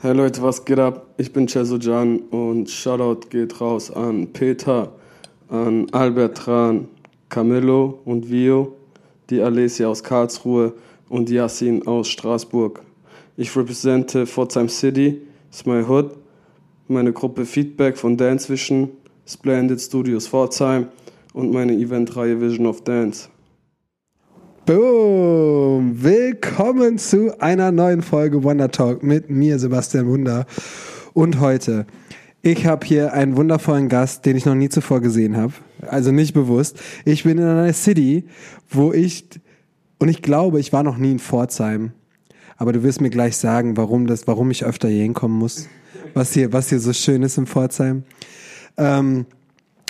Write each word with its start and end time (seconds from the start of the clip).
Hey 0.00 0.12
Leute, 0.12 0.40
was 0.42 0.64
geht 0.64 0.78
ab? 0.78 1.08
Ich 1.16 1.32
bin 1.32 1.48
Cesojan 1.48 2.20
und 2.30 2.70
Shoutout 2.70 3.30
geht 3.30 3.60
raus 3.60 3.90
an 3.90 4.32
Peter, 4.32 4.92
an 5.48 5.88
Albert 5.90 6.36
Tran, 6.36 6.86
Camillo 7.28 7.98
und 8.04 8.30
Vio, 8.30 8.76
die 9.28 9.42
Alessia 9.42 9.88
aus 9.88 10.04
Karlsruhe 10.04 10.72
und 11.08 11.28
Yassin 11.28 11.84
aus 11.84 12.06
Straßburg. 12.10 12.80
Ich 13.36 13.56
repräsente 13.56 14.24
Pforzheim 14.24 14.68
City, 14.68 15.20
ist 15.50 15.66
my 15.66 15.82
hood, 15.82 16.12
meine 16.86 17.12
Gruppe 17.12 17.44
Feedback 17.44 17.98
von 17.98 18.16
Dance 18.16 18.48
Vision, 18.48 18.90
Splendid 19.26 19.80
Studios 19.80 20.28
Pforzheim 20.28 20.86
und 21.32 21.50
meine 21.50 21.72
Eventreihe 21.72 22.40
Vision 22.40 22.66
of 22.66 22.82
Dance. 22.82 23.28
Boom! 24.68 26.02
Willkommen 26.02 26.98
zu 26.98 27.40
einer 27.40 27.72
neuen 27.72 28.02
Folge 28.02 28.44
Wonder 28.44 28.70
Talk 28.70 29.02
mit 29.02 29.30
mir, 29.30 29.58
Sebastian 29.58 30.06
Wunder. 30.08 30.44
Und 31.14 31.40
heute, 31.40 31.86
ich 32.42 32.66
habe 32.66 32.84
hier 32.84 33.14
einen 33.14 33.38
wundervollen 33.38 33.88
Gast, 33.88 34.26
den 34.26 34.36
ich 34.36 34.44
noch 34.44 34.54
nie 34.54 34.68
zuvor 34.68 35.00
gesehen 35.00 35.38
habe. 35.38 35.54
Also 35.86 36.12
nicht 36.12 36.34
bewusst. 36.34 36.78
Ich 37.06 37.24
bin 37.24 37.38
in 37.38 37.44
einer 37.44 37.72
City, 37.72 38.24
wo 38.68 38.92
ich, 38.92 39.24
und 40.00 40.10
ich 40.10 40.20
glaube, 40.20 40.60
ich 40.60 40.70
war 40.70 40.82
noch 40.82 40.98
nie 40.98 41.12
in 41.12 41.18
Pforzheim. 41.18 41.92
Aber 42.58 42.74
du 42.74 42.82
wirst 42.82 43.00
mir 43.00 43.08
gleich 43.08 43.38
sagen, 43.38 43.78
warum 43.78 44.06
das, 44.06 44.26
warum 44.26 44.50
ich 44.50 44.66
öfter 44.66 44.88
hier 44.88 45.02
hinkommen 45.04 45.38
muss. 45.38 45.66
Was 46.12 46.34
hier, 46.34 46.52
was 46.52 46.68
hier 46.68 46.80
so 46.80 46.92
schön 46.92 47.22
ist 47.22 47.38
in 47.38 47.46
Pforzheim. 47.46 48.02
Ähm, 48.76 49.24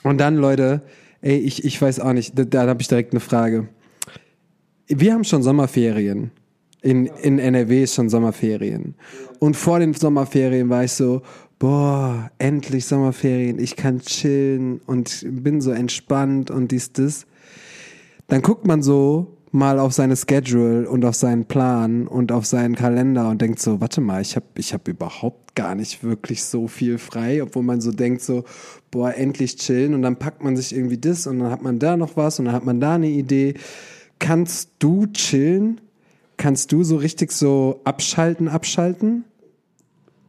und 0.04 0.18
dann, 0.18 0.36
Leute, 0.36 0.82
ey, 1.20 1.36
ich, 1.38 1.64
ich 1.64 1.82
weiß 1.82 1.98
auch 1.98 2.12
nicht, 2.12 2.38
da, 2.38 2.44
da 2.44 2.68
habe 2.68 2.80
ich 2.80 2.86
direkt 2.86 3.12
eine 3.12 3.18
Frage. 3.18 3.66
Wir 4.88 5.12
haben 5.12 5.24
schon 5.24 5.42
Sommerferien. 5.42 6.30
In, 6.80 7.06
in 7.06 7.38
NRW 7.38 7.82
ist 7.82 7.94
schon 7.94 8.08
Sommerferien. 8.08 8.94
Und 9.38 9.56
vor 9.56 9.80
den 9.80 9.92
Sommerferien 9.94 10.68
war 10.70 10.84
ich 10.84 10.92
so, 10.92 11.22
boah, 11.58 12.30
endlich 12.38 12.86
Sommerferien, 12.86 13.58
ich 13.58 13.76
kann 13.76 14.00
chillen 14.00 14.80
und 14.86 15.26
bin 15.28 15.60
so 15.60 15.72
entspannt 15.72 16.50
und 16.50 16.70
dies, 16.70 16.92
das. 16.92 17.26
Dann 18.28 18.42
guckt 18.42 18.66
man 18.66 18.82
so 18.82 19.38
mal 19.50 19.78
auf 19.78 19.92
seine 19.92 20.16
Schedule 20.16 20.88
und 20.88 21.04
auf 21.04 21.14
seinen 21.14 21.46
Plan 21.46 22.06
und 22.06 22.32
auf 22.32 22.46
seinen 22.46 22.74
Kalender 22.74 23.28
und 23.28 23.40
denkt 23.40 23.60
so, 23.60 23.80
warte 23.80 24.00
mal, 24.00 24.20
ich 24.20 24.36
habe 24.36 24.46
ich 24.56 24.72
hab 24.72 24.86
überhaupt 24.88 25.54
gar 25.54 25.74
nicht 25.74 26.04
wirklich 26.04 26.44
so 26.44 26.68
viel 26.68 26.98
frei, 26.98 27.42
obwohl 27.42 27.62
man 27.62 27.80
so 27.80 27.90
denkt 27.90 28.22
so, 28.22 28.44
boah, 28.90 29.14
endlich 29.14 29.56
chillen 29.56 29.94
und 29.94 30.02
dann 30.02 30.16
packt 30.16 30.42
man 30.44 30.56
sich 30.56 30.74
irgendwie 30.74 30.98
das 30.98 31.26
und 31.26 31.40
dann 31.40 31.50
hat 31.50 31.62
man 31.62 31.78
da 31.78 31.96
noch 31.96 32.16
was 32.16 32.38
und 32.38 32.44
dann 32.46 32.54
hat 32.54 32.64
man 32.64 32.80
da 32.80 32.94
eine 32.94 33.08
Idee. 33.08 33.54
Kannst 34.18 34.70
du 34.78 35.06
chillen? 35.06 35.80
Kannst 36.36 36.72
du 36.72 36.84
so 36.84 36.96
richtig 36.96 37.32
so 37.32 37.80
abschalten, 37.84 38.48
abschalten? 38.48 39.24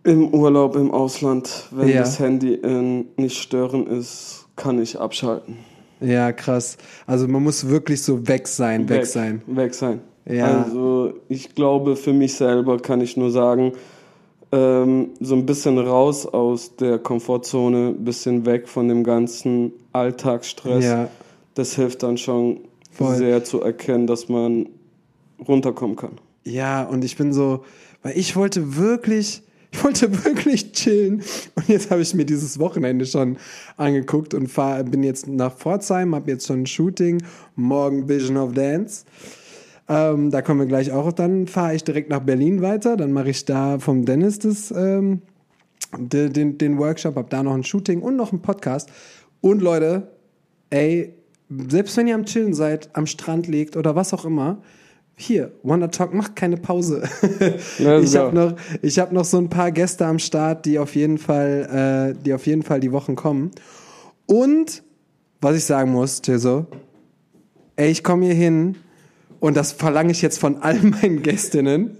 Im 0.03 0.33
Urlaub 0.33 0.75
im 0.75 0.91
Ausland, 0.91 1.67
wenn 1.71 1.89
Ja. 1.89 1.99
das 1.99 2.19
Handy 2.19 2.53
in 2.55 3.07
nicht 3.17 3.37
stören 3.37 3.85
ist, 3.87 4.47
kann 4.55 4.81
ich 4.81 4.99
abschalten. 4.99 5.57
Ja, 6.01 6.31
krass. 6.31 6.77
Also 7.05 7.27
man 7.27 7.43
muss 7.43 7.67
wirklich 7.67 8.01
so 8.01 8.27
weg 8.27 8.47
sein, 8.47 8.87
weg, 8.87 9.05
sein. 9.05 9.41
Weg 9.47 9.73
sein. 9.73 9.99
Ja. 10.25 10.63
Also 10.63 11.13
ich 11.27 11.53
glaube, 11.55 11.95
für 11.95 12.13
mich 12.13 12.35
selber 12.35 12.77
kann 12.79 13.01
ich 13.01 13.17
nur 13.17 13.31
sagen, 13.31 13.73
ähm, 14.51 15.09
so 15.19 15.35
ein 15.35 15.45
bisschen 15.45 15.77
raus 15.77 16.25
aus 16.25 16.75
der 16.77 16.97
Komfortzone, 16.99 17.89
ein 17.89 18.03
bisschen 18.05 18.45
weg 18.45 18.67
von 18.67 18.87
dem 18.87 19.03
ganzen 19.03 19.73
Alltagsstress. 19.91 20.85
Ja. 20.85 21.09
Das 21.55 21.75
hilft 21.75 22.03
dann 22.03 22.17
schon 22.17 22.61
Voll. 23.05 23.17
sehr 23.17 23.43
zu 23.43 23.61
erkennen, 23.61 24.07
dass 24.07 24.29
man 24.29 24.67
runterkommen 25.47 25.95
kann. 25.95 26.19
Ja, 26.43 26.83
und 26.83 27.03
ich 27.05 27.15
bin 27.17 27.33
so, 27.33 27.63
weil 28.03 28.17
ich 28.17 28.35
wollte 28.35 28.75
wirklich, 28.77 29.41
ich 29.71 29.83
wollte 29.83 30.25
wirklich 30.25 30.71
chillen. 30.73 31.21
Und 31.55 31.67
jetzt 31.67 31.91
habe 31.91 32.01
ich 32.01 32.13
mir 32.13 32.25
dieses 32.25 32.59
Wochenende 32.59 33.05
schon 33.05 33.37
angeguckt 33.77 34.33
und 34.33 34.47
fahr, 34.47 34.83
bin 34.83 35.03
jetzt 35.03 35.27
nach 35.27 35.55
Pforzheim, 35.55 36.15
habe 36.15 36.31
jetzt 36.31 36.47
schon 36.47 36.61
ein 36.63 36.65
Shooting, 36.65 37.21
morgen 37.55 38.07
Vision 38.09 38.37
of 38.37 38.53
Dance. 38.53 39.05
Ähm, 39.87 40.29
da 40.31 40.41
kommen 40.41 40.59
wir 40.59 40.67
gleich 40.67 40.91
auch. 40.91 41.11
Dann 41.11 41.47
fahre 41.47 41.75
ich 41.75 41.83
direkt 41.83 42.09
nach 42.09 42.19
Berlin 42.21 42.61
weiter. 42.61 42.95
Dann 42.97 43.11
mache 43.11 43.29
ich 43.29 43.45
da 43.45 43.79
vom 43.79 44.05
Dennis 44.05 44.39
das, 44.39 44.71
ähm, 44.71 45.21
de- 45.97 46.29
den, 46.29 46.57
den 46.57 46.77
Workshop, 46.77 47.15
habe 47.15 47.29
da 47.29 47.41
noch 47.43 47.53
ein 47.55 47.63
Shooting 47.63 48.01
und 48.01 48.15
noch 48.15 48.31
einen 48.31 48.41
Podcast. 48.41 48.89
Und 49.41 49.61
Leute, 49.61 50.09
ey, 50.69 51.13
selbst 51.49 51.97
wenn 51.97 52.07
ihr 52.07 52.15
am 52.15 52.25
Chillen 52.25 52.53
seid, 52.53 52.89
am 52.93 53.07
Strand 53.07 53.47
liegt 53.47 53.75
oder 53.75 53.95
was 53.95 54.13
auch 54.13 54.25
immer, 54.25 54.61
hier, 55.15 55.51
Wonder 55.63 55.91
Talk 55.91 56.13
macht 56.13 56.35
keine 56.35 56.55
Pause. 56.55 57.03
Ich 57.79 58.15
habe 58.15 58.33
noch, 58.33 58.55
ich 58.81 58.99
hab 58.99 59.11
noch 59.11 59.25
so 59.25 59.37
ein 59.37 59.49
paar 59.49 59.71
Gäste 59.71 60.05
am 60.05 60.17
Start, 60.17 60.65
die 60.65 60.79
auf 60.79 60.95
jeden 60.95 61.17
Fall, 61.17 62.13
äh, 62.15 62.23
die 62.23 62.33
auf 62.33 62.47
jeden 62.47 62.63
Fall 62.63 62.79
die 62.79 62.91
Wochen 62.91 63.15
kommen. 63.15 63.51
Und 64.25 64.83
was 65.41 65.57
ich 65.57 65.65
sagen 65.65 65.91
muss, 65.91 66.21
Teso, 66.21 66.67
ey, 67.75 67.89
ich 67.89 68.03
komme 68.03 68.25
hier 68.25 68.33
hin 68.33 68.75
und 69.39 69.57
das 69.57 69.71
verlange 69.71 70.11
ich 70.11 70.21
jetzt 70.21 70.37
von 70.37 70.57
all 70.61 70.75
meinen 70.81 71.21
Gästinnen. 71.21 71.97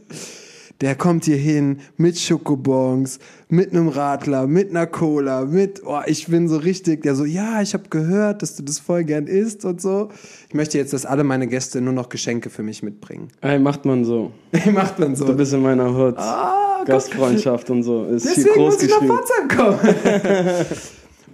Der 0.81 0.95
kommt 0.95 1.25
hier 1.25 1.37
hin 1.37 1.79
mit 1.97 2.17
Schokobons, 2.17 3.19
mit 3.49 3.71
einem 3.71 3.89
Radler, 3.89 4.47
mit 4.47 4.69
einer 4.69 4.87
Cola, 4.87 5.43
mit, 5.43 5.81
oh, 5.85 5.99
ich 6.05 6.27
bin 6.27 6.47
so 6.47 6.55
richtig, 6.55 7.01
der 7.01 7.15
so, 7.15 7.25
ja, 7.25 7.61
ich 7.61 7.73
habe 7.73 7.89
gehört, 7.89 8.41
dass 8.41 8.55
du 8.55 8.63
das 8.63 8.79
voll 8.79 9.03
gern 9.03 9.27
isst 9.27 9.65
und 9.65 9.81
so. 9.81 10.09
Ich 10.47 10.53
möchte 10.53 10.77
jetzt, 10.77 10.93
dass 10.93 11.05
alle 11.05 11.25
meine 11.25 11.47
Gäste 11.47 11.81
nur 11.81 11.91
noch 11.91 12.07
Geschenke 12.07 12.49
für 12.49 12.63
mich 12.63 12.81
mitbringen. 12.81 13.27
Ey, 13.41 13.59
macht 13.59 13.83
man 13.83 14.05
so. 14.05 14.31
Macht 14.71 14.99
man 14.99 15.15
so. 15.15 15.25
Du 15.25 15.35
bist 15.35 15.53
in 15.53 15.61
meiner 15.61 15.93
Hut. 15.93 16.17
Ah. 16.17 16.83
Gastfreundschaft 16.85 17.69
und 17.69 17.83
so. 17.83 18.05
Ist 18.05 18.25
Deswegen 18.25 18.55
groß 18.55 18.73
muss 18.75 18.83
ich 18.83 18.89
nach. 18.89 19.05
Pforzheim 19.05 19.47
kommen. 19.47 19.79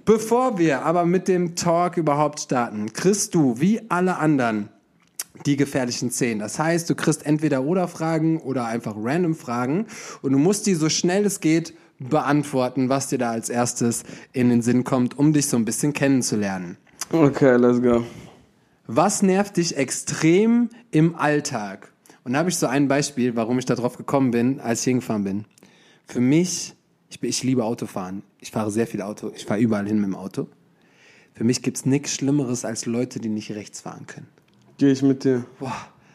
Bevor 0.05 0.57
wir 0.57 0.83
aber 0.83 1.05
mit 1.05 1.27
dem 1.27 1.55
Talk 1.55 1.97
überhaupt 1.97 2.39
starten, 2.39 2.93
kriegst 2.93 3.33
du, 3.33 3.59
wie 3.59 3.81
alle 3.89 4.17
anderen, 4.17 4.69
die 5.45 5.57
gefährlichen 5.57 6.11
Zehn. 6.11 6.39
Das 6.39 6.59
heißt, 6.59 6.89
du 6.89 6.95
kriegst 6.95 7.25
entweder 7.25 7.63
oder 7.63 7.87
Fragen 7.87 8.39
oder 8.39 8.65
einfach 8.65 8.95
random 8.97 9.35
Fragen 9.35 9.87
und 10.21 10.31
du 10.31 10.37
musst 10.37 10.65
die 10.67 10.75
so 10.75 10.89
schnell 10.89 11.25
es 11.25 11.39
geht 11.39 11.73
beantworten, 11.99 12.89
was 12.89 13.07
dir 13.07 13.17
da 13.17 13.31
als 13.31 13.49
erstes 13.49 14.03
in 14.33 14.49
den 14.49 14.61
Sinn 14.61 14.83
kommt, 14.83 15.17
um 15.17 15.33
dich 15.33 15.47
so 15.47 15.57
ein 15.57 15.65
bisschen 15.65 15.93
kennenzulernen. 15.93 16.77
Okay, 17.11 17.55
let's 17.55 17.81
go. 17.81 18.03
Was 18.87 19.21
nervt 19.21 19.57
dich 19.57 19.77
extrem 19.77 20.69
im 20.91 21.15
Alltag? 21.15 21.91
Und 22.23 22.33
da 22.33 22.39
habe 22.39 22.49
ich 22.49 22.57
so 22.57 22.67
ein 22.67 22.87
Beispiel, 22.87 23.35
warum 23.35 23.59
ich 23.59 23.65
da 23.65 23.75
drauf 23.75 23.97
gekommen 23.97 24.31
bin, 24.31 24.59
als 24.59 24.81
ich 24.81 24.85
hingefahren 24.85 25.23
bin. 25.23 25.45
Für 26.05 26.19
mich, 26.19 26.75
ich, 27.09 27.21
ich 27.23 27.43
liebe 27.43 27.63
Autofahren. 27.63 28.23
Ich 28.39 28.51
fahre 28.51 28.71
sehr 28.71 28.87
viel 28.87 29.01
Auto. 29.01 29.31
Ich 29.35 29.45
fahre 29.45 29.59
überall 29.59 29.87
hin 29.87 29.97
mit 29.97 30.05
dem 30.05 30.15
Auto. 30.15 30.47
Für 31.33 31.43
mich 31.43 31.61
gibt's 31.61 31.85
nichts 31.85 32.13
Schlimmeres 32.13 32.65
als 32.65 32.85
Leute, 32.85 33.19
die 33.19 33.29
nicht 33.29 33.51
rechts 33.51 33.81
fahren 33.81 34.07
können. 34.07 34.27
Geh 34.77 34.91
ich 34.91 35.01
mit 35.01 35.23
dir. 35.23 35.45
Boah. 35.59 35.71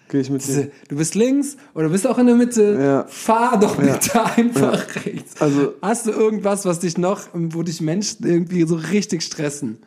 Geh 0.09 0.19
ich 0.21 0.28
mit 0.31 0.47
dir. 0.47 0.71
Du 0.88 0.97
bist 0.97 1.15
links 1.15 1.56
oder 1.75 1.84
du 1.87 1.93
bist 1.93 2.06
auch 2.06 2.19
in 2.19 2.26
der 2.26 2.34
Mitte. 2.34 2.78
Ja. 2.81 3.04
Fahr 3.09 3.59
doch 3.60 3.76
bitte 3.76 4.21
einfach 4.37 4.84
rechts. 5.04 5.41
Also- 5.41 5.75
Hast 5.82 6.06
du 6.06 6.10
irgendwas, 6.10 6.65
was 6.66 6.81
dich 6.81 6.99
noch, 6.99 7.20
wo 7.32 7.62
dich 7.62 7.81
Menschen 7.81 8.26
irgendwie 8.26 8.66
so 8.66 8.75
richtig 8.75 9.22
stressen? 9.22 9.78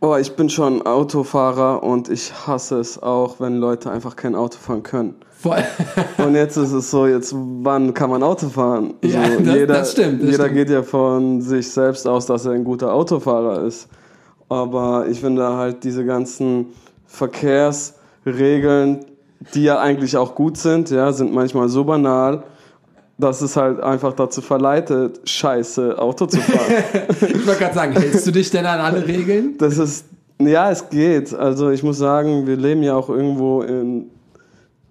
Oh, 0.00 0.16
ich 0.16 0.34
bin 0.36 0.50
schon 0.50 0.82
Autofahrer 0.82 1.82
und 1.82 2.08
ich 2.08 2.32
hasse 2.46 2.78
es 2.80 3.00
auch, 3.00 3.38
wenn 3.40 3.56
Leute 3.58 3.90
einfach 3.90 4.14
kein 4.16 4.34
Auto 4.34 4.58
fahren 4.58 4.82
können. 4.82 5.14
Voll. 5.30 5.62
Und 6.18 6.34
jetzt 6.36 6.56
ist 6.56 6.70
es 6.72 6.90
so, 6.90 7.06
jetzt 7.08 7.32
wann 7.34 7.94
kann 7.94 8.10
man 8.10 8.22
Auto 8.22 8.48
fahren? 8.48 8.94
Ja, 9.02 9.24
so, 9.30 9.38
das- 9.44 9.54
jeder, 9.54 9.66
das 9.74 9.92
stimmt, 9.92 10.22
das 10.22 10.30
jeder 10.30 10.44
stimmt. 10.44 10.56
geht 10.56 10.70
ja 10.70 10.82
von 10.84 11.40
sich 11.40 11.68
selbst 11.70 12.06
aus, 12.06 12.26
dass 12.26 12.46
er 12.46 12.52
ein 12.52 12.62
guter 12.64 12.92
Autofahrer 12.92 13.64
ist. 13.64 13.88
Aber 14.48 15.06
ich 15.08 15.18
finde 15.20 15.44
halt 15.56 15.82
diese 15.82 16.04
ganzen 16.04 16.66
Verkehrsregeln, 18.24 19.04
die 19.54 19.64
ja 19.64 19.80
eigentlich 19.80 20.16
auch 20.16 20.34
gut 20.34 20.56
sind, 20.56 20.90
ja, 20.90 21.12
sind 21.12 21.32
manchmal 21.32 21.68
so 21.68 21.84
banal, 21.84 22.44
dass 23.18 23.42
es 23.42 23.56
halt 23.56 23.80
einfach 23.80 24.12
dazu 24.14 24.40
verleitet, 24.40 25.20
scheiße 25.28 25.98
Auto 25.98 26.26
zu 26.26 26.40
fahren. 26.40 26.84
Ich 27.20 27.46
wollte 27.46 27.60
gerade 27.60 27.74
sagen, 27.74 27.92
hältst 27.92 28.26
du 28.26 28.30
dich 28.30 28.50
denn 28.50 28.66
an 28.66 28.80
alle 28.80 29.06
Regeln? 29.06 29.56
Das 29.58 29.78
ist, 29.78 30.06
ja, 30.40 30.70
es 30.70 30.88
geht. 30.88 31.34
Also 31.34 31.70
ich 31.70 31.82
muss 31.82 31.98
sagen, 31.98 32.46
wir 32.46 32.56
leben 32.56 32.82
ja 32.82 32.94
auch 32.94 33.08
irgendwo 33.08 33.62
in 33.62 34.06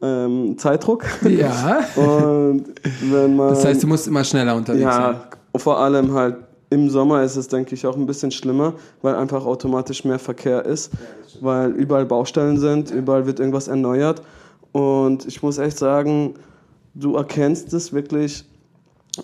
ähm, 0.01 0.57
Zeitdruck. 0.57 1.05
Ja. 1.27 1.79
Und 1.95 2.65
wenn 3.09 3.35
man. 3.35 3.49
Das 3.49 3.65
heißt, 3.65 3.83
du 3.83 3.87
musst 3.87 4.07
immer 4.07 4.23
schneller 4.23 4.55
unterwegs 4.55 4.83
sein. 4.83 5.15
ja, 5.15 5.59
vor 5.59 5.79
allem 5.79 6.13
halt 6.13 6.35
im 6.71 6.89
Sommer 6.89 7.21
ist 7.23 7.35
es, 7.35 7.47
denke 7.47 7.75
ich, 7.75 7.85
auch 7.85 7.95
ein 7.95 8.05
bisschen 8.07 8.31
schlimmer, 8.31 8.73
weil 9.03 9.13
einfach 9.15 9.45
automatisch 9.45 10.03
mehr 10.05 10.17
Verkehr 10.19 10.65
ist, 10.65 10.91
weil 11.41 11.71
überall 11.71 12.05
Baustellen 12.05 12.57
sind, 12.57 12.89
überall 12.91 13.27
wird 13.27 13.39
irgendwas 13.39 13.67
erneuert. 13.67 14.21
Und 14.71 15.27
ich 15.27 15.43
muss 15.43 15.57
echt 15.59 15.77
sagen, 15.77 16.33
du 16.95 17.15
erkennst 17.17 17.73
es 17.73 17.91
wirklich, 17.93 18.45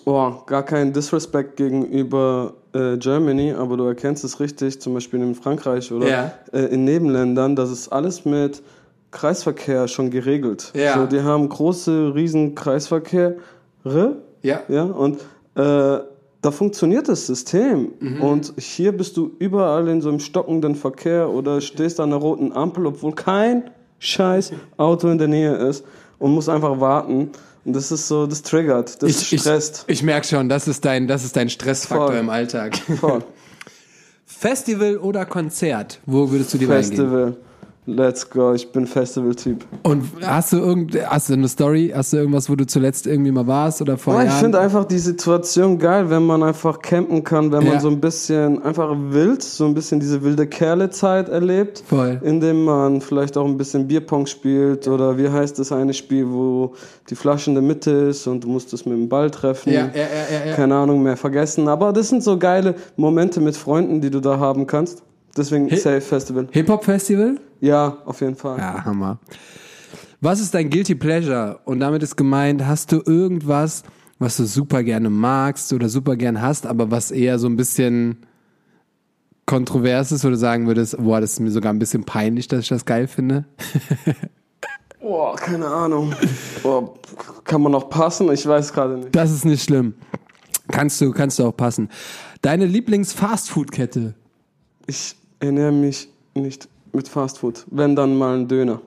oh, 0.05 0.33
gar 0.45 0.63
kein 0.63 0.91
Disrespect 0.91 1.55
gegenüber 1.55 2.53
äh, 2.73 2.97
Germany, 2.97 3.53
aber 3.53 3.77
du 3.77 3.85
erkennst 3.85 4.25
es 4.25 4.39
richtig, 4.41 4.81
zum 4.81 4.93
Beispiel 4.93 5.21
in 5.21 5.33
Frankreich 5.33 5.89
oder 5.91 6.07
Ja. 6.09 6.31
äh, 6.51 6.65
in 6.65 6.83
Nebenländern, 6.83 7.55
das 7.55 7.71
ist 7.71 7.87
alles 7.89 8.25
mit 8.25 8.61
Kreisverkehr 9.11 9.87
schon 9.87 10.11
geregelt. 10.11 10.73
Ja. 10.75 10.95
So, 10.99 11.05
die 11.05 11.21
haben 11.21 11.47
große, 11.47 12.13
riesen 12.13 12.55
Kreisverkehre, 12.55 13.37
Ja. 14.43 14.59
ja, 14.67 14.83
und 14.83 15.19
äh, 15.55 15.99
da 16.41 16.51
funktioniert 16.51 17.07
das 17.07 17.25
System. 17.25 17.93
Und 18.21 18.53
hier 18.57 18.91
bist 18.91 19.17
du 19.17 19.31
überall 19.39 19.87
in 19.87 20.01
so 20.01 20.09
einem 20.09 20.19
stockenden 20.19 20.75
Verkehr 20.75 21.29
oder 21.29 21.61
stehst 21.61 21.99
an 21.99 22.11
einer 22.11 22.21
roten 22.21 22.53
Ampel, 22.53 22.85
obwohl 22.85 23.13
kein 23.13 23.69
scheiß 23.99 24.51
Auto 24.77 25.09
in 25.09 25.17
der 25.17 25.27
Nähe 25.27 25.55
ist 25.55 25.83
und 26.19 26.33
musst 26.33 26.49
einfach 26.49 26.79
warten. 26.79 27.31
Und 27.65 27.75
das 27.75 27.91
ist 27.91 28.07
so, 28.07 28.27
das 28.27 28.43
triggert, 28.43 29.01
das 29.03 29.25
stresst. 29.25 29.85
Ich, 29.87 29.95
ich 29.95 30.03
merke 30.03 30.25
schon, 30.25 30.47
das 30.47 30.67
ist 30.67 30.85
dein, 30.85 31.07
das 31.07 31.25
ist 31.25 31.35
dein 31.35 31.49
Stressfaktor 31.49 32.07
Voll. 32.07 32.17
im 32.17 32.29
Alltag. 32.29 32.77
Voll. 32.77 33.23
Festival 34.25 34.97
oder 34.97 35.25
Konzert? 35.25 35.99
Wo 36.05 36.29
würdest 36.29 36.53
du 36.53 36.59
hingehen? 36.59 36.77
Festival. 36.77 37.37
Let's 37.89 38.29
go, 38.29 38.51
ich 38.53 38.69
bin 38.73 38.85
Festival-Typ. 38.85 39.63
Und 39.83 40.03
hast 40.21 40.51
du 40.51 40.57
irgend, 40.57 40.93
hast 41.09 41.29
du 41.29 41.33
eine 41.35 41.47
Story? 41.47 41.93
Hast 41.95 42.11
du 42.11 42.17
irgendwas, 42.17 42.49
wo 42.49 42.55
du 42.57 42.67
zuletzt 42.67 43.07
irgendwie 43.07 43.31
mal 43.31 43.47
warst 43.47 43.81
oder 43.81 43.97
vor 43.97 44.17
Oh, 44.17 44.19
ich 44.19 44.29
finde 44.33 44.59
einfach 44.59 44.83
die 44.83 44.97
Situation 44.99 45.79
geil, 45.79 46.09
wenn 46.09 46.25
man 46.25 46.43
einfach 46.43 46.81
campen 46.81 47.23
kann, 47.23 47.49
wenn 47.53 47.61
Ja. 47.61 47.71
man 47.71 47.79
so 47.79 47.87
ein 47.87 48.01
bisschen 48.01 48.61
einfach 48.61 48.93
wild, 48.93 49.41
so 49.41 49.63
ein 49.65 49.73
bisschen 49.73 50.01
diese 50.01 50.21
wilde 50.21 50.47
Kerle-Zeit 50.47 51.29
erlebt. 51.29 51.81
Voll. 51.87 52.19
Indem 52.23 52.65
man 52.65 52.99
vielleicht 52.99 53.37
auch 53.37 53.45
ein 53.45 53.57
bisschen 53.57 53.87
Bierpong 53.87 54.25
spielt 54.25 54.85
oder 54.89 55.17
wie 55.17 55.29
heißt 55.29 55.57
das 55.57 55.71
eine 55.71 55.93
Spiel, 55.93 56.29
wo 56.29 56.73
die 57.09 57.15
Flasche 57.15 57.51
in 57.51 57.55
der 57.55 57.63
Mitte 57.63 57.91
ist 57.91 58.27
und 58.27 58.43
du 58.43 58.49
musst 58.49 58.73
es 58.73 58.85
mit 58.85 58.97
dem 58.97 59.07
Ball 59.07 59.31
treffen. 59.31 59.71
Ja, 59.71 59.83
ja, 59.83 59.87
ja, 59.95 60.39
ja, 60.43 60.49
ja. 60.49 60.55
Keine 60.55 60.75
Ahnung 60.75 61.03
mehr 61.03 61.15
vergessen. 61.15 61.69
Aber 61.69 61.93
das 61.93 62.09
sind 62.09 62.21
so 62.21 62.37
geile 62.37 62.75
Momente 62.97 63.39
mit 63.39 63.55
Freunden, 63.55 64.01
die 64.01 64.09
du 64.09 64.19
da 64.19 64.37
haben 64.39 64.67
kannst. 64.67 65.03
Deswegen 65.37 65.69
Safe 65.69 66.01
Festival. 66.01 66.47
Hip-Hop-Festival? 66.51 67.39
Ja, 67.61 67.97
auf 68.05 68.21
jeden 68.21 68.35
Fall. 68.35 68.57
Ja, 68.57 68.85
Hammer. 68.85 69.19
Was 70.19 70.39
ist 70.39 70.53
dein 70.53 70.69
Guilty 70.69 70.95
Pleasure? 70.95 71.59
Und 71.65 71.79
damit 71.79 72.01
ist 72.03 72.15
gemeint, 72.15 72.65
hast 72.65 72.91
du 72.91 73.01
irgendwas, 73.05 73.83
was 74.19 74.37
du 74.37 74.45
super 74.45 74.83
gerne 74.83 75.09
magst 75.09 75.71
oder 75.73 75.89
super 75.89 76.15
gern 76.15 76.41
hast, 76.41 76.65
aber 76.65 76.89
was 76.89 77.11
eher 77.11 77.37
so 77.37 77.47
ein 77.47 77.55
bisschen 77.55 78.25
kontrovers 79.45 80.11
ist, 80.11 80.25
wo 80.25 80.29
du 80.29 80.37
sagen 80.37 80.67
würdest, 80.67 80.97
boah, 80.97 81.21
das 81.21 81.33
ist 81.33 81.39
mir 81.39 81.51
sogar 81.51 81.71
ein 81.71 81.79
bisschen 81.79 82.03
peinlich, 82.03 82.47
dass 82.47 82.61
ich 82.61 82.69
das 82.69 82.85
geil 82.85 83.07
finde? 83.07 83.45
Boah, 84.99 85.35
keine 85.37 85.67
Ahnung. 85.67 86.13
Boah, 86.63 86.93
kann 87.45 87.61
man 87.61 87.71
noch 87.71 87.89
passen? 87.89 88.29
Ich 88.31 88.45
weiß 88.45 88.73
gerade 88.73 88.97
nicht. 88.97 89.15
Das 89.15 89.31
ist 89.31 89.45
nicht 89.45 89.63
schlimm. 89.63 89.93
Kannst 90.69 90.99
du, 90.99 91.11
kannst 91.11 91.39
du 91.39 91.45
auch 91.45 91.55
passen. 91.55 91.89
Deine 92.41 92.65
Lieblings-Fastfood-Kette? 92.65 94.15
Ich 94.85 95.15
ernähre 95.39 95.71
mich 95.71 96.09
nicht 96.35 96.67
mit 96.93 97.07
Fastfood. 97.07 97.65
Wenn 97.69 97.95
dann 97.95 98.17
mal 98.17 98.37
ein 98.37 98.47
Döner. 98.47 98.81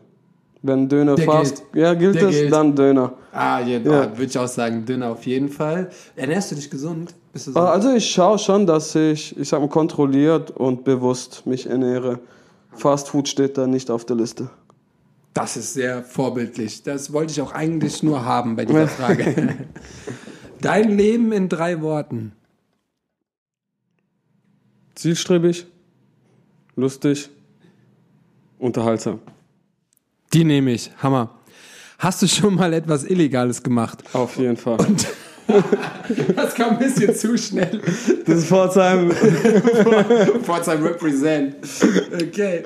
Wenn 0.63 0.89
Döner 0.89 1.15
Der 1.15 1.25
fast. 1.25 1.73
gilt. 1.73 1.83
Ja, 1.83 1.95
gilt 1.95 2.17
Der 2.17 2.29
es, 2.29 2.35
gilt. 2.37 2.53
dann 2.53 2.75
Döner. 2.77 3.13
Ah, 3.33 3.61
ja, 3.61 3.79
Ja. 3.79 4.11
würde 4.11 4.25
ich 4.25 4.39
auch 4.39 4.47
sagen, 4.49 4.85
Döner 4.85 5.11
auf 5.13 5.25
jeden 5.27 5.49
Fall. 5.49 5.91
Ernährst 6.17 6.51
du 6.51 6.55
dich 6.57 6.69
gesund? 6.71 7.15
Du 7.33 7.39
so? 7.39 7.59
Also 7.59 7.95
ich 7.95 8.11
schaue 8.11 8.39
schon, 8.39 8.67
dass 8.67 8.95
ich, 8.95 9.39
ich 9.39 9.49
sag 9.49 9.61
mal, 9.61 9.69
kontrolliert 9.69 10.51
und 10.51 10.85
bewusst 10.85 11.47
mich 11.47 11.67
ernähre. 11.67 12.19
Fastfood 12.73 13.29
steht 13.29 13.57
da 13.57 13.67
nicht 13.67 13.91
auf 13.91 14.05
der 14.05 14.17
Liste. 14.17 14.51
Das 15.33 15.57
ist 15.57 15.75
sehr 15.75 16.03
vorbildlich. 16.03 16.83
Das 16.83 17.13
wollte 17.13 17.33
ich 17.33 17.41
auch 17.41 17.53
eigentlich 17.53 18.03
nur 18.03 18.25
haben 18.25 18.57
bei 18.57 18.65
dieser 18.65 18.89
Frage. 18.89 19.55
Dein 20.61 20.97
Leben 20.97 21.33
in 21.33 21.49
drei 21.49 21.81
Worten. 21.81 22.33
Zielstrebig, 24.95 25.67
lustig, 26.81 27.31
unterhaltsam. 28.59 29.21
Die 30.33 30.45
nehme 30.45 30.73
ich. 30.73 30.91
Hammer. 31.03 31.31
Hast 31.99 32.23
du 32.23 32.27
schon 32.27 32.55
mal 32.55 32.73
etwas 32.73 33.05
Illegales 33.05 33.63
gemacht? 33.63 34.03
Auf 34.13 34.37
jeden 34.37 34.57
Fall. 34.57 34.79
Das 36.37 36.55
kam 36.55 36.71
ein 36.71 36.79
bisschen 36.79 37.13
zu 37.13 37.37
schnell. 37.37 37.81
Das 38.25 38.39
ist 38.39 38.47
Pforzheim. 38.47 39.11
Pforzheim 40.43 40.83
represent. 40.85 41.57
Okay. 42.15 42.63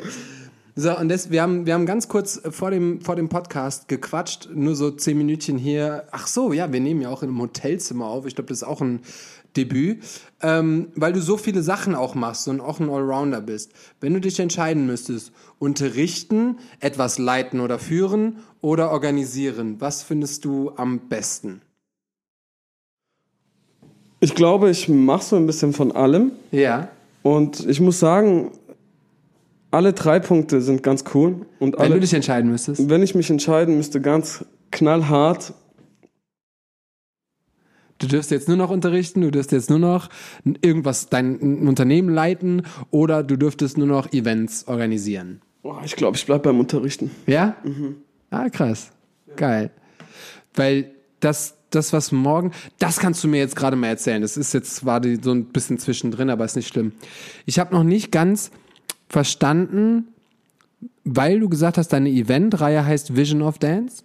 So, 0.76 0.98
und 0.98 1.08
das, 1.08 1.30
wir, 1.30 1.40
haben, 1.40 1.66
wir 1.66 1.74
haben 1.74 1.86
ganz 1.86 2.08
kurz 2.08 2.42
vor 2.50 2.70
dem, 2.70 3.00
vor 3.00 3.16
dem 3.16 3.28
Podcast 3.28 3.88
gequatscht, 3.88 4.50
nur 4.52 4.74
so 4.74 4.90
zehn 4.90 5.16
Minütchen 5.16 5.56
hier. 5.56 6.04
Ach 6.10 6.26
so, 6.26 6.52
ja, 6.52 6.72
wir 6.72 6.80
nehmen 6.80 7.00
ja 7.00 7.08
auch 7.08 7.22
in 7.22 7.30
einem 7.30 7.40
Hotelzimmer 7.40 8.06
auf. 8.06 8.26
Ich 8.26 8.34
glaube, 8.34 8.48
das 8.48 8.58
ist 8.58 8.64
auch 8.64 8.80
ein 8.80 9.00
Debüt, 9.56 10.02
ähm, 10.44 10.88
weil 10.94 11.14
du 11.14 11.22
so 11.22 11.38
viele 11.38 11.62
Sachen 11.62 11.94
auch 11.94 12.14
machst 12.14 12.48
und 12.48 12.60
auch 12.60 12.78
ein 12.78 12.90
Allrounder 12.90 13.40
bist. 13.40 13.72
Wenn 14.00 14.12
du 14.12 14.20
dich 14.20 14.38
entscheiden 14.38 14.84
müsstest, 14.84 15.32
unterrichten, 15.58 16.58
etwas 16.80 17.18
leiten 17.18 17.60
oder 17.60 17.78
führen 17.78 18.36
oder 18.60 18.90
organisieren, 18.90 19.76
was 19.80 20.02
findest 20.02 20.44
du 20.44 20.72
am 20.76 21.08
besten? 21.08 21.62
Ich 24.20 24.34
glaube, 24.34 24.68
ich 24.68 24.86
mache 24.88 25.24
so 25.24 25.36
ein 25.36 25.46
bisschen 25.46 25.72
von 25.72 25.92
allem. 25.92 26.32
Ja. 26.50 26.88
Und 27.22 27.66
ich 27.66 27.80
muss 27.80 27.98
sagen, 27.98 28.50
alle 29.70 29.94
drei 29.94 30.20
Punkte 30.20 30.60
sind 30.60 30.82
ganz 30.82 31.04
cool. 31.14 31.46
Und 31.58 31.72
Wenn 31.72 31.80
alle, 31.80 31.94
du 31.94 32.00
dich 32.00 32.12
entscheiden 32.12 32.50
müsstest. 32.50 32.90
wenn 32.90 33.02
ich 33.02 33.14
mich 33.14 33.30
entscheiden 33.30 33.78
müsste, 33.78 34.02
ganz 34.02 34.44
knallhart, 34.70 35.54
Du 38.04 38.08
dürfst 38.08 38.30
jetzt 38.30 38.48
nur 38.48 38.56
noch 38.56 38.70
unterrichten, 38.70 39.20
du 39.22 39.30
dürfst 39.30 39.50
jetzt 39.52 39.70
nur 39.70 39.78
noch 39.78 40.08
irgendwas, 40.60 41.08
dein 41.08 41.40
ein 41.40 41.68
Unternehmen 41.68 42.10
leiten 42.12 42.62
oder 42.90 43.22
du 43.22 43.36
dürftest 43.36 43.78
nur 43.78 43.86
noch 43.86 44.12
Events 44.12 44.66
organisieren. 44.68 45.40
oh, 45.62 45.76
ich 45.84 45.96
glaube, 45.96 46.16
ich 46.16 46.26
bleib 46.26 46.42
beim 46.42 46.60
Unterrichten. 46.60 47.10
Ja? 47.26 47.56
Ah, 48.30 48.48
krass. 48.50 48.90
Geil. 49.36 49.70
Weil 50.54 50.90
das, 51.20 51.54
das, 51.70 51.92
was 51.92 52.12
morgen, 52.12 52.52
das 52.78 52.98
kannst 52.98 53.24
du 53.24 53.28
mir 53.28 53.38
jetzt 53.38 53.56
gerade 53.56 53.76
mal 53.76 53.86
erzählen. 53.88 54.20
Das 54.22 54.36
ist 54.36 54.52
jetzt 54.52 54.76
zwar 54.76 55.00
die- 55.00 55.16
so 55.22 55.32
ein 55.32 55.46
bisschen 55.46 55.78
zwischendrin, 55.78 56.28
aber 56.30 56.44
ist 56.44 56.56
nicht 56.56 56.68
schlimm. 56.68 56.92
Ich 57.46 57.58
habe 57.58 57.74
noch 57.74 57.82
nicht 57.84 58.12
ganz 58.12 58.50
verstanden, 59.08 60.08
weil 61.04 61.40
du 61.40 61.48
gesagt 61.48 61.78
hast, 61.78 61.88
deine 61.92 62.10
Eventreihe 62.10 62.84
heißt 62.84 63.16
Vision 63.16 63.42
of 63.42 63.58
Dance. 63.58 64.02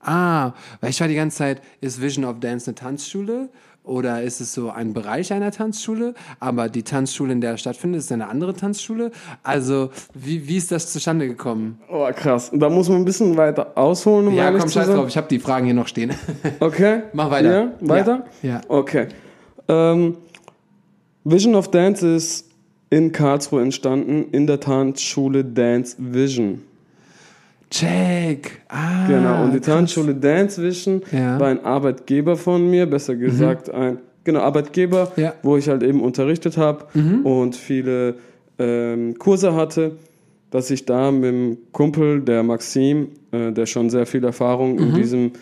Ah, 0.00 0.52
weil 0.80 0.90
ich 0.90 1.00
war 1.00 1.08
die 1.08 1.14
ganze 1.14 1.38
Zeit, 1.38 1.62
ist 1.80 2.00
Vision 2.00 2.24
of 2.24 2.40
Dance 2.40 2.68
eine 2.68 2.74
Tanzschule 2.76 3.48
oder 3.88 4.22
ist 4.22 4.40
es 4.40 4.52
so 4.52 4.70
ein 4.70 4.92
Bereich 4.92 5.32
einer 5.32 5.50
Tanzschule? 5.50 6.14
Aber 6.40 6.68
die 6.68 6.82
Tanzschule, 6.82 7.32
in 7.32 7.40
der 7.40 7.52
er 7.52 7.56
stattfindet, 7.56 8.00
ist 8.00 8.12
eine 8.12 8.28
andere 8.28 8.54
Tanzschule. 8.54 9.10
Also, 9.42 9.90
wie, 10.14 10.46
wie 10.46 10.58
ist 10.58 10.70
das 10.70 10.92
zustande 10.92 11.26
gekommen? 11.26 11.80
Oh, 11.90 12.06
krass. 12.14 12.50
Da 12.52 12.68
muss 12.68 12.88
man 12.88 12.98
ein 12.98 13.04
bisschen 13.06 13.36
weiter 13.36 13.72
ausholen, 13.76 14.28
um 14.28 14.34
Ja, 14.34 14.50
komm, 14.52 14.68
scheiß 14.68 14.88
drauf, 14.88 15.08
ich 15.08 15.16
habe 15.16 15.28
die 15.28 15.38
Fragen 15.38 15.64
hier 15.64 15.74
noch 15.74 15.88
stehen. 15.88 16.12
Okay. 16.60 17.02
Mach 17.12 17.30
weiter. 17.30 17.50
Ja, 17.50 17.72
weiter? 17.80 18.26
Ja. 18.42 18.50
ja. 18.50 18.60
Okay. 18.68 19.08
Ähm, 19.68 20.16
Vision 21.24 21.54
of 21.54 21.70
Dance 21.70 22.06
ist 22.06 22.50
in 22.90 23.12
Karlsruhe 23.12 23.62
entstanden, 23.62 24.26
in 24.32 24.46
der 24.46 24.60
Tanzschule 24.60 25.44
Dance 25.44 25.96
Vision. 25.98 26.62
Check. 27.70 28.62
Ah, 28.68 29.06
Genau. 29.06 29.44
Und 29.44 29.52
die 29.54 29.58
krass. 29.60 29.74
Tanzschule 29.74 30.14
Dance 30.14 30.62
Vision 30.62 31.02
Ja. 31.12 31.38
war 31.38 31.48
ein 31.48 31.64
Arbeitgeber 31.64 32.36
von 32.36 32.68
mir, 32.70 32.86
besser 32.86 33.14
gesagt 33.16 33.70
ein 33.70 33.98
genau 34.24 34.40
Arbeitgeber, 34.40 35.12
Ja. 35.16 35.34
wo 35.42 35.56
ich 35.56 35.68
halt 35.68 35.82
eben 35.82 36.00
unterrichtet 36.02 36.56
habe 36.56 36.86
und 37.24 37.56
viele 37.56 38.14
ähm, 38.58 39.18
Kurse 39.18 39.54
hatte, 39.54 39.92
dass 40.50 40.70
ich 40.70 40.84
da 40.86 41.10
mit 41.10 41.24
dem 41.24 41.58
Kumpel, 41.72 42.20
der 42.22 42.42
Maxim, 42.42 43.08
äh, 43.32 43.52
der 43.52 43.66
schon 43.66 43.88
sehr 43.90 44.06
viel 44.06 44.24
Erfahrung 44.24 44.78
in 44.78 44.94
diesem 44.94 45.32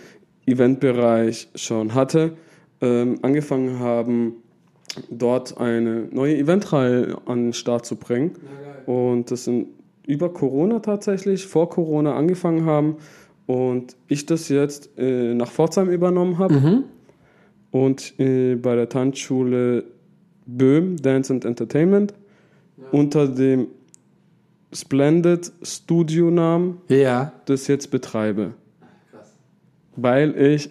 Eventbereich 0.47 1.49
schon 1.55 1.95
hatte, 1.95 2.33
ähm, 2.81 3.19
angefangen 3.23 3.79
haben, 3.81 4.35
dort 5.11 5.59
eine 5.59 6.09
neue 6.11 6.37
Eventreihe 6.37 7.17
an 7.27 7.45
den 7.47 7.53
Start 7.53 7.87
zu 7.87 7.97
bringen. 7.97 8.33
Und 8.87 9.31
das 9.31 9.45
sind 9.45 9.67
über 10.07 10.33
Corona 10.33 10.79
tatsächlich, 10.79 11.47
vor 11.47 11.69
Corona 11.69 12.15
angefangen 12.17 12.65
haben 12.65 12.97
und 13.47 13.97
ich 14.09 14.27
das 14.27 14.49
jetzt 14.49 14.91
äh, 14.99 15.35
nach 15.35 15.51
Pforzheim 15.51 15.91
übernommen 15.91 16.39
habe 16.39 16.85
und 17.71 18.19
äh, 18.19 18.55
bei 18.55 18.75
der 18.75 18.89
Tanzschule 18.89 19.85
Böhm 20.47 20.97
Dance 20.97 21.33
and 21.33 21.45
Entertainment 21.45 22.15
unter 22.93 23.27
dem 23.27 23.69
Splendid 24.73 25.53
Studio 25.63 26.31
Namen 26.31 26.81
Ja. 26.89 27.33
das 27.47 27.67
jetzt 27.67 27.91
betreibe. 27.91 28.53
Weil 29.97 30.37
ich 30.39 30.71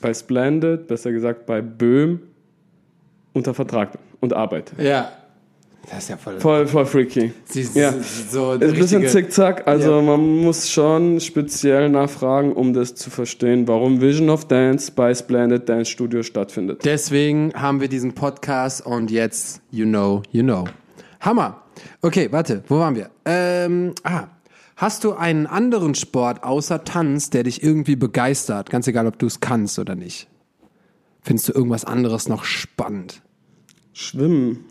bei 0.00 0.12
Splendid, 0.14 0.86
besser 0.86 1.12
gesagt 1.12 1.46
bei 1.46 1.60
Böhm, 1.60 2.20
unter 3.32 3.54
Vertrag 3.54 3.92
bin 3.92 4.00
und 4.20 4.32
arbeite. 4.32 4.80
Ja. 4.82 5.12
Das 5.90 6.00
ist 6.04 6.08
ja 6.10 6.16
voll. 6.18 6.38
Voll, 6.38 6.66
voll 6.66 6.84
freaky. 6.86 7.32
Sie, 7.46 7.62
sie, 7.62 7.80
Ja. 7.80 7.92
so 8.30 8.52
Ist 8.52 8.62
ein 8.62 8.72
bisschen 8.78 9.08
zickzack, 9.08 9.66
also 9.66 9.96
Ja. 9.96 10.02
man 10.02 10.20
muss 10.44 10.70
schon 10.70 11.18
speziell 11.20 11.88
nachfragen, 11.88 12.52
um 12.52 12.72
das 12.74 12.94
zu 12.94 13.08
verstehen, 13.10 13.66
warum 13.68 14.00
Vision 14.00 14.28
of 14.28 14.46
Dance 14.46 14.92
bei 14.94 15.14
Splendid 15.14 15.68
Dance 15.68 15.90
Studio 15.90 16.22
stattfindet. 16.22 16.84
Deswegen 16.84 17.52
haben 17.54 17.80
wir 17.80 17.88
diesen 17.88 18.12
Podcast 18.14 18.84
und 18.84 19.10
jetzt, 19.10 19.62
you 19.70 19.86
know, 19.86 20.22
you 20.30 20.42
know. 20.42 20.64
Hammer. 21.20 21.62
Okay, 22.02 22.28
warte, 22.30 22.62
wo 22.68 22.78
waren 22.78 22.94
wir? 22.94 23.10
Ähm, 23.24 23.94
ah, 24.04 24.24
hast 24.76 25.04
du 25.04 25.14
einen 25.14 25.46
anderen 25.46 25.94
Sport 25.94 26.44
außer 26.44 26.84
Tanz, 26.84 27.30
der 27.30 27.44
dich 27.44 27.62
irgendwie 27.62 27.96
begeistert? 27.96 28.68
Ganz 28.68 28.86
egal, 28.88 29.06
ob 29.06 29.18
du 29.18 29.26
es 29.26 29.40
kannst 29.40 29.78
oder 29.78 29.94
nicht. 29.94 30.28
findest 31.22 31.48
du 31.48 31.52
irgendwas 31.52 31.84
anderes 31.84 32.28
noch 32.28 32.44
spannend? 32.44 33.22
Schwimmen. 33.92 34.64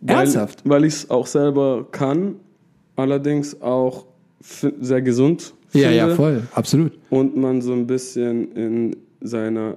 Weil, 0.00 0.16
Ernsthaft? 0.18 0.62
Weil 0.64 0.84
ich 0.84 0.94
es 0.94 1.10
auch 1.10 1.26
selber 1.26 1.86
kann, 1.90 2.36
allerdings 2.96 3.60
auch 3.60 4.06
sehr 4.40 5.02
gesund 5.02 5.54
finde. 5.68 6.14
voll, 6.14 6.42
absolut. 6.54 6.92
Und 7.10 7.36
man 7.36 7.60
so 7.62 7.72
ein 7.72 7.86
bisschen 7.86 8.52
in 8.52 8.96
seiner 9.20 9.76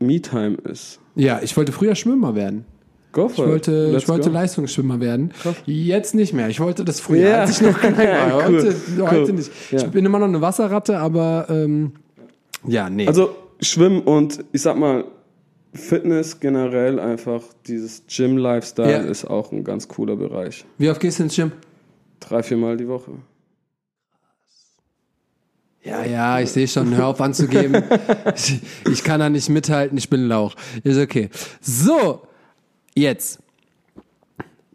Me-Time 0.00 0.56
ist. 0.70 0.98
Ja, 1.14 1.40
ich 1.42 1.56
wollte 1.56 1.72
früher 1.72 1.94
Schwimmer 1.94 2.34
werden. 2.34 2.64
Go 3.12 3.26
Ich 3.28 3.32
for 3.36 3.44
it. 3.46 3.50
wollte, 3.52 3.86
Let's 3.92 4.02
ich 4.04 4.08
wollte 4.10 4.28
go. 4.28 4.34
Leistungsschwimmer 4.34 5.00
werden. 5.00 5.32
Jetzt 5.64 6.14
nicht 6.14 6.34
mehr. 6.34 6.48
Ich 6.50 6.60
wollte 6.60 6.84
das 6.84 7.00
früher, 7.00 7.28
Ja. 7.30 7.40
als 7.42 7.52
ich 7.52 7.66
noch 7.66 7.78
klein 7.78 7.96
war. 7.96 8.48
Cool. 8.48 8.58
Heute, 8.58 8.74
heute 9.10 9.22
Cool. 9.30 9.32
nicht. 9.32 9.50
Ja. 9.70 9.78
Ich 9.78 9.86
bin 9.86 10.04
immer 10.04 10.18
noch 10.18 10.26
eine 10.28 10.40
Wasserratte, 10.42 10.98
aber 10.98 11.46
ähm, 11.48 11.92
ja, 12.66 12.90
nee. 12.90 13.06
Also 13.06 13.30
Schwimmen 13.60 14.02
und 14.02 14.44
ich 14.52 14.60
sag 14.60 14.76
mal, 14.76 15.04
Fitness 15.74 16.40
generell 16.40 16.98
einfach, 16.98 17.42
dieses 17.66 18.02
Gym-Lifestyle 18.08 18.90
Ja. 18.90 18.98
ist 18.98 19.24
auch 19.26 19.52
ein 19.52 19.62
ganz 19.64 19.88
cooler 19.88 20.16
Bereich. 20.16 20.64
Wie 20.78 20.88
oft 20.90 21.00
gehst 21.00 21.18
du 21.18 21.24
ins 21.24 21.36
Gym? 21.36 21.52
Drei, 22.20 22.42
viermal 22.42 22.76
die 22.76 22.88
Woche. 22.88 23.12
Ja, 25.82 26.04
ja, 26.04 26.40
ich 26.40 26.50
sehe 26.50 26.66
schon, 26.66 26.96
hör 26.96 27.06
auf 27.08 27.20
anzugeben. 27.20 27.84
ich, 28.34 28.60
ich 28.90 29.04
kann 29.04 29.20
da 29.20 29.28
nicht 29.30 29.48
mithalten, 29.48 29.96
ich 29.96 30.10
bin 30.10 30.26
Lauch. 30.26 30.56
Ist 30.82 30.98
okay. 30.98 31.30
So, 31.60 32.22
jetzt. 32.94 33.38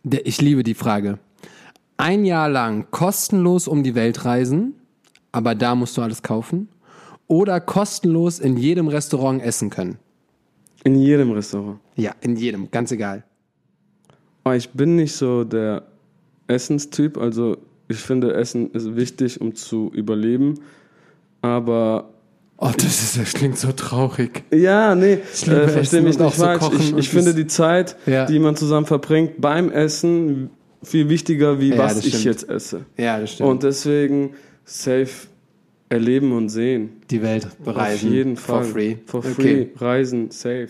Ich 0.04 0.40
liebe 0.40 0.64
die 0.64 0.74
Frage. 0.74 1.20
Ein 1.98 2.24
Jahr 2.26 2.48
lang 2.50 2.88
kostenlos 2.92 3.68
um 3.68 3.84
die 3.84 3.94
Welt 3.94 4.24
reisen, 4.24 4.76
aber 5.34 5.54
da 5.54 5.76
musst 5.76 5.98
du 5.98 6.02
alles 6.02 6.24
kaufen. 6.24 6.70
Oder 7.28 7.60
kostenlos 7.60 8.40
in 8.40 8.56
jedem 8.58 8.88
Restaurant 8.88 9.42
essen 9.44 9.70
können. 9.70 10.00
In 10.84 10.96
jedem 10.96 11.32
Restaurant. 11.32 11.80
Ja, 11.96 12.12
in 12.22 12.36
jedem, 12.36 12.70
ganz 12.72 12.92
egal. 12.92 13.24
Aber 14.44 14.56
ich 14.56 14.70
bin 14.72 14.96
nicht 14.96 15.14
so 15.14 15.44
der 15.44 15.84
Essenstyp. 16.48 17.18
Also 17.18 17.58
ich 17.88 17.98
finde, 17.98 18.34
Essen 18.34 18.72
ist 18.72 18.96
wichtig, 18.96 19.40
um 19.42 19.54
zu 19.56 19.92
überleben. 19.94 20.56
Aber 21.42 22.10
Oh, 22.64 22.70
das, 22.76 23.02
ist, 23.02 23.18
das 23.18 23.34
klingt 23.34 23.58
so 23.58 23.72
traurig. 23.72 24.44
ja, 24.54 24.94
nee, 24.94 25.14
äh, 25.14 25.18
versteh 25.68 25.80
Essen 25.80 26.04
mich 26.04 26.20
nicht 26.20 26.36
so 26.36 26.44
falsch. 26.44 26.60
kochen 26.60 26.80
ich 26.80 26.96
ich 26.96 27.10
finde 27.10 27.34
die 27.34 27.48
Zeit, 27.48 27.96
Ja. 28.06 28.28
die 28.28 28.38
man 28.38 28.56
zusammen 28.56 28.86
verbringt 28.86 29.42
beim 29.42 29.72
Essen, 29.72 30.52
viel 30.84 31.10
wichtiger, 31.10 31.60
wie 31.60 31.70
Ja, 31.70 31.80
was 31.80 32.06
ich 32.06 32.24
jetzt 32.24 32.48
esse. 32.48 32.86
Ja, 32.98 33.20
das 33.20 33.32
stimmt. 33.34 33.50
Und 33.50 33.64
deswegen 33.64 34.36
safe 34.64 35.10
erleben 35.92 36.32
und 36.32 36.50
sehen. 36.50 37.02
die 37.10 37.22
Welt 37.22 37.48
bereisen. 37.64 38.08
Auf 38.08 38.14
jeden 38.14 38.38
Fall. 38.38 38.64
For 38.64 38.72
free. 38.72 38.98
For 39.06 39.24
free. 39.24 39.32
Okay. 39.32 39.72
Reisen, 39.76 40.32
safe. 40.32 40.70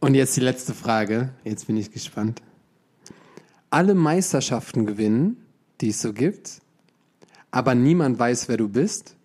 Und 0.00 0.14
jetzt 0.14 0.36
die 0.36 0.40
letzte 0.40 0.72
Frage. 0.72 1.30
Jetzt 1.44 1.66
bin 1.66 1.76
ich 1.76 1.90
gespannt. 1.90 2.40
Alle 3.70 3.94
Meisterschaften 3.94 4.86
gewinnen, 4.86 5.36
die 5.80 5.90
es 5.90 6.00
so 6.00 6.12
gibt, 6.12 6.60
aber 7.50 7.74
niemand 7.74 8.18
weiß, 8.18 8.48
wer 8.48 8.56
du 8.56 8.68
bist. 8.68 9.16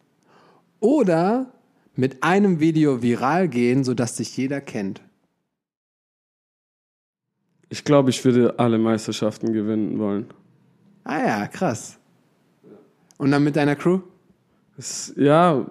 Oder 0.79 1.51
mit 1.96 2.24
einem 2.24 2.60
Video 2.60 3.01
viral 3.01 3.48
gehen, 3.48 3.84
sodass 3.84 4.15
dich 4.15 4.36
jeder 4.38 4.62
kennt. 4.62 5.01
Ich 7.69 7.84
glaube, 7.84 8.10
ich 8.12 8.24
würde 8.24 8.60
alle 8.60 8.77
Meisterschaften 8.77 9.51
gewinnen 9.51 10.00
wollen. 10.00 10.27
Ah 11.03 11.19
ja, 11.19 11.48
krass. 11.48 11.98
Und 13.17 13.31
dann 13.31 13.43
mit 13.43 13.55
deiner 13.55 13.75
Crew? 13.75 14.00
Es, 14.77 15.13
ja, 15.17 15.65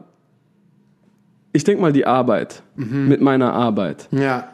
ich 1.53 1.65
denke 1.65 1.81
mal 1.81 1.93
die 1.93 2.07
Arbeit. 2.07 2.63
Mhm. 2.77 3.09
Mit 3.09 3.21
meiner 3.21 3.53
Arbeit. 3.53 4.09
Ja. 4.11 4.49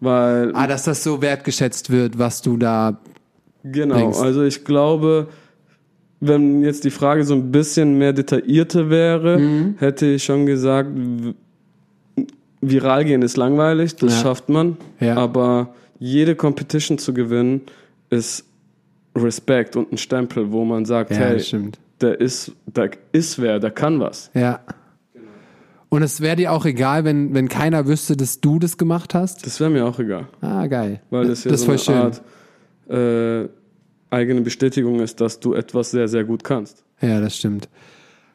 Weil, 0.00 0.52
Ah, 0.54 0.66
dass 0.66 0.84
das 0.84 1.02
so 1.02 1.22
wertgeschätzt 1.22 1.90
wird, 1.90 2.18
was 2.18 2.42
du 2.42 2.56
da. 2.56 2.98
genau, 3.64 3.96
denkst. 3.96 4.18
also 4.20 4.42
ich 4.44 4.64
glaube, 4.64 5.28
wenn 6.20 6.62
jetzt 6.62 6.84
die 6.84 6.90
Frage 6.90 7.24
so 7.24 7.34
ein 7.34 7.50
bisschen 7.50 7.96
mehr 7.98 8.12
detaillierter 8.12 8.90
wäre, 8.90 9.38
Mhm. 9.38 9.74
hätte 9.78 10.06
ich 10.06 10.24
schon 10.24 10.44
gesagt, 10.46 10.90
viral 12.60 13.04
gehen 13.04 13.22
ist 13.22 13.36
langweilig, 13.36 13.96
das 13.96 14.14
Ja. 14.16 14.20
schafft 14.22 14.48
man. 14.48 14.76
Ja. 15.00 15.16
Aber 15.16 15.74
jede 15.98 16.34
Competition 16.36 16.98
zu 16.98 17.12
gewinnen 17.14 17.62
ist 18.10 18.44
Respekt 19.16 19.76
und 19.76 19.92
ein 19.92 19.98
Stempel, 19.98 20.52
wo 20.52 20.64
man 20.64 20.84
sagt, 20.84 21.10
hey, 21.10 21.40
stimmt. 21.40 21.78
Der 22.00 22.20
ist, 22.20 22.52
der 22.66 22.90
ist 23.12 23.40
wer, 23.40 23.58
der 23.58 23.70
kann 23.70 24.00
was. 24.00 24.30
Ja. 24.34 24.60
Und 25.88 26.02
es 26.02 26.20
wäre 26.20 26.36
dir 26.36 26.52
auch 26.52 26.64
egal, 26.66 27.04
wenn, 27.04 27.32
wenn 27.34 27.48
keiner 27.48 27.86
wüsste, 27.86 28.16
dass 28.16 28.40
du 28.40 28.58
das 28.58 28.76
gemacht 28.76 29.14
hast? 29.14 29.46
Das 29.46 29.60
wäre 29.60 29.70
mir 29.70 29.86
auch 29.86 29.98
egal, 29.98 30.26
Ah, 30.40 30.66
geil. 30.66 31.00
weil 31.10 31.26
das 31.28 31.44
ja 31.44 31.50
das 31.52 31.62
so 31.62 31.70
eine 31.70 31.78
schön. 31.78 31.94
Art 31.94 32.22
äh, 32.88 33.48
eigene 34.10 34.40
Bestätigung 34.40 35.00
ist, 35.00 35.20
dass 35.20 35.40
du 35.40 35.54
etwas 35.54 35.92
sehr, 35.92 36.08
sehr 36.08 36.24
gut 36.24 36.42
kannst. 36.44 36.84
Ja, 37.00 37.20
das 37.20 37.36
stimmt. 37.36 37.68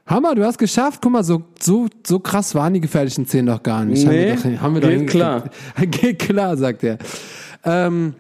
Hammer, 0.08 0.34
du 0.36 0.44
hast 0.44 0.58
geschafft. 0.58 1.00
Guck 1.02 1.12
mal, 1.12 1.24
so, 1.24 1.44
so, 1.60 1.88
so 2.06 2.20
krass 2.20 2.56
waren 2.56 2.74
die 2.74 2.82
gefährlichen 2.82 3.26
Zehn 3.28 3.46
doch 3.46 3.62
gar 3.64 3.86
nicht. 3.86 4.06
Nee, 4.06 4.36
haben 4.36 4.44
wir 4.44 4.52
doch, 4.52 4.62
haben 4.62 4.74
wir 4.76 4.82
doch 4.82 4.90
geht 4.90 5.12
hingekriegt. 5.12 5.92
geht 6.02 6.20
klar, 6.20 6.58
sagt 6.58 6.84
er. 6.84 6.98
Ähm, 7.64 8.16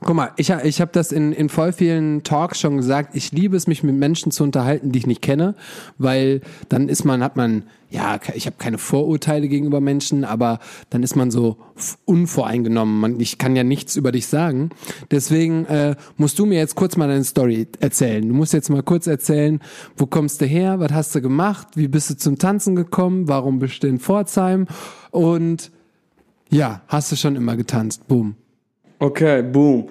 guck 0.00 0.16
mal, 0.16 0.30
ich, 0.36 0.50
ich 0.50 0.80
habe 0.80 0.90
das 0.92 1.12
in, 1.12 1.32
in 1.32 1.48
voll 1.48 1.72
vielen 1.72 2.22
Talks 2.22 2.60
schon 2.60 2.76
gesagt. 2.76 3.14
Ich 3.14 3.32
liebe 3.32 3.56
es, 3.56 3.66
mich 3.66 3.82
mit 3.82 3.94
Menschen 3.94 4.32
zu 4.32 4.42
unterhalten, 4.42 4.92
die 4.92 4.98
ich 4.98 5.06
nicht 5.06 5.22
kenne, 5.22 5.54
weil 5.98 6.40
dann 6.68 6.88
ist 6.88 7.04
man, 7.04 7.22
hat 7.22 7.36
man, 7.36 7.64
ja, 7.90 8.18
ich 8.34 8.46
habe 8.46 8.56
keine 8.58 8.78
Vorurteile 8.78 9.48
gegenüber 9.48 9.80
Menschen, 9.80 10.24
aber 10.24 10.58
dann 10.88 11.02
ist 11.02 11.16
man 11.16 11.30
so 11.30 11.58
unvoreingenommen. 12.06 13.00
Man, 13.00 13.20
ich 13.20 13.36
kann 13.36 13.56
ja 13.56 13.64
nichts 13.64 13.96
über 13.96 14.12
dich 14.12 14.26
sagen. 14.26 14.70
Deswegen 15.10 15.66
äh, 15.66 15.96
musst 16.16 16.38
du 16.38 16.46
mir 16.46 16.58
jetzt 16.58 16.76
kurz 16.76 16.96
mal 16.96 17.08
deine 17.08 17.24
Story 17.24 17.68
erzählen. 17.80 18.26
Du 18.26 18.34
musst 18.34 18.52
jetzt 18.52 18.70
mal 18.70 18.82
kurz 18.82 19.06
erzählen, 19.06 19.60
wo 19.96 20.06
kommst 20.06 20.40
du 20.40 20.46
her, 20.46 20.80
was 20.80 20.92
hast 20.92 21.14
du 21.14 21.20
gemacht, 21.20 21.68
wie 21.74 21.88
bist 21.88 22.08
du 22.10 22.16
zum 22.16 22.38
Tanzen 22.38 22.74
gekommen, 22.74 23.28
warum 23.28 23.58
bist 23.58 23.82
du 23.82 23.88
in 23.88 23.98
Pforzheim 23.98 24.66
und 25.10 25.70
ja, 26.48 26.82
hast 26.88 27.12
du 27.12 27.16
schon 27.16 27.36
immer 27.36 27.56
getanzt. 27.56 28.08
Boom. 28.08 28.34
Okay, 29.00 29.42
boom. 29.42 29.88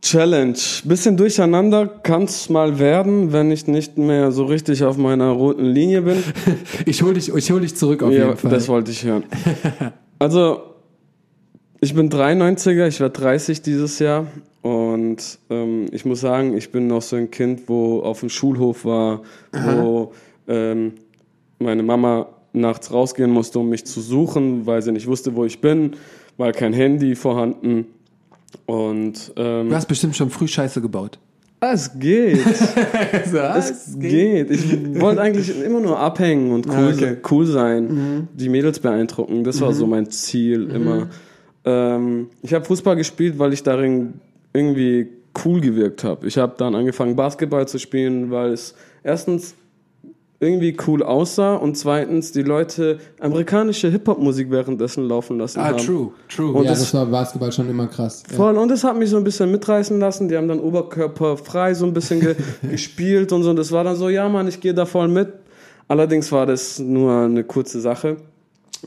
Challenge. 0.00 0.56
Bisschen 0.84 1.18
durcheinander 1.18 1.86
kann's 1.86 2.48
mal 2.48 2.78
werden, 2.78 3.32
wenn 3.34 3.50
ich 3.50 3.66
nicht 3.66 3.98
mehr 3.98 4.32
so 4.32 4.46
richtig 4.46 4.82
auf 4.84 4.96
meiner 4.96 5.30
roten 5.30 5.66
Linie 5.66 6.02
bin. 6.02 6.22
Ich 6.86 7.02
hol 7.02 7.12
dich, 7.12 7.34
ich 7.34 7.50
hol 7.50 7.60
dich 7.60 7.76
zurück 7.76 8.02
auf 8.02 8.10
ja, 8.10 8.26
jeden 8.26 8.36
Fall. 8.38 8.50
das 8.50 8.68
wollte 8.68 8.90
ich 8.90 9.04
hören. 9.04 9.24
Also, 10.20 10.62
ich 11.80 11.94
bin 11.94 12.10
93er, 12.10 12.88
ich 12.88 12.98
werde 12.98 13.20
30 13.20 13.62
dieses 13.62 14.00
Jahr. 14.00 14.26
Und 14.62 15.38
ähm, 15.48 15.86
ich 15.92 16.04
muss 16.04 16.20
sagen, 16.20 16.56
ich 16.56 16.72
bin 16.72 16.88
noch 16.88 17.02
so 17.02 17.14
ein 17.14 17.30
Kind, 17.30 17.68
wo 17.68 18.00
auf 18.00 18.20
dem 18.20 18.30
Schulhof 18.30 18.84
war, 18.84 19.22
wo 19.52 20.12
ähm, 20.48 20.94
meine 21.60 21.84
Mama 21.84 22.26
nachts 22.52 22.92
rausgehen 22.92 23.30
musste, 23.30 23.60
um 23.60 23.68
mich 23.68 23.84
zu 23.84 24.00
suchen, 24.00 24.66
weil 24.66 24.82
sie 24.82 24.90
nicht 24.90 25.06
wusste, 25.06 25.36
wo 25.36 25.44
ich 25.44 25.60
bin, 25.60 25.92
weil 26.36 26.52
kein 26.52 26.72
Handy 26.72 27.14
vorhanden. 27.14 27.86
Und 28.66 29.32
ähm, 29.36 29.68
du 29.68 29.74
hast 29.74 29.86
bestimmt 29.88 30.16
schon 30.16 30.30
früh 30.30 30.48
Scheiße 30.48 30.80
gebaut. 30.80 31.18
es 31.60 31.98
geht. 31.98 32.38
Es 33.24 33.98
geht. 33.98 34.50
Ich 34.50 35.00
wollte 35.00 35.20
eigentlich 35.20 35.62
immer 35.62 35.80
nur 35.80 35.98
abhängen 35.98 36.52
und 36.52 36.66
cool, 36.68 36.74
Ah, 36.74 36.92
okay. 36.92 37.10
Mhm. 37.12 37.16
cool 37.30 37.46
sein, 37.46 38.28
die 38.34 38.48
Mädels 38.48 38.78
beeindrucken. 38.80 39.44
Das 39.44 39.60
war 39.60 39.72
so 39.72 39.86
mein 39.86 40.08
Ziel 40.10 40.70
immer. 40.70 41.08
Ähm, 41.64 42.28
ich 42.42 42.54
habe 42.54 42.64
Fußball 42.64 42.96
gespielt, 42.96 43.38
weil 43.38 43.52
ich 43.52 43.62
darin 43.62 44.14
irgendwie 44.52 45.08
cool 45.44 45.60
gewirkt 45.60 46.04
habe. 46.04 46.26
Ich 46.26 46.38
habe 46.38 46.54
dann 46.56 46.74
angefangen 46.74 47.16
Basketball 47.16 47.66
zu 47.68 47.78
spielen, 47.78 48.30
weil 48.30 48.52
es 48.52 48.74
erstens 49.02 49.54
irgendwie 50.40 50.76
cool 50.86 51.02
aussah 51.02 51.56
und 51.56 51.76
zweitens 51.76 52.30
die 52.30 52.42
Leute 52.42 52.98
amerikanische 53.18 53.88
Hip-Hop-Musik 53.90 54.50
währenddessen 54.52 55.08
laufen 55.08 55.38
lassen 55.38 55.58
Ah, 55.58 55.70
haben. 55.70 55.78
true, 55.78 56.12
true. 56.28 56.52
Und 56.52 56.64
ja, 56.64 56.70
das- 56.70 56.78
das, 56.80 56.94
war 56.94 57.06
Basketball 57.06 57.50
schon 57.50 57.68
immer 57.68 57.88
krass. 57.88 58.22
Ja. 58.30 58.36
Voll, 58.36 58.56
und 58.56 58.68
das 58.68 58.84
hat 58.84 58.96
mich 58.96 59.10
so 59.10 59.16
ein 59.16 59.24
bisschen 59.24 59.50
mitreißen 59.50 59.98
lassen. 59.98 60.28
Die 60.28 60.36
haben 60.36 60.46
dann 60.46 60.60
oberkörperfrei 60.60 61.74
so 61.74 61.86
ein 61.86 61.92
bisschen 61.92 62.20
ge 62.20 62.36
gespielt 62.70 63.32
und 63.32 63.42
so. 63.42 63.50
Und 63.50 63.56
das 63.56 63.72
war 63.72 63.82
dann 63.82 63.96
so, 63.96 64.08
ja, 64.08 64.28
Mann, 64.28 64.46
ich 64.46 64.60
gehe 64.60 64.74
da 64.74 64.86
voll 64.86 65.08
mit. 65.08 65.28
Allerdings 65.88 66.30
war 66.30 66.46
das 66.46 66.78
nur 66.78 67.12
eine 67.22 67.42
kurze 67.42 67.80
Sache. 67.80 68.18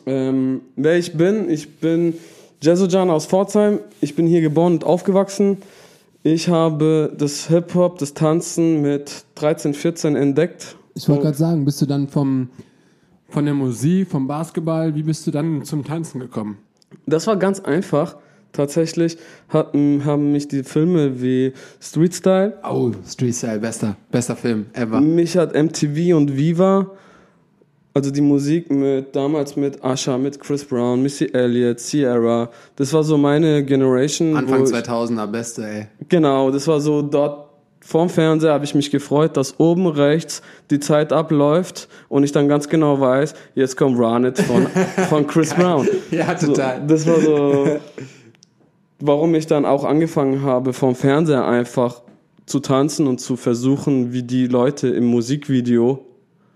Ähm, 0.05 0.61
wer 0.77 0.97
ich 0.97 1.17
bin, 1.17 1.49
ich 1.49 1.79
bin 1.79 2.13
Jazzojan 2.61 3.09
aus 3.09 3.25
Pforzheim. 3.25 3.79
Ich 3.99 4.15
bin 4.15 4.25
hier 4.25 4.39
geboren 4.41 4.73
und 4.73 4.83
aufgewachsen. 4.85 5.57
Ich 6.23 6.47
habe 6.47 7.11
das 7.17 7.47
Hip-Hop, 7.47 7.97
das 7.97 8.13
Tanzen 8.13 8.81
mit 8.81 9.25
13, 9.35 9.73
14 9.73 10.15
entdeckt. 10.15 10.77
Ich 10.93 11.07
wollte 11.09 11.23
gerade 11.23 11.37
sagen, 11.37 11.65
bist 11.65 11.81
du 11.81 11.85
dann 11.85 12.07
vom, 12.07 12.49
von 13.29 13.45
der 13.45 13.53
Musik, 13.53 14.09
vom 14.09 14.27
Basketball, 14.27 14.93
wie 14.95 15.03
bist 15.03 15.25
du 15.27 15.31
dann 15.31 15.63
zum 15.63 15.83
Tanzen 15.85 16.19
gekommen? 16.19 16.57
Das 17.05 17.27
war 17.27 17.37
ganz 17.37 17.59
einfach. 17.61 18.17
Tatsächlich 18.53 19.17
hatten, 19.47 20.03
haben 20.03 20.33
mich 20.33 20.49
die 20.49 20.63
Filme 20.63 21.21
wie 21.21 21.53
Street 21.79 22.13
Style 22.13 22.57
Oh, 22.69 22.91
Street 23.07 23.33
Style, 23.33 23.59
bester, 23.59 23.95
bester 24.11 24.35
Film 24.35 24.65
ever. 24.73 24.99
Mich 24.99 25.37
hat 25.37 25.53
MTV 25.55 26.17
und 26.17 26.35
Viva 26.35 26.91
Also 27.93 28.11
die 28.11 28.19
Musik 28.19 28.69
mit 28.69 29.15
damals 29.15 29.55
mit 29.55 29.81
Usher, 29.81 30.17
mit 30.17 30.37
Chris 30.37 30.65
Brown, 30.65 31.01
Missy 31.01 31.29
Elliott, 31.31 31.79
Sierra, 31.79 32.49
das 32.75 32.91
war 32.91 33.03
so 33.05 33.17
meine 33.17 33.63
Generation. 33.63 34.35
Anfang 34.35 34.59
wo 34.59 34.63
ich- 34.65 34.69
2000er, 34.71 35.27
beste, 35.27 35.65
ey. 35.65 35.87
Genau, 36.09 36.51
das 36.51 36.67
war 36.67 36.81
so 36.81 37.01
dort 37.01 37.50
vorm 37.81 38.09
Fernseher 38.09 38.53
habe 38.53 38.63
ich 38.63 38.75
mich 38.75 38.91
gefreut, 38.91 39.35
dass 39.35 39.59
oben 39.59 39.87
rechts 39.87 40.41
die 40.69 40.79
Zeit 40.79 41.11
abläuft 41.11 41.89
und 42.07 42.23
ich 42.23 42.31
dann 42.31 42.47
ganz 42.47 42.69
genau 42.69 42.99
weiß, 42.99 43.33
jetzt 43.55 43.75
kommt 43.75 43.99
Run 43.99 44.25
It 44.25 44.39
von, 44.39 44.67
von 45.09 45.27
Chris 45.27 45.53
Brown. 45.53 45.87
Ja, 46.11 46.37
So, 46.37 46.47
total. 46.47 46.85
das 46.87 47.05
war 47.07 47.19
so, 47.19 47.79
warum 48.99 49.35
ich 49.35 49.47
dann 49.47 49.65
auch 49.65 49.83
angefangen 49.83 50.43
habe, 50.43 50.73
vom 50.73 50.95
Fernseher 50.95 51.45
einfach 51.45 52.01
zu 52.45 52.59
tanzen 52.59 53.07
und 53.07 53.19
zu 53.19 53.35
versuchen, 53.35 54.13
wie 54.13 54.23
die 54.23 54.47
Leute 54.47 54.89
im 54.89 55.05
Musikvideo 55.05 56.05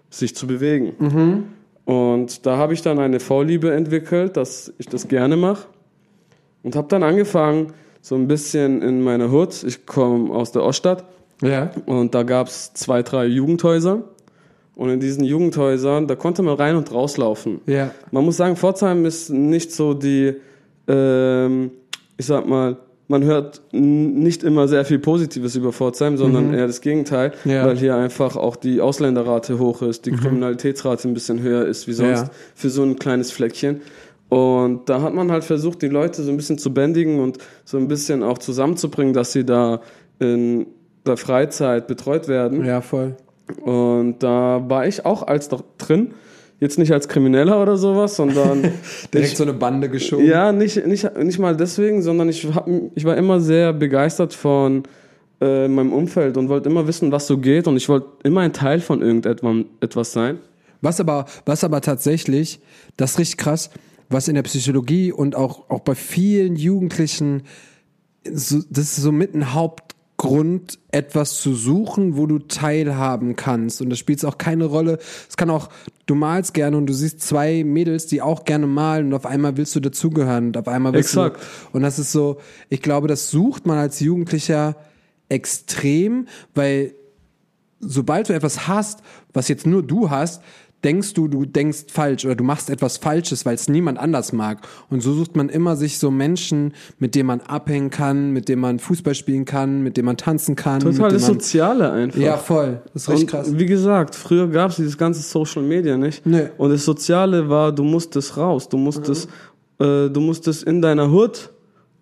sich 0.09 0.35
zu 0.35 0.47
bewegen. 0.47 0.93
Mhm. 0.99 1.43
Und 1.85 2.45
da 2.45 2.57
habe 2.57 2.73
ich 2.73 2.81
dann 2.81 2.99
eine 2.99 3.19
Vorliebe 3.19 3.71
entwickelt, 3.73 4.37
dass 4.37 4.73
ich 4.77 4.87
das 4.87 5.07
gerne 5.07 5.37
mache. 5.37 5.67
Und 6.63 6.75
habe 6.75 6.87
dann 6.87 7.03
angefangen, 7.03 7.73
so 8.05 8.13
ein 8.13 8.27
bisschen 8.27 8.83
in 8.83 9.01
meiner 9.01 9.31
Hood, 9.31 9.63
ich 9.63 9.87
komme 9.87 10.31
aus 10.31 10.51
der 10.51 10.61
Oststadt, 10.63 11.05
Ja. 11.41 11.71
und 11.87 12.13
da 12.13 12.21
gab 12.21 12.47
es 12.49 12.71
zwei, 12.75 13.01
drei 13.01 13.25
Jugendhäuser. 13.25 14.03
Und 14.75 14.89
in 14.89 14.99
diesen 14.99 15.23
Jugendhäusern, 15.23 16.05
da 16.07 16.15
konnte 16.15 16.43
man 16.43 16.55
rein 16.55 16.75
und 16.75 16.93
rauslaufen. 16.93 17.61
Ja. 17.65 17.89
Man 18.11 18.23
muss 18.25 18.37
sagen, 18.37 18.55
Pforzheim 18.57 19.05
ist 19.05 19.31
nicht 19.31 19.71
so 19.71 19.95
die, 19.95 20.35
ähm, 20.87 21.71
ich 22.17 22.25
sag 22.27 22.45
mal, 22.47 22.77
man 23.07 23.23
hört 23.23 23.61
nicht 23.71 24.43
immer 24.43 24.67
sehr 24.67 24.83
viel 24.85 24.99
Positives 24.99 25.55
über 25.55 25.71
Pforzheim, 25.71 26.17
sondern 26.17 26.53
eher 26.53 26.67
das 26.67 26.81
Gegenteil, 26.81 27.31
Mhm. 27.43 27.51
Ja. 27.51 27.63
Mhm. 27.63 27.67
weil 27.67 27.77
hier 27.77 27.95
einfach 27.95 28.35
auch 28.35 28.55
die 28.55 28.81
Ausländerrate 28.81 29.57
hoch 29.59 29.81
ist, 29.81 30.05
die 30.05 30.11
Kriminalitätsrate 30.11 31.07
ein 31.07 31.13
bisschen 31.15 31.41
höher 31.41 31.65
ist 31.65 31.87
wie 31.87 31.93
sonst 31.93 32.21
Ja. 32.23 32.29
für 32.53 32.69
so 32.69 32.83
ein 32.83 32.97
kleines 32.99 33.31
Fleckchen. 33.31 33.81
Und 34.29 34.89
da 34.89 35.01
hat 35.01 35.13
man 35.13 35.31
halt 35.31 35.43
versucht, 35.43 35.81
die 35.81 35.87
Leute 35.87 36.23
so 36.23 36.31
ein 36.31 36.37
bisschen 36.37 36.57
zu 36.57 36.73
bändigen 36.73 37.19
und 37.19 37.37
so 37.63 37.77
ein 37.77 37.87
bisschen 37.87 38.23
auch 38.23 38.37
zusammenzubringen, 38.37 39.13
dass 39.13 39.31
sie 39.31 39.45
da 39.45 39.81
in 40.19 40.67
der 41.05 41.17
Freizeit 41.17 41.87
betreut 41.87 42.27
werden. 42.27 42.65
Ja, 42.65 42.81
voll. 42.81 43.15
Und 43.61 44.23
da 44.23 44.63
war 44.67 44.87
ich 44.87 45.05
auch 45.05 45.23
als 45.23 45.49
doch 45.49 45.63
drin. 45.77 46.13
Jetzt 46.59 46.79
nicht 46.79 46.91
als 46.93 47.07
Krimineller 47.07 47.61
oder 47.61 47.75
sowas, 47.77 48.15
sondern 48.15 48.61
Direkt 49.13 49.31
ich, 49.31 49.37
so 49.37 49.43
eine 49.43 49.53
Bande 49.53 49.89
geschoben. 49.89 50.25
ja, 50.25 50.51
nicht, 50.51 50.85
nicht, 50.87 51.17
nicht 51.17 51.37
mal 51.37 51.55
deswegen, 51.55 52.01
sondern 52.01 52.29
ich, 52.29 52.47
hab, 52.55 52.67
ich 52.95 53.03
war 53.03 53.17
immer 53.17 53.41
sehr 53.41 53.73
begeistert 53.73 54.33
von 54.33 54.83
äh, 55.41 55.67
meinem 55.67 55.91
Umfeld 55.91 56.37
und 56.37 56.47
wollte 56.47 56.69
immer 56.69 56.87
wissen, 56.87 57.11
was 57.11 57.27
so 57.27 57.37
geht. 57.37 57.67
Und 57.67 57.75
ich 57.75 57.89
wollte 57.89 58.07
immer 58.23 58.41
ein 58.41 58.53
Teil 58.53 58.79
von 58.79 59.01
irgendetwas 59.01 59.55
etwas 59.81 60.13
sein. 60.13 60.39
Was 60.81 60.99
aber, 60.99 61.25
was 61.45 61.63
aber 61.63 61.81
tatsächlich, 61.81 62.59
das 62.95 63.11
ist 63.11 63.19
richtig 63.19 63.37
krass, 63.37 63.69
was 64.09 64.27
in 64.27 64.35
der 64.35 64.43
Psychologie 64.43 65.11
und 65.11 65.35
auch, 65.35 65.69
auch 65.69 65.81
bei 65.81 65.95
vielen 65.95 66.55
Jugendlichen, 66.55 67.43
so, 68.31 68.61
das 68.69 68.85
ist 68.85 68.95
so 68.97 69.11
mit 69.11 69.33
ein 69.33 69.53
Hauptgrund, 69.53 70.79
etwas 70.91 71.41
zu 71.41 71.53
suchen, 71.55 72.17
wo 72.17 72.25
du 72.25 72.39
teilhaben 72.39 73.35
kannst. 73.35 73.81
Und 73.81 73.89
das 73.89 73.99
spielt 73.99 74.23
auch 74.25 74.37
keine 74.37 74.65
Rolle. 74.65 74.99
Es 75.29 75.37
kann 75.37 75.49
auch, 75.49 75.69
du 76.05 76.15
malst 76.15 76.53
gerne 76.53 76.77
und 76.77 76.87
du 76.87 76.93
siehst 76.93 77.21
zwei 77.21 77.63
Mädels, 77.63 78.07
die 78.07 78.21
auch 78.21 78.45
gerne 78.45 78.67
malen 78.67 79.07
und 79.07 79.13
auf 79.13 79.25
einmal 79.25 79.57
willst 79.57 79.75
du 79.75 79.79
dazugehören 79.79 80.47
und 80.47 80.57
auf 80.57 80.67
einmal 80.67 80.93
willst 80.93 81.09
Exakt. 81.09 81.37
du. 81.37 81.77
Und 81.77 81.83
das 81.83 81.99
ist 81.99 82.11
so, 82.11 82.39
ich 82.69 82.81
glaube, 82.81 83.07
das 83.07 83.29
sucht 83.29 83.65
man 83.65 83.77
als 83.77 83.99
Jugendlicher 83.99 84.75
extrem, 85.29 86.27
weil 86.53 86.93
sobald 87.79 88.29
du 88.29 88.33
etwas 88.33 88.67
hast, 88.67 89.01
was 89.33 89.47
jetzt 89.47 89.67
nur 89.67 89.83
du 89.83 90.09
hast, 90.09 90.41
denkst 90.85 91.13
du, 91.15 91.27
du 91.27 91.43
denkst 91.45 91.85
falsch 91.91 92.23
oder 92.25 92.35
du 92.35 92.43
machst 92.45 92.69
etwas 92.69 92.97
Falsches, 92.97 93.45
weil 93.45 93.55
es 93.55 93.67
niemand 93.67 93.97
anders 93.99 94.31
mag. 94.31 94.59
Und 94.89 95.01
so 95.01 95.13
sucht 95.13 95.35
man 95.35 95.49
immer 95.49 95.75
sich 95.75 95.97
so 95.99 96.11
Menschen, 96.11 96.73
mit 96.99 97.15
denen 97.15 97.27
man 97.27 97.41
abhängen 97.41 97.89
kann, 97.89 98.31
mit 98.31 98.47
denen 98.47 98.61
man 98.61 98.79
Fußball 98.79 99.15
spielen 99.15 99.43
kann, 99.45 99.81
mit 99.81 99.97
denen 99.97 100.05
man 100.05 100.15
tanzen 100.17 100.55
kann. 100.55 100.79
Total 100.79 101.11
das 101.11 101.23
man, 101.23 101.33
Soziale 101.33 101.91
einfach. 101.91 102.19
Ja, 102.19 102.37
voll. 102.37 102.81
Das 102.93 103.01
ist 103.03 103.09
richtig 103.09 103.27
krass. 103.29 103.57
wie 103.57 103.65
gesagt, 103.65 104.15
früher 104.15 104.47
gab 104.47 104.69
es 104.69 104.77
dieses 104.77 104.97
ganze 104.97 105.21
Social 105.21 105.63
Media 105.63 105.97
nicht. 105.97 106.25
Nee. 106.25 106.49
Und 106.57 106.69
das 106.69 106.85
Soziale 106.85 107.49
war, 107.49 107.71
du 107.73 107.83
musstest 107.83 108.37
raus, 108.37 108.69
du 108.69 108.77
musstest, 108.77 109.27
äh, 109.79 110.07
du 110.09 110.19
musstest 110.21 110.63
in 110.63 110.81
deiner 110.81 111.09
Hut, 111.11 111.49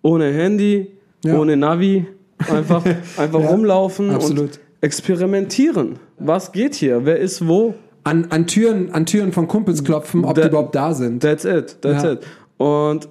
ohne 0.02 0.30
Handy, 0.32 0.92
Ja. 1.24 1.38
ohne 1.38 1.56
Navi, 1.56 2.06
einfach, 2.50 2.84
einfach 3.16 3.40
Ja, 3.40 3.48
rumlaufen 3.48 4.10
absolut. 4.10 4.40
und 4.40 4.60
experimentieren. 4.82 5.98
Was 6.18 6.52
geht 6.52 6.74
hier? 6.74 7.04
Wer 7.06 7.18
ist 7.18 7.46
wo? 7.48 7.74
An, 8.04 8.26
an 8.30 8.46
Türen, 8.46 8.92
an 8.92 9.06
Türen 9.06 9.32
von 9.32 9.48
Kumpels 9.48 9.82
klopfen, 9.82 10.24
ob 10.24 10.34
Da- 10.34 10.42
die 10.42 10.48
überhaupt 10.48 10.74
da 10.74 10.92
sind. 10.94 11.22
That's 11.22 11.44
it, 11.44 11.78
that's 11.80 12.02
Ja. 12.04 12.12
it. 12.12 12.20
Und 12.58 13.08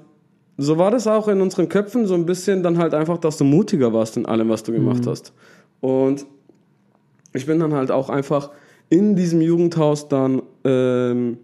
so 0.58 0.78
war 0.78 0.92
das 0.92 1.08
auch 1.08 1.28
in 1.28 1.42
unseren 1.42 1.68
Köpfen 1.68 2.06
so 2.06 2.14
ein 2.14 2.26
bisschen 2.28 2.62
dann 2.62 2.78
halt 2.78 2.94
einfach, 2.94 3.18
dass 3.18 3.38
du 3.38 3.44
mutiger 3.44 3.92
warst 3.92 4.18
in 4.18 4.26
allem, 4.28 4.50
was 4.50 4.62
du 4.64 4.72
gemacht 4.72 5.08
hast. 5.08 5.34
Und 5.82 6.26
ich 7.34 7.46
bin 7.48 7.60
dann 7.60 7.74
halt 7.74 7.90
auch 7.90 8.10
einfach 8.10 8.52
in 8.90 9.16
diesem 9.16 9.42
Jugendhaus 9.42 10.08
dann 10.10 10.44
ähm, 10.64 11.38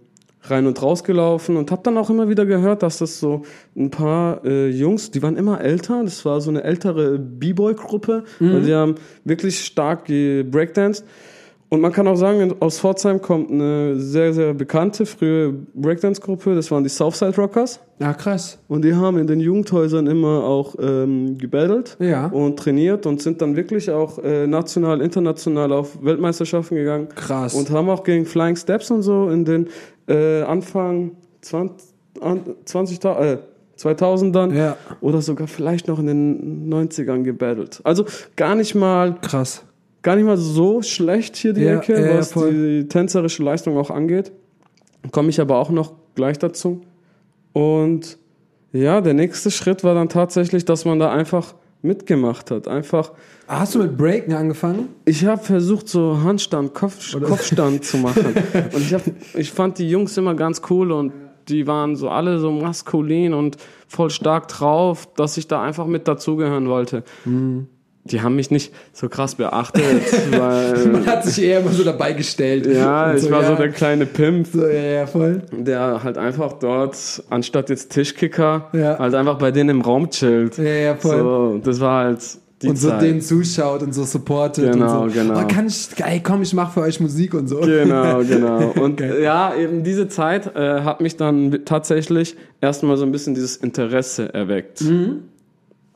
rein 0.44 0.68
und 0.68 0.80
raus 0.82 1.04
gelaufen 1.04 1.58
und 1.58 1.72
habe 1.72 1.82
dann 1.84 1.98
auch 1.98 2.12
immer 2.12 2.30
wieder 2.30 2.46
gehört, 2.46 2.84
dass 2.84 3.00
das 3.00 3.20
so 3.20 3.42
ein 3.76 3.90
paar 3.90 4.46
äh, 4.46 4.70
Jungs, 4.70 5.10
die 5.10 5.24
waren 5.24 5.36
immer 5.36 5.60
älter, 5.60 6.04
das 6.04 6.24
war 6.24 6.40
so 6.40 6.52
eine 6.52 6.64
ältere 6.64 7.18
B-Boy-Gruppe, 7.18 8.24
weil 8.40 8.62
die 8.62 8.74
haben 8.76 8.96
wirklich 9.26 9.66
stark 9.66 10.06
gebreakdanced. 10.06 11.04
Und 11.72 11.82
man 11.82 11.92
kann 11.92 12.08
auch 12.08 12.16
sagen, 12.16 12.52
aus 12.62 12.80
Pforzheim 12.80 13.22
kommt 13.22 13.52
eine 13.52 14.00
sehr, 14.00 14.34
sehr 14.34 14.56
bekannte 14.56 15.06
frühe 15.06 15.54
Breakdance-Gruppe, 15.76 16.56
das 16.56 16.72
waren 16.72 16.84
die 16.84 16.90
Southside 16.90 17.36
Rockers. 17.36 17.80
Ja, 18.00 18.14
krass. 18.14 18.58
Und 18.68 18.84
die 18.84 18.96
haben 18.96 19.20
in 19.20 19.28
den 19.28 19.40
Jugendhäusern 19.40 20.08
immer 20.08 20.44
auch 20.46 20.76
ähm, 20.82 21.38
gebattelt 21.38 21.96
Ja. 22.00 22.26
und 22.28 22.58
trainiert 22.58 23.06
und 23.06 23.22
sind 23.22 23.40
dann 23.44 23.56
wirklich 23.56 23.92
auch 23.92 24.18
äh, 24.18 24.48
national, 24.48 25.00
international 25.02 25.72
auf 25.72 26.04
Weltmeisterschaften 26.04 26.76
gegangen. 26.76 27.10
Krass. 27.14 27.54
Und 27.54 27.70
haben 27.70 27.88
auch 27.90 28.04
gegen 28.04 28.26
Flying 28.26 28.56
Steps 28.56 28.90
und 28.90 29.04
so 29.04 29.30
in 29.30 29.46
den 29.46 29.68
äh, 30.08 30.42
Anfang 30.42 31.12
20, 31.42 31.88
an, 32.22 32.42
20 32.66 33.04
äh, 33.06 33.38
2000ern 33.78 34.54
Ja. 34.56 34.76
oder 35.02 35.22
sogar 35.22 35.48
vielleicht 35.48 35.88
noch 35.88 36.00
in 36.00 36.08
den 36.08 36.74
90ern 36.74 37.22
gebattelt. 37.24 37.80
Also 37.84 38.06
gar 38.36 38.56
nicht 38.56 38.74
mal 38.76 39.16
Krass. 39.22 39.64
Gar 40.02 40.16
nicht 40.16 40.26
mal 40.26 40.38
so 40.38 40.82
schlecht 40.82 41.36
hier 41.36 41.54
die 41.54 41.62
Ja, 41.62 41.78
Ecke, 41.80 42.00
ja, 42.00 42.18
was 42.18 42.32
voll. 42.34 42.52
die 42.82 42.88
tänzerische 42.88 43.44
Leistung 43.44 43.78
auch 43.78 43.90
angeht. 43.90 44.32
Komme 45.12 45.30
ich 45.30 45.40
aber 45.42 45.58
auch 45.58 45.70
noch 45.70 45.94
gleich 46.16 46.38
dazu. 46.40 46.82
Und 47.54 48.18
ja, 48.72 49.02
der 49.02 49.14
nächste 49.14 49.50
Schritt 49.52 49.84
war 49.84 49.96
dann 49.96 50.10
tatsächlich, 50.10 50.66
dass 50.66 50.86
man 50.86 51.00
da 51.00 51.12
einfach 51.12 51.56
mitgemacht 51.82 52.52
hat. 52.52 52.68
Einfach, 52.68 53.14
Hast 53.48 53.74
du 53.76 53.80
mit 53.80 53.98
Breaken 53.98 54.34
angefangen? 54.34 54.90
ich 55.06 55.26
habe 55.26 55.42
versucht, 55.42 55.88
so 55.88 56.22
Handstand, 56.22 56.74
Kopf, 56.74 57.20
Kopfstand 57.22 57.84
zu 57.86 57.98
machen. 57.98 58.36
Und 58.74 58.82
ich, 58.82 58.94
hab, 58.94 59.02
ich 59.36 59.52
fand 59.52 59.78
die 59.80 59.90
Jungs 59.90 60.18
immer 60.18 60.36
ganz 60.36 60.62
cool 60.70 60.92
und 60.92 61.14
die 61.48 61.66
waren 61.66 61.96
so 61.96 62.10
alle 62.10 62.38
so 62.38 62.52
maskulin 62.52 63.34
und 63.34 63.58
voll 63.88 64.12
stark 64.12 64.50
drauf, 64.50 65.08
dass 65.16 65.36
ich 65.38 65.48
da 65.48 65.64
einfach 65.64 65.88
mit 65.88 66.08
dazugehören 66.08 66.68
wollte. 66.70 67.04
Mhm. 67.26 67.66
Die 68.06 68.22
haben 68.22 68.36
mich 68.36 68.50
nicht 68.50 68.74
so 68.94 69.08
krass 69.10 69.36
beachtet, 69.36 69.84
weil 70.32 70.88
Man 70.88 71.06
hat 71.06 71.26
sich 71.26 71.44
eher 71.44 71.60
immer 71.60 71.72
so 71.72 71.84
dabei 71.84 72.14
gestellt. 72.14 72.66
Ja, 72.66 73.12
Und 73.12 73.18
ich 73.18 73.30
war 73.30 73.42
ja, 73.42 73.48
so 73.50 73.56
der 73.56 73.70
kleine 73.70 74.06
Pimp, 74.06 74.48
so, 74.48 74.66
ja, 74.66 74.74
ja, 74.82 75.06
voll. 75.08 75.42
der 75.52 76.02
halt 76.04 76.18
einfach 76.18 76.54
dort, 76.54 76.96
anstatt 77.30 77.70
jetzt 77.70 77.92
Tischkicker, 77.92 78.70
Ja. 78.74 78.98
halt 78.98 79.14
einfach 79.14 79.38
bei 79.38 79.52
denen 79.52 79.70
im 79.70 79.82
Raum 79.82 80.10
chillt. 80.10 80.58
Ja, 80.58 80.64
ja, 80.64 80.96
voll. 80.96 81.20
So, 81.20 81.62
das 81.64 81.80
war 81.82 82.06
halt 82.06 82.20
die 82.62 82.68
und 82.70 82.78
so 82.78 82.90
Zeit. 82.90 83.02
denen 83.04 83.22
zuschaut 83.22 83.84
und 83.84 83.94
so 83.94 84.04
supportet 84.04 84.74
Genau, 84.74 85.04
und 85.04 85.12
so. 85.14 85.20
genau. 85.22 85.40
Oh, 85.42 85.48
kann 85.48 85.68
ich, 85.68 85.88
ey, 86.04 86.20
komm, 86.22 86.42
ich 86.42 86.54
mach 86.54 86.74
für 86.74 86.82
euch 86.82 87.00
Musik 87.00 87.34
und 87.34 87.48
so. 87.48 87.60
Genau, 87.62 88.22
genau. 88.28 88.72
Und 88.82 88.98
Geil. 88.98 89.22
ja, 89.22 89.54
eben 89.56 89.84
diese 89.84 90.08
Zeit 90.10 90.56
äh, 90.56 90.82
hat 90.82 91.00
mich 91.00 91.16
dann 91.16 91.60
tatsächlich 91.64 92.36
erstmal 92.60 92.98
so 92.98 93.06
ein 93.06 93.12
bisschen 93.14 93.34
dieses 93.34 93.56
Interesse 93.58 94.34
erweckt. 94.34 94.82
Mhm. 94.82 95.24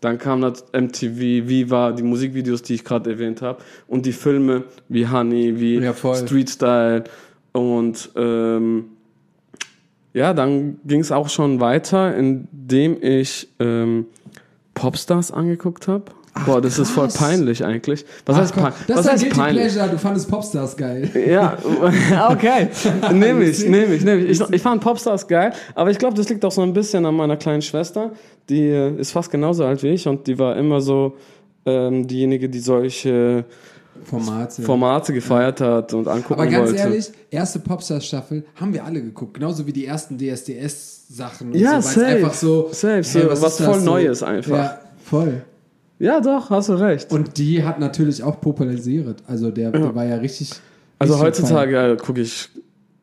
Dann 0.03 0.17
kam 0.17 0.41
das 0.41 0.65
MTV, 0.73 1.47
Viva, 1.47 1.93
die 1.93 2.03
Musikvideos, 2.03 2.61
die 2.61 2.73
ich 2.73 2.83
gerade 2.83 3.11
erwähnt 3.11 3.41
habe, 3.41 3.63
und 3.87 4.05
die 4.05 4.11
Filme 4.11 4.65
wie 4.89 5.07
Honey, 5.07 5.59
wie 5.59 5.77
Ja. 5.77 5.93
Street 5.93 6.49
Style. 6.49 7.05
Und 7.53 8.09
ähm, 8.17 8.85
ja, 10.13 10.33
dann 10.33 10.79
ging 10.85 10.99
es 10.99 11.11
auch 11.11 11.29
schon 11.29 11.61
weiter, 11.61 12.15
indem 12.15 12.97
ich 13.01 13.47
ähm, 13.59 14.07
Popstars 14.73 15.31
angeguckt 15.31 15.87
habe. 15.87 16.05
Boah, 16.45 16.61
das 16.61 16.79
ist 16.79 16.89
voll 16.89 17.07
krass. 17.07 17.17
peinlich 17.17 17.63
eigentlich. 17.63 18.05
Was 18.25 18.35
Ach, 18.35 18.41
heißt, 18.41 18.53
komm, 18.53 18.63
pein 18.63 18.73
das 18.87 18.97
was 18.97 19.05
ist 19.05 19.11
ein 19.11 19.19
heißt 19.21 19.37
peinlich? 19.37 19.63
Pleasure, 19.73 19.89
du 19.89 19.97
fandest 19.99 20.29
Popstars 20.29 20.75
geil. 20.75 21.09
Ja, 21.27 21.57
okay. 22.29 22.69
Nehme 23.11 23.43
ich, 23.45 23.67
nehme 23.67 23.93
ich, 23.93 24.03
nehme 24.03 24.21
ich. 24.23 24.41
Ich, 24.41 24.49
ich 24.49 24.61
fand 24.61 24.81
Popstars 24.81 25.27
geil, 25.27 25.53
aber 25.75 25.91
ich 25.91 25.99
glaube, 25.99 26.15
das 26.15 26.27
liegt 26.29 26.43
auch 26.43 26.51
so 26.51 26.61
ein 26.61 26.73
bisschen 26.73 27.05
an 27.05 27.15
meiner 27.15 27.37
kleinen 27.37 27.61
Schwester. 27.61 28.11
Die 28.49 28.67
äh, 28.67 28.99
ist 28.99 29.11
fast 29.11 29.29
genauso 29.31 29.63
alt 29.63 29.83
wie 29.83 29.89
ich 29.89 30.07
und 30.07 30.25
die 30.27 30.37
war 30.39 30.57
immer 30.57 30.81
so 30.81 31.15
ähm, 31.65 32.07
diejenige, 32.07 32.49
die 32.49 32.59
solche 32.59 33.45
Formate. 34.03 34.63
Formate 34.63 35.13
gefeiert 35.13 35.61
hat 35.61 35.93
und 35.93 36.07
angucken 36.07 36.41
Aber 36.41 36.47
ganz 36.47 36.69
wollte. 36.71 36.81
ehrlich, 36.81 37.11
erste 37.29 37.59
Popstars-Staffel 37.59 38.43
haben 38.59 38.73
wir 38.73 38.83
alle 38.83 39.01
geguckt. 39.01 39.35
Genauso 39.35 39.65
wie 39.67 39.71
die 39.71 39.85
ersten 39.85 40.17
DSDS-Sachen. 40.17 41.53
Ja, 41.53 41.79
so, 41.81 41.89
safe. 41.89 42.05
Einfach 42.07 42.33
so, 42.33 42.69
Safe, 42.71 43.03
so 43.03 43.29
was 43.29 43.39
das 43.39 43.61
voll 43.61 43.81
Neues 43.81 44.23
einfach. 44.23 44.57
Ja, 44.57 44.79
voll. 45.05 45.43
Ja, 46.03 46.19
doch, 46.19 46.49
hast 46.49 46.69
du 46.69 46.73
recht. 46.73 47.11
Und 47.11 47.37
die 47.37 47.63
hat 47.63 47.79
natürlich 47.79 48.21
auch 48.23 48.39
popularisiert. 48.41 49.23
Also 49.27 49.51
der, 49.51 49.71
der 49.71 49.95
war 49.95 50.05
ja 50.05 50.15
richtig. 50.17 50.51
also 50.99 51.13
richtig 51.15 51.25
heutzutage 51.43 51.93
äh, 51.93 51.97
gucke 51.97 52.21
ich 52.21 52.49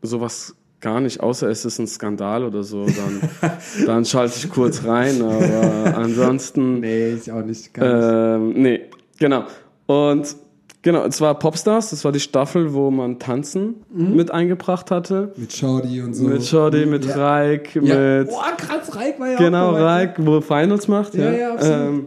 sowas 0.03 0.55
gar 0.81 1.01
nicht, 1.01 1.21
außer 1.21 1.49
es 1.49 1.65
ist 1.65 1.79
ein 1.79 1.87
Skandal 1.87 2.43
oder 2.45 2.63
so, 2.63 2.87
dann, 2.87 3.51
dann 3.87 4.05
schalte 4.07 4.35
ich 4.39 4.49
kurz 4.51 4.85
rein, 4.85 5.21
aber 5.23 5.95
ansonsten, 5.97 6.81
Nee, 6.81 7.11
ich 7.15 7.31
auch 7.31 7.45
nicht. 7.45 7.75
Gar 7.75 8.41
nicht. 8.41 8.57
ähm, 8.57 8.63
nee, 8.63 8.81
genau. 9.19 9.45
Und 9.87 10.37
genau, 10.81 11.05
es 11.05 11.21
war 11.21 11.39
Popstars, 11.39 11.91
das 11.91 12.03
war 12.05 12.13
die 12.13 12.21
Staffel, 12.21 12.73
wo 12.73 12.91
man 12.91 13.19
Tanzen 13.19 13.75
mit 13.93 14.31
eingebracht 14.31 14.91
hatte. 14.91 15.33
Mit 15.37 15.53
Shorty 15.53 16.01
und 16.01 16.15
so. 16.15 16.25
Mit 16.25 16.45
Shorty, 16.45 16.87
mit 16.87 17.05
Ja. 17.05 17.15
Reik, 17.17 17.75
Ja. 17.75 17.83
mit 18.21 18.29
Boah, 18.29 18.45
krass, 18.57 18.97
Reik 18.97 19.21
war 19.21 19.29
ja 19.33 19.37
Genau, 19.39 19.69
auch 19.71 19.73
dabei. 19.75 19.85
Reik, 19.85 20.15
wo 20.19 20.41
Finals 20.41 20.89
macht. 20.89 21.15
Ja, 21.15 21.25
Ja, 21.31 21.33
ja, 21.39 21.53
absolut. 21.55 21.77
Ähm, 21.89 22.07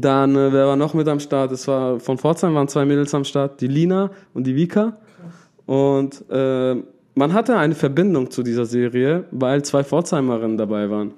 dann, 0.00 0.34
äh, 0.36 0.52
wer 0.52 0.66
war 0.66 0.76
noch 0.76 0.94
mit 0.94 1.08
am 1.08 1.20
Start? 1.20 1.52
Es 1.52 1.66
war 1.68 2.00
von 2.00 2.18
Pforzheim 2.18 2.54
waren 2.54 2.68
zwei 2.68 2.84
Mädels 2.84 3.14
am 3.14 3.24
Start, 3.24 3.60
die 3.60 3.66
Lina 3.68 4.10
und 4.32 4.46
die 4.46 4.56
Vika. 4.56 4.96
Und 5.66 6.24
äh, 6.30 6.76
man 7.14 7.32
hatte 7.32 7.56
eine 7.56 7.74
Verbindung 7.74 8.30
zu 8.30 8.42
dieser 8.42 8.66
Serie, 8.66 9.24
weil 9.30 9.64
zwei 9.64 9.84
Pforzheimerinnen 9.84 10.56
dabei 10.56 10.90
waren. 10.90 11.12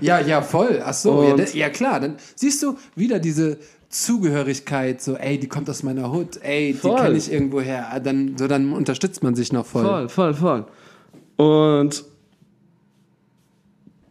Ja, 0.00 0.20
ja, 0.20 0.40
voll. 0.42 0.80
Ach 0.84 0.94
so, 0.94 1.22
ja, 1.22 1.44
ja 1.52 1.68
klar. 1.68 2.00
Dann 2.00 2.16
siehst 2.34 2.62
du 2.62 2.76
wieder 2.94 3.18
diese 3.18 3.58
Zugehörigkeit, 3.88 5.02
so, 5.02 5.16
ey, 5.16 5.38
die 5.38 5.48
kommt 5.48 5.68
aus 5.68 5.82
meiner 5.82 6.12
Hut, 6.12 6.38
ey, 6.42 6.72
die 6.72 6.78
Voll. 6.78 6.96
kenne 7.00 7.16
ich 7.16 7.30
irgendwo 7.32 7.60
her. 7.60 7.88
Ah, 7.90 7.98
Dann, 7.98 8.36
so, 8.38 8.46
dann 8.46 8.72
unterstützt 8.72 9.22
man 9.24 9.34
sich 9.34 9.52
noch 9.52 9.66
voll. 9.66 9.84
Voll, 9.84 10.08
voll, 10.08 10.34
voll. 10.34 10.66
Und 11.36 12.04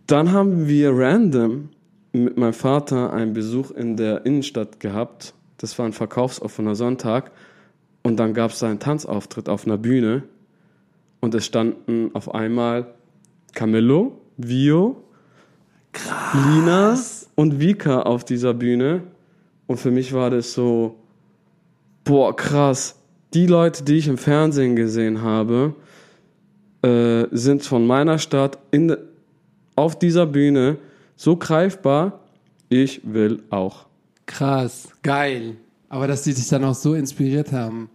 dann 0.07 0.31
haben 0.33 0.67
wir 0.67 0.91
random 0.91 1.69
mit 2.11 2.37
meinem 2.37 2.53
Vater 2.53 3.13
einen 3.13 3.33
Besuch 3.33 3.71
in 3.71 3.97
der 3.97 4.25
Innenstadt 4.25 4.79
gehabt. 4.79 5.33
Das 5.57 5.77
war 5.77 5.85
ein 5.85 5.93
verkaufsoffener 5.93 6.75
Sonntag. 6.75 7.31
Und 8.01 8.17
dann 8.17 8.33
gab 8.33 8.51
es 8.51 8.63
einen 8.63 8.79
Tanzauftritt 8.79 9.49
auf 9.49 9.65
einer 9.65 9.77
Bühne. 9.77 10.23
Und 11.19 11.35
es 11.35 11.45
standen 11.45 12.11
auf 12.13 12.33
einmal 12.33 12.93
Camillo, 13.53 14.21
Vio, 14.37 15.03
Lina 16.33 16.97
und 17.35 17.59
Vika 17.59 18.03
auf 18.03 18.23
dieser 18.23 18.53
Bühne. 18.53 19.03
Und 19.67 19.77
für 19.77 19.91
mich 19.91 20.13
war 20.13 20.29
das 20.29 20.53
so, 20.53 20.97
boah, 22.03 22.35
krass. 22.35 22.95
Die 23.33 23.45
Leute, 23.45 23.83
die 23.83 23.97
ich 23.97 24.07
im 24.07 24.17
Fernsehen 24.17 24.75
gesehen 24.75 25.21
habe, 25.21 25.75
äh, 26.81 27.25
sind 27.31 27.63
von 27.63 27.85
meiner 27.85 28.17
Stadt 28.17 28.57
in, 28.71 28.95
auf 29.75 29.99
dieser 29.99 30.25
Bühne 30.25 30.77
so 31.19 31.35
greifbar. 31.35 32.21
Ich 32.69 33.01
will 33.03 33.43
auch. 33.49 33.87
Krass, 34.25 34.87
geil. 35.03 35.57
Aber 35.89 36.07
dass 36.07 36.23
die 36.23 36.33
dich 36.33 36.47
dann 36.47 36.63
auch 36.63 36.75
so 36.75 36.93
inspiriert 36.93 37.51
haben. 37.51 37.89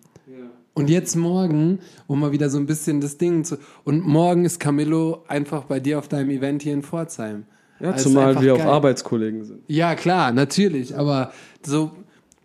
Und 0.75 0.91
jetzt 0.91 1.15
morgen, 1.15 1.79
um 2.09 2.19
mal 2.21 2.33
wieder 2.33 2.51
so 2.51 2.59
ein 2.59 2.67
bisschen 2.67 3.01
das 3.01 3.17
Ding 3.17 3.45
zu. 3.45 3.59
Und 3.85 4.05
morgen 4.05 4.45
ist 4.45 4.59
Camillo 4.59 5.23
einfach 5.29 5.65
bei 5.65 5.79
dir 5.79 6.01
auf 6.01 6.09
deinem 6.09 6.31
Event 6.31 6.63
hier 6.63 6.75
in 6.75 6.83
Pforzheim. 6.83 7.45
Ja, 7.79 7.93
Also 7.93 8.11
zumal 8.11 8.43
wir 8.43 8.55
auch 8.55 8.59
geil. 8.59 8.67
Arbeitskollegen 8.67 9.45
sind. 9.45 9.61
Ja, 9.69 9.95
klar, 9.95 10.33
natürlich. 10.33 10.97
Aber 10.97 11.33
so 11.65 11.93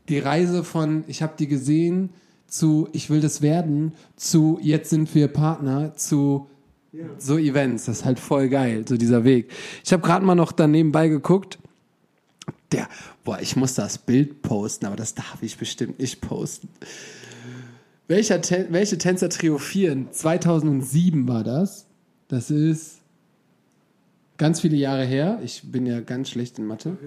die 0.07 0.19
Reise 0.19 0.63
von, 0.63 1.03
ich 1.07 1.23
habe 1.23 1.33
die 1.39 1.47
gesehen, 1.47 2.11
zu, 2.47 2.87
ich 2.93 3.09
will 3.09 3.19
das 3.19 3.41
werden, 3.41 3.93
zu, 4.15 4.59
jetzt 4.61 4.91
sind 4.91 5.13
wir 5.15 5.27
Partner, 5.27 5.95
zu 5.95 6.47
so 7.17 7.37
Events. 7.37 7.85
Das 7.85 7.99
ist 7.99 8.05
halt 8.05 8.19
voll 8.19 8.49
geil, 8.49 8.85
so 8.87 8.97
dieser 8.97 9.23
Weg. 9.23 9.51
Ich 9.83 9.93
habe 9.93 10.01
gerade 10.01 10.25
mal 10.25 10.35
noch 10.35 10.51
da 10.51 10.67
nebenbei 10.67 11.07
geguckt. 11.07 11.59
Der, 12.71 12.87
boah, 13.23 13.39
ich 13.41 13.55
muss 13.55 13.73
das 13.73 13.97
Bild 13.97 14.41
posten, 14.41 14.85
aber 14.85 14.95
das 14.95 15.15
darf 15.15 15.37
ich 15.41 15.57
bestimmt 15.57 15.99
nicht 15.99 16.21
posten. 16.21 16.69
Welcher 18.07 18.41
Ten, 18.41 18.67
welche 18.71 18.97
Tänzer 18.97 19.29
triumphieren? 19.29 20.07
2007 20.11 21.27
war 21.27 21.43
das. 21.43 21.85
Das 22.27 22.51
ist 22.51 23.01
ganz 24.37 24.61
viele 24.61 24.77
Jahre 24.77 25.05
her. 25.05 25.39
Ich 25.43 25.63
bin 25.71 25.85
ja 25.85 25.99
ganz 25.99 26.29
schlecht 26.29 26.57
in 26.57 26.65
Mathe. 26.65 26.97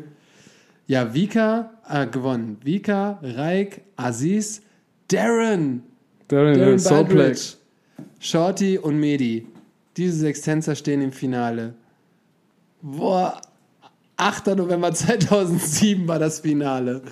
Ja, 0.87 1.15
Vika 1.15 1.73
äh, 1.89 2.07
gewonnen. 2.07 2.59
Vika, 2.63 3.19
Raik, 3.23 3.83
Aziz, 3.97 4.63
Darren, 5.09 5.83
Darren, 6.29 6.59
Darren 6.59 6.83
Baldridge, 6.83 7.55
Shorty 8.19 8.79
und 8.79 8.99
Medi. 8.99 9.47
Diese 9.97 10.17
sechs 10.17 10.41
Tänzer 10.43 10.75
stehen 10.75 11.03
im 11.03 11.13
Finale. 11.13 11.75
Boah, 12.81 13.41
8. 14.17 14.49
November 14.49 14.93
2007 14.95 16.07
war 16.09 16.19
das 16.19 16.41
Finale. 16.41 17.03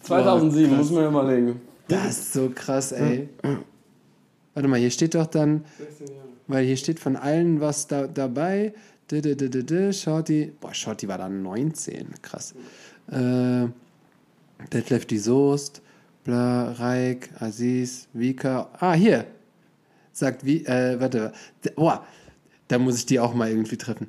2007, 0.00 0.70
Boah, 0.70 0.76
muss 0.76 0.90
man 0.90 1.02
ja 1.02 1.08
überlegen. 1.08 1.60
Das 1.88 2.18
ist 2.18 2.32
so 2.32 2.50
krass, 2.54 2.92
ey. 2.92 3.28
Warte 4.54 4.68
mal, 4.68 4.78
hier 4.78 4.90
steht 4.90 5.14
doch 5.14 5.26
dann, 5.26 5.64
weil 6.46 6.64
hier 6.64 6.76
steht 6.76 6.98
von 6.98 7.16
allen 7.16 7.60
was 7.60 7.86
da, 7.86 8.06
dabei. 8.06 8.72
Shorty, 9.92 10.52
boah, 10.60 10.74
Shorty 10.74 11.06
war 11.06 11.18
da 11.18 11.28
19, 11.28 12.08
krass. 12.22 12.54
Äh, 13.08 13.68
Detlef 14.72 15.06
die 15.06 15.18
Soest, 15.18 15.82
Bla, 16.24 16.72
Reik, 16.72 17.30
Aziz, 17.38 18.08
Vika. 18.12 18.68
Ah, 18.80 18.94
hier. 18.94 19.26
Sagt 20.16 20.46
wie, 20.46 20.64
äh, 20.64 20.98
warte, 20.98 21.34
boah, 21.74 22.02
da 22.68 22.78
muss 22.78 22.96
ich 22.96 23.04
die 23.04 23.20
auch 23.20 23.34
mal 23.34 23.50
irgendwie 23.50 23.76
treffen. 23.76 24.08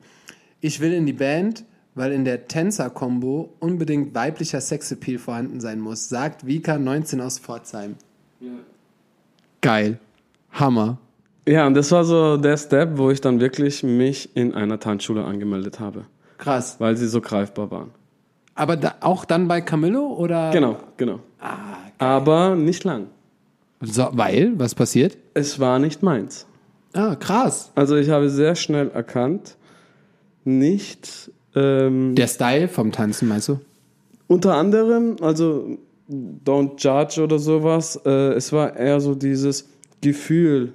Ich 0.61 0.79
will 0.79 0.93
in 0.93 1.05
die 1.05 1.11
Band, 1.11 1.65
weil 1.95 2.13
in 2.13 2.23
der 2.23 2.47
Tänzer-Kombo 2.47 3.49
unbedingt 3.59 4.15
weiblicher 4.15 4.61
Sexappeal 4.61 5.17
vorhanden 5.17 5.59
sein 5.59 5.81
muss, 5.81 6.07
sagt 6.07 6.47
Vika 6.47 6.77
19 6.77 7.19
aus 7.19 7.39
Pforzheim. 7.39 7.95
Geil. 9.59 9.99
Hammer. 10.53 10.97
Ja, 11.45 11.67
und 11.67 11.73
das 11.73 11.91
war 11.91 12.05
so 12.05 12.37
der 12.37 12.55
Step, 12.55 12.97
wo 12.97 13.11
ich 13.11 13.19
dann 13.19 13.41
wirklich 13.41 13.83
mich 13.83 14.33
in 14.33 14.53
einer 14.53 14.79
Tanzschule 14.79 15.25
angemeldet 15.25 15.81
habe, 15.81 16.05
Krass. 16.37 16.77
weil 16.79 16.95
sie 16.95 17.07
so 17.09 17.19
greifbar 17.19 17.69
waren. 17.69 17.91
Aber 18.55 18.77
da, 18.77 18.95
auch 19.01 19.25
dann 19.25 19.49
bei 19.49 19.59
Camillo 19.59 20.13
oder? 20.13 20.51
Genau, 20.51 20.77
genau. 20.95 21.19
Ah, 21.41 21.75
Aber 21.99 22.55
nicht 22.55 22.85
lang. 22.85 23.07
So, 23.81 24.07
weil, 24.13 24.53
was 24.57 24.73
passiert? 24.75 25.17
Es 25.33 25.59
war 25.59 25.77
nicht 25.79 26.01
meins. 26.03 26.45
Ah, 26.93 27.15
krass. 27.15 27.71
Also 27.75 27.95
ich 27.95 28.09
habe 28.09 28.29
sehr 28.29 28.55
schnell 28.55 28.89
erkannt, 28.89 29.55
nicht 30.45 31.31
ähm, 31.55 32.15
Der 32.15 32.27
Style 32.27 32.67
vom 32.67 32.91
Tanzen, 32.91 33.27
meinst 33.27 33.49
du? 33.49 33.59
unter 34.29 34.55
anderem, 34.55 35.15
also 35.21 35.77
Don't 36.09 36.77
Judge 36.79 37.21
oder 37.23 37.39
sowas, 37.39 37.99
äh, 38.05 38.33
es 38.33 38.51
war 38.51 38.75
eher 38.75 38.99
so 38.99 39.15
dieses 39.15 39.69
Gefühl, 40.01 40.73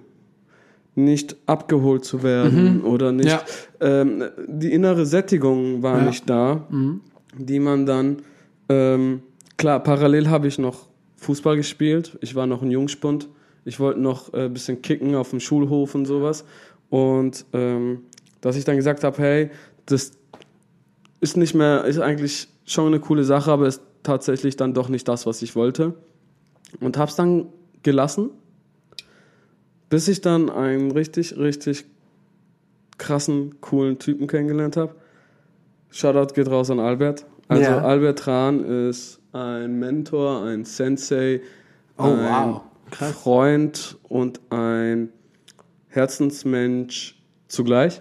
nicht 0.94 1.36
abgeholt 1.46 2.04
zu 2.04 2.22
werden 2.22 2.82
oder 2.82 3.12
nicht. 3.12 3.28
Ja. 3.30 3.42
Ähm, 3.80 4.24
die 4.46 4.72
innere 4.72 5.06
Sättigung 5.06 5.82
war 5.82 5.98
Ja. 5.98 6.04
nicht 6.06 6.28
da, 6.28 6.66
die 7.36 7.58
man 7.60 7.86
dann, 7.86 8.18
ähm, 8.68 9.22
klar, 9.56 9.80
parallel 9.82 10.28
habe 10.28 10.48
ich 10.48 10.58
noch 10.58 10.86
Fußball 11.22 11.56
gespielt, 11.56 12.18
ich 12.20 12.34
war 12.34 12.46
noch 12.46 12.62
ein 12.62 12.70
Jungspund, 12.70 13.28
ich 13.64 13.78
wollte 13.80 14.00
noch 14.00 14.32
ein 14.32 14.46
äh, 14.46 14.48
bisschen 14.48 14.82
kicken 14.82 15.14
auf 15.14 15.30
dem 15.30 15.40
Schulhof 15.40 15.94
und 15.94 16.04
sowas 16.04 16.44
und 16.90 17.46
ähm, 17.52 18.02
dass 18.40 18.56
ich 18.56 18.64
dann 18.64 18.76
gesagt 18.76 19.04
habe, 19.04 19.16
hey, 19.18 19.50
das 19.86 20.12
ist 21.20 21.36
nicht 21.36 21.54
mehr, 21.54 21.84
ist 21.84 22.00
eigentlich 22.00 22.48
schon 22.66 22.88
eine 22.88 23.00
coole 23.00 23.24
Sache, 23.24 23.50
aber 23.50 23.66
ist 23.66 23.80
tatsächlich 24.02 24.56
dann 24.56 24.74
doch 24.74 24.88
nicht 24.88 25.08
das, 25.08 25.24
was 25.24 25.40
ich 25.42 25.54
wollte. 25.54 25.94
Und 26.80 26.98
hab's 26.98 27.16
dann 27.16 27.46
gelassen, 27.82 28.30
bis 29.88 30.08
ich 30.08 30.20
dann 30.20 30.50
einen 30.50 30.90
richtig, 30.90 31.36
richtig 31.36 31.84
krassen, 32.98 33.60
coolen 33.60 33.98
Typen 33.98 34.26
kennengelernt 34.26 34.76
habe. 34.76 34.94
Shoutout 35.90 36.34
geht 36.34 36.48
raus 36.48 36.70
an 36.70 36.80
Albert. 36.80 37.26
Also 37.48 37.62
Ja. 37.62 37.78
Albert 37.82 38.26
Rahn 38.26 38.64
ist 38.64 39.20
ein 39.32 39.78
Mentor, 39.78 40.44
ein 40.44 40.64
Sensei, 40.64 41.40
Oh, 41.98 42.04
ein 42.04 42.18
wow. 42.18 42.62
Freund 43.22 43.98
und 44.08 44.40
ein 44.50 45.10
Herzensmensch 45.88 47.20
zugleich. 47.48 48.00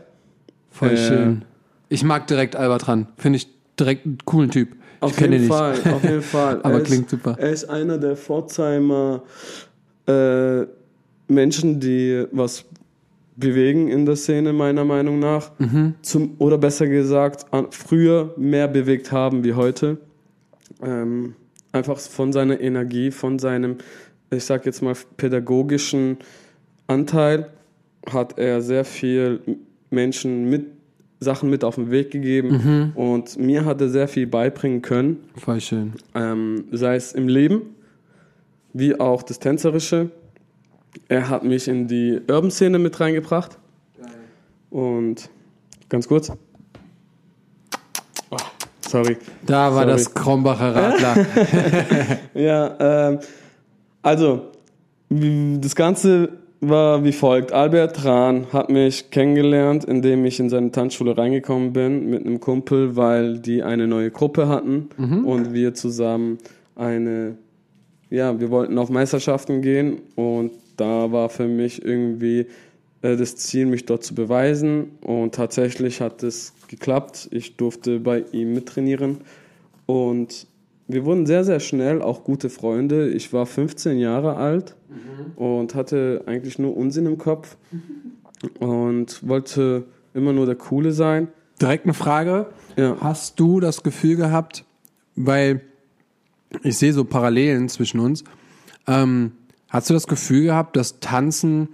Voll 0.70 0.90
Äh, 0.92 0.98
schön. 0.98 1.46
Ich 1.90 2.04
mag 2.04 2.28
direkt 2.28 2.56
Albert 2.56 2.88
ran. 2.88 3.08
Finde 3.18 3.38
ich 3.38 3.48
direkt 3.80 4.06
einen 4.06 4.18
coolen 4.26 4.50
Typ. 4.50 4.76
Auf 5.02 5.12
ich 5.12 5.18
kenne 5.18 5.36
jeden 5.38 5.48
Fall, 5.50 5.74
nicht. 5.74 5.88
auf 5.88 6.04
jeden 6.04 6.22
Fall. 6.22 6.60
Aber 6.64 6.76
Er 6.76 6.82
klingt 6.84 7.06
ist, 7.06 7.12
super. 7.12 7.36
Er 7.38 7.50
ist 7.52 7.66
einer 7.70 7.98
der 7.98 8.16
Pforzheimer 8.16 9.24
äh, 10.08 10.62
Menschen, 11.28 11.80
die 11.80 12.26
was 12.32 12.66
bewegen 13.36 13.88
in 13.88 14.06
der 14.06 14.16
Szene, 14.16 14.54
meiner 14.54 14.86
Meinung 14.86 15.20
nach. 15.20 15.52
Mhm. 15.60 15.96
Zum, 16.02 16.36
oder 16.38 16.58
besser 16.58 16.88
gesagt, 16.88 17.46
an, 17.52 17.68
früher 17.72 18.34
mehr 18.38 18.68
bewegt 18.68 19.12
haben 19.12 19.44
wie 19.44 19.54
heute. 19.54 19.98
Ähm, 20.82 21.36
einfach 21.72 22.00
von 22.00 22.34
seiner 22.34 22.60
Energie, 22.60 23.12
von 23.12 23.40
seinem 23.40 23.78
ich 24.34 24.46
sag 24.46 24.66
jetzt 24.66 24.82
mal, 24.82 24.96
pädagogischen 25.18 26.18
Anteil 26.88 27.50
hat 28.10 28.38
er 28.40 28.62
sehr 28.62 28.86
viel 28.86 29.42
Menschen 29.90 30.50
mit 30.50 30.68
Sachen 31.20 31.50
mit 31.50 31.64
auf 31.64 31.76
den 31.76 31.92
Weg 31.92 32.10
gegeben 32.12 32.94
und 32.96 33.38
mir 33.38 33.66
hat 33.66 33.80
er 33.82 33.90
sehr 33.90 34.08
viel 34.08 34.26
beibringen 34.26 34.82
können, 34.82 35.18
Voll 35.36 35.62
schön. 35.62 35.94
ähm, 36.16 36.66
sei 36.72 36.96
es 36.96 37.14
im 37.14 37.28
Leben 37.28 37.62
wie 38.74 39.00
auch 39.00 39.22
das 39.22 39.38
Tänzerische. 39.40 40.10
Er 41.10 41.30
hat 41.30 41.44
mich 41.44 41.68
in 41.68 41.88
die 41.88 42.20
Urban-Szene 42.28 42.80
mit 42.80 43.00
reingebracht 43.00 43.60
und 44.70 45.30
ganz 45.90 46.08
kurz. 46.08 46.32
Sorry. 48.92 49.18
Da 49.46 49.74
war 49.74 49.84
Sorry. 49.84 49.88
das 49.88 50.14
Krombacher 50.14 50.76
Radler. 50.76 51.26
Ja, 52.34 53.10
ähm, 53.10 53.20
also, 54.02 54.52
das 55.10 55.76
Ganze 55.76 56.30
war 56.60 57.04
wie 57.04 57.12
folgt. 57.12 57.54
Albert 57.54 58.04
Rahn 58.04 58.48
hat 58.52 58.70
mich 58.70 59.10
kennengelernt, 59.10 59.86
indem 59.86 60.26
ich 60.26 60.40
in 60.40 60.50
seine 60.50 60.72
Tanzschule 60.72 61.18
reingekommen 61.18 61.74
bin 61.74 62.10
mit 62.10 62.26
einem 62.26 62.40
Kumpel, 62.40 62.96
weil 62.96 63.40
die 63.40 63.64
eine 63.64 63.88
neue 63.88 64.12
Gruppe 64.12 64.48
hatten 64.48 64.90
und 65.26 65.54
wir 65.54 65.74
zusammen 65.74 66.38
eine, 66.76 67.38
ja, 68.10 68.40
wir 68.40 68.52
wollten 68.52 68.78
auf 68.78 68.90
Meisterschaften 68.90 69.62
gehen 69.62 70.02
und 70.16 70.52
da 70.78 71.12
war 71.12 71.30
für 71.30 71.48
mich 71.48 71.84
irgendwie 71.84 72.48
äh, 73.02 73.16
das 73.16 73.36
Ziel, 73.38 73.66
mich 73.66 73.86
dort 73.86 74.04
zu 74.04 74.14
beweisen 74.14 74.92
und 75.02 75.34
tatsächlich 75.34 76.02
hat 76.02 76.24
es 76.24 76.54
geklappt. 76.72 77.30
Ich 77.32 77.58
durfte 77.58 78.00
bei 78.00 78.26
ihm 78.32 78.54
mittrainieren 78.54 79.20
und 79.86 80.48
wir 80.88 81.06
wurden 81.06 81.26
sehr, 81.26 81.44
sehr 81.44 81.60
schnell 81.60 82.02
auch 82.02 82.24
gute 82.24 82.50
Freunde. 82.50 83.10
Ich 83.10 83.32
war 83.32 83.46
15 83.46 83.98
Jahre 84.00 84.36
alt 84.36 84.76
und 85.36 85.76
hatte 85.76 86.24
eigentlich 86.26 86.60
nur 86.60 86.76
Unsinn 86.76 87.06
im 87.06 87.18
Kopf 87.18 87.56
und 88.60 89.28
wollte 89.28 89.86
immer 90.14 90.34
nur 90.34 90.46
der 90.46 90.56
Coole 90.56 90.92
sein. 90.92 91.28
Direkt 91.62 91.86
eine 91.86 91.94
Frage. 91.94 92.48
Ja. 92.76 92.98
Hast 93.00 93.40
du 93.40 93.60
das 93.60 93.84
Gefühl 93.84 94.16
gehabt, 94.16 94.66
weil 95.16 95.62
ich 96.64 96.78
sehe 96.78 96.94
so 96.94 97.06
Parallelen 97.06 97.70
zwischen 97.70 98.00
uns, 98.00 98.24
ähm, 98.88 99.34
hast 99.70 99.90
du 99.90 99.94
das 99.94 100.08
Gefühl 100.08 100.44
gehabt, 100.44 100.76
dass 100.76 101.00
Tanzen 101.00 101.70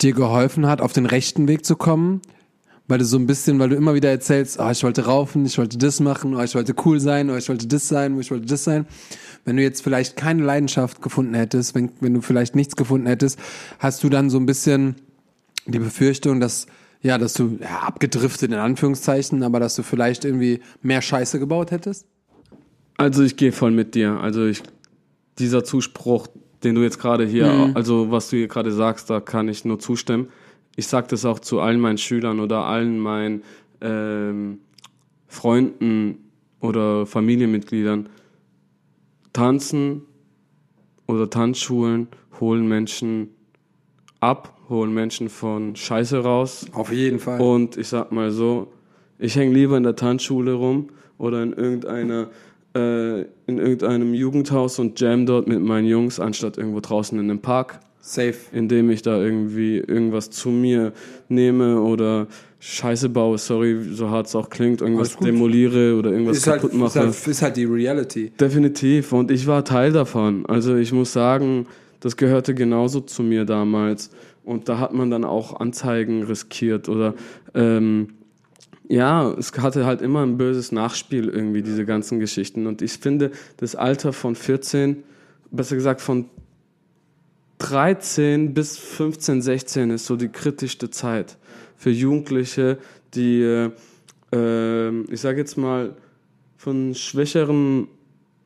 dir 0.00 0.12
geholfen 0.12 0.66
hat, 0.66 0.80
auf 0.80 0.92
den 0.92 1.06
rechten 1.06 1.46
Weg 1.46 1.64
zu 1.64 1.76
kommen? 1.76 2.22
Weil 2.92 2.98
du 2.98 3.06
so 3.06 3.16
ein 3.16 3.26
bisschen, 3.26 3.58
weil 3.58 3.70
du 3.70 3.76
immer 3.76 3.94
wieder 3.94 4.10
erzählst, 4.10 4.58
oh, 4.60 4.68
ich 4.68 4.84
wollte 4.84 5.06
raufen, 5.06 5.46
ich 5.46 5.56
wollte 5.56 5.78
das 5.78 5.98
machen, 5.98 6.34
oh, 6.34 6.42
ich 6.42 6.54
wollte 6.54 6.74
cool 6.84 7.00
sein, 7.00 7.30
oh, 7.30 7.36
ich 7.36 7.48
wollte 7.48 7.66
das 7.66 7.88
sein, 7.88 8.14
oh, 8.14 8.20
ich 8.20 8.30
wollte 8.30 8.44
das 8.44 8.64
sein. 8.64 8.84
Wenn 9.46 9.56
du 9.56 9.62
jetzt 9.62 9.82
vielleicht 9.82 10.14
keine 10.14 10.42
Leidenschaft 10.42 11.00
gefunden 11.00 11.32
hättest, 11.32 11.74
wenn, 11.74 11.90
wenn 12.00 12.12
du 12.12 12.20
vielleicht 12.20 12.54
nichts 12.54 12.76
gefunden 12.76 13.06
hättest, 13.06 13.38
hast 13.78 14.04
du 14.04 14.10
dann 14.10 14.28
so 14.28 14.36
ein 14.36 14.44
bisschen 14.44 14.96
die 15.64 15.78
Befürchtung, 15.78 16.38
dass 16.38 16.66
ja, 17.00 17.16
dass 17.16 17.32
du 17.32 17.56
ja, 17.62 17.78
abgedriftet 17.78 18.52
in 18.52 18.58
Anführungszeichen, 18.58 19.42
aber 19.42 19.58
dass 19.58 19.74
du 19.74 19.82
vielleicht 19.82 20.26
irgendwie 20.26 20.60
mehr 20.82 21.00
Scheiße 21.00 21.38
gebaut 21.38 21.70
hättest? 21.70 22.04
Also 22.98 23.22
ich 23.22 23.38
gehe 23.38 23.52
voll 23.52 23.70
mit 23.70 23.94
dir. 23.94 24.20
Also 24.20 24.44
ich, 24.44 24.62
dieser 25.38 25.64
Zuspruch, 25.64 26.26
den 26.62 26.74
du 26.74 26.82
jetzt 26.82 26.98
gerade 26.98 27.24
hier, 27.24 27.70
also 27.72 28.10
was 28.10 28.28
du 28.28 28.36
hier 28.36 28.48
gerade 28.48 28.70
sagst, 28.70 29.08
da 29.08 29.20
kann 29.20 29.48
ich 29.48 29.64
nur 29.64 29.78
zustimmen. 29.78 30.28
Ich 30.76 30.86
sage 30.86 31.06
das 31.08 31.24
auch 31.24 31.38
zu 31.38 31.60
allen 31.60 31.80
meinen 31.80 31.98
Schülern 31.98 32.40
oder 32.40 32.64
allen 32.64 32.98
meinen 32.98 33.42
ähm, 33.80 34.58
Freunden 35.26 36.30
oder 36.60 37.06
Familienmitgliedern. 37.06 38.08
Tanzen 39.32 40.02
oder 41.06 41.28
Tanzschulen 41.30 42.08
holen 42.40 42.66
Menschen 42.68 43.28
ab, 44.20 44.56
holen 44.68 44.94
Menschen 44.94 45.28
von 45.28 45.74
Scheiße 45.76 46.18
raus, 46.18 46.66
Auf 46.72 46.92
jeden 46.92 47.18
Fall. 47.18 47.40
und 47.40 47.76
ich 47.76 47.88
sag 47.88 48.12
mal 48.12 48.30
so, 48.30 48.72
ich 49.18 49.36
hänge 49.36 49.54
lieber 49.54 49.76
in 49.76 49.82
der 49.82 49.96
Tanzschule 49.96 50.52
rum 50.52 50.88
oder 51.18 51.42
in 51.42 51.52
irgendeiner 51.52 52.28
äh, 52.74 53.22
in 53.46 53.58
irgendeinem 53.58 54.14
Jugendhaus 54.14 54.78
und 54.78 54.98
jam 55.00 55.26
dort 55.26 55.46
mit 55.46 55.60
meinen 55.60 55.86
Jungs, 55.86 56.18
anstatt 56.18 56.56
irgendwo 56.56 56.80
draußen 56.80 57.18
in 57.18 57.30
einem 57.30 57.40
Park, 57.40 57.80
Safe. 58.04 58.34
indem 58.52 58.90
ich 58.90 59.02
da 59.02 59.16
irgendwie 59.16 59.78
irgendwas 59.78 60.28
zu 60.28 60.50
mir 60.50 60.92
nehme 61.28 61.80
oder 61.80 62.26
Scheiße 62.58 63.08
baue, 63.08 63.38
sorry, 63.38 63.80
so 63.92 64.10
hart 64.10 64.26
es 64.26 64.34
auch 64.34 64.50
klingt, 64.50 64.80
irgendwas 64.80 65.16
demoliere 65.16 65.96
oder 65.96 66.10
irgendwas 66.10 66.38
Ist 66.38 66.46
halt, 66.48 66.62
kaputt 66.62 66.72
ist, 66.72 66.78
mache. 66.78 66.98
halt, 66.98 67.26
ist 67.26 67.42
halt 67.42 67.56
die 67.56 67.64
Reality. 67.64 68.30
Definitiv. 68.38 69.12
Und 69.12 69.30
ich 69.30 69.46
war 69.46 69.64
Teil 69.64 69.92
davon. 69.92 70.44
Also 70.46 70.76
ich 70.76 70.92
muss 70.92 71.12
sagen, 71.12 71.66
das 72.00 72.16
gehörte 72.16 72.54
genauso 72.54 73.00
zu 73.00 73.22
mir 73.22 73.44
damals. 73.44 74.10
Und 74.44 74.68
da 74.68 74.78
hat 74.78 74.92
man 74.92 75.10
dann 75.10 75.24
auch 75.24 75.60
Anzeigen 75.60 76.24
riskiert 76.24 76.88
oder 76.88 77.14
ähm, 77.54 78.08
ja, 78.88 79.32
es 79.38 79.52
hatte 79.58 79.86
halt 79.86 80.02
immer 80.02 80.22
ein 80.22 80.36
böses 80.36 80.72
Nachspiel 80.72 81.28
irgendwie, 81.28 81.62
diese 81.62 81.86
ganzen 81.86 82.20
Geschichten. 82.20 82.66
Und 82.66 82.82
ich 82.82 82.92
finde, 82.92 83.30
das 83.56 83.76
Alter 83.76 84.12
von 84.12 84.34
14, 84.34 85.02
besser 85.50 85.76
gesagt 85.76 86.00
von 86.00 86.26
13 87.62 88.54
bis 88.54 88.76
15, 88.76 89.40
16 89.40 89.90
ist 89.90 90.06
so 90.06 90.16
die 90.16 90.28
kritischste 90.28 90.90
Zeit 90.90 91.38
für 91.76 91.90
Jugendliche, 91.90 92.78
die, 93.14 93.42
äh, 93.42 93.70
ähm, 94.32 95.06
ich 95.10 95.20
sage 95.20 95.38
jetzt 95.38 95.56
mal, 95.56 95.94
von 96.56 96.94
schwächeren 96.94 97.86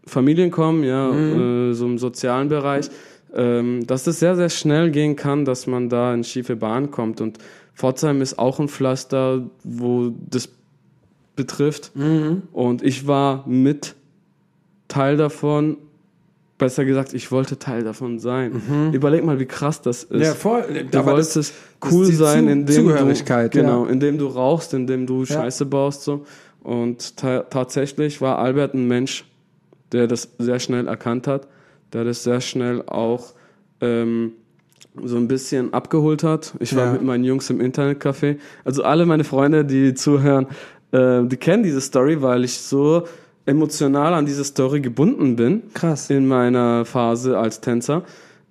Familien 0.06 0.50
kommen, 0.50 0.84
ja, 0.84 1.10
äh, 1.12 1.72
so 1.72 1.86
im 1.86 1.98
sozialen 1.98 2.48
Bereich, 2.48 2.90
ähm, 3.34 3.86
dass 3.86 4.06
es 4.06 4.20
sehr, 4.20 4.36
sehr 4.36 4.50
schnell 4.50 4.90
gehen 4.90 5.16
kann, 5.16 5.44
dass 5.44 5.66
man 5.66 5.88
da 5.88 6.12
in 6.12 6.22
schiefe 6.22 6.56
Bahn 6.56 6.90
kommt. 6.90 7.20
Und 7.20 7.38
Pforzheim 7.74 8.20
ist 8.20 8.38
auch 8.38 8.60
ein 8.60 8.68
Pflaster, 8.68 9.48
wo 9.64 10.12
das 10.28 10.50
betrifft. 11.36 11.92
Und 12.52 12.82
ich 12.82 13.06
war 13.06 13.46
mit 13.46 13.94
Teil 14.88 15.16
davon. 15.16 15.78
Besser 16.58 16.86
gesagt, 16.86 17.12
ich 17.12 17.30
wollte 17.30 17.58
Teil 17.58 17.84
davon 17.84 18.18
sein. 18.18 18.90
Überleg 18.92 19.22
mal, 19.24 19.38
wie 19.38 19.44
krass 19.44 19.82
das 19.82 20.04
ist. 20.04 20.22
Ja, 20.24 20.34
voll. 20.34 20.62
Du 20.90 20.98
Aber 20.98 21.14
das- 21.16 21.36
wolltest 21.36 21.36
das 21.36 21.52
cool 21.92 22.06
die 22.06 22.12
sein, 22.14 22.48
indem 22.48 22.88
du, 22.88 23.48
genau, 23.50 23.84
ja. 23.84 23.90
indem 23.90 24.16
du 24.16 24.26
rauchst, 24.26 24.72
indem 24.72 25.06
du 25.06 25.26
Scheiße 25.26 25.66
baust 25.66 26.02
so. 26.02 26.24
Und 26.62 27.16
ta 27.18 27.40
tatsächlich 27.42 28.20
war 28.22 28.38
Albert 28.38 28.72
ein 28.74 28.88
Mensch, 28.88 29.24
der 29.92 30.06
das 30.06 30.30
sehr 30.38 30.58
schnell 30.58 30.86
erkannt 30.88 31.26
hat, 31.26 31.46
der 31.92 32.04
das 32.04 32.22
sehr 32.24 32.40
schnell 32.40 32.82
auch 32.86 33.34
ähm, 33.82 34.32
so 35.04 35.16
ein 35.18 35.28
bisschen 35.28 35.74
abgeholt 35.74 36.22
hat. 36.24 36.54
Ich 36.58 36.74
war 36.74 36.86
Ja. 36.86 36.92
mit 36.94 37.02
meinen 37.02 37.24
Jungs 37.24 37.50
im 37.50 37.60
Internetcafé. 37.60 38.38
Also 38.64 38.82
alle 38.82 39.04
meine 39.04 39.24
Freunde, 39.24 39.64
die 39.66 39.92
zuhören, 39.92 40.46
äh, 40.92 41.22
die 41.24 41.36
kennen 41.36 41.62
diese 41.62 41.82
Story, 41.82 42.22
weil 42.22 42.44
ich 42.44 42.58
so 42.58 43.04
emotional 43.46 44.12
an 44.14 44.26
diese 44.26 44.44
Story 44.44 44.80
gebunden 44.80 45.36
bin 45.36 45.62
Krass. 45.72 46.10
in 46.10 46.26
meiner 46.26 46.84
Phase 46.84 47.38
als 47.38 47.60
Tänzer. 47.60 48.02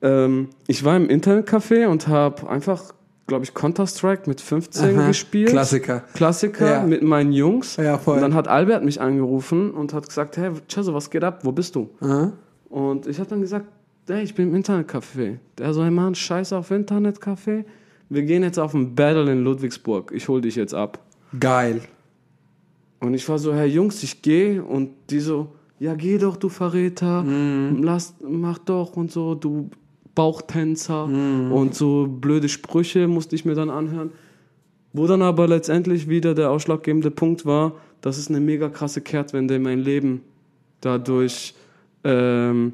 Ähm, 0.01 0.49
ich 0.67 0.83
war 0.83 0.95
im 0.95 1.07
Internetcafé 1.07 1.87
und 1.87 2.07
habe 2.07 2.49
einfach, 2.49 2.93
glaube 3.27 3.43
ich, 3.43 3.53
Counter-Strike 3.53 4.23
mit 4.27 4.41
15 4.41 4.97
Aha, 4.97 5.07
gespielt. 5.07 5.49
Klassiker. 5.49 6.03
Klassiker 6.13 6.69
Ja. 6.69 6.83
mit 6.83 7.01
meinen 7.03 7.31
Jungs. 7.33 7.75
Ja, 7.77 7.97
voll. 7.97 8.15
Und 8.15 8.21
dann 8.21 8.33
hat 8.33 8.47
Albert 8.47 8.83
mich 8.85 9.01
angerufen 9.01 9.71
und 9.71 9.93
hat 9.93 10.07
gesagt, 10.07 10.37
hey, 10.37 10.51
Cheso, 10.67 10.93
was 10.93 11.09
geht 11.09 11.23
ab? 11.23 11.39
Wo 11.43 11.51
bist 11.51 11.75
du? 11.75 11.89
Aha. 12.01 12.31
Und 12.69 13.07
ich 13.07 13.19
habe 13.19 13.29
dann 13.29 13.41
gesagt, 13.41 13.65
hey, 14.07 14.23
ich 14.23 14.33
bin 14.35 14.53
im 14.53 14.61
Internetcafé. 14.61 15.37
Der 15.57 15.73
so, 15.73 15.83
hey 15.83 15.91
Mann, 15.91 16.15
scheiß 16.15 16.53
auf 16.53 16.71
Internetcafé. 16.71 17.65
Wir 18.09 18.21
gehen 18.23 18.43
jetzt 18.43 18.59
auf 18.59 18.73
ein 18.73 18.93
Battle 18.95 19.31
in 19.31 19.43
Ludwigsburg. 19.43 20.11
Ich 20.13 20.27
hol 20.27 20.39
dich 20.41 20.55
jetzt 20.55 20.73
ab. 20.75 20.99
Geil. 21.39 21.81
Und 23.05 23.13
ich 23.13 23.27
war 23.29 23.37
so, 23.37 23.53
hey 23.53 23.67
Jungs, 23.67 24.01
ich 24.03 24.21
gehe. 24.21 24.63
Und 24.63 24.89
die 25.09 25.19
so, 25.19 25.47
ja 25.79 25.93
geh 25.95 26.17
doch, 26.17 26.37
du 26.37 26.49
Verräter. 26.49 27.23
Lass, 27.81 28.15
mach 28.27 28.57
doch 28.57 28.95
und 28.95 29.11
so, 29.11 29.35
du 29.35 29.69
Bauchtänzer. 30.15 31.05
Und 31.51 31.75
so 31.75 32.07
blöde 32.07 32.49
Sprüche 32.49 33.07
musste 33.07 33.35
ich 33.35 33.45
mir 33.45 33.55
dann 33.55 33.69
anhören. 33.69 34.11
Wo 34.93 35.07
dann 35.07 35.21
aber 35.21 35.47
letztendlich 35.47 36.07
wieder 36.07 36.33
der 36.33 36.51
ausschlaggebende 36.51 37.11
Punkt 37.11 37.45
war, 37.45 37.73
dass 38.01 38.17
es 38.17 38.29
eine 38.29 38.39
mega 38.39 38.69
krasse 38.69 39.01
Kehrtwende 39.01 39.55
in 39.55 39.61
mein 39.61 39.79
Leben 39.79 40.21
dadurch 40.79 41.53
ähm, 42.03 42.73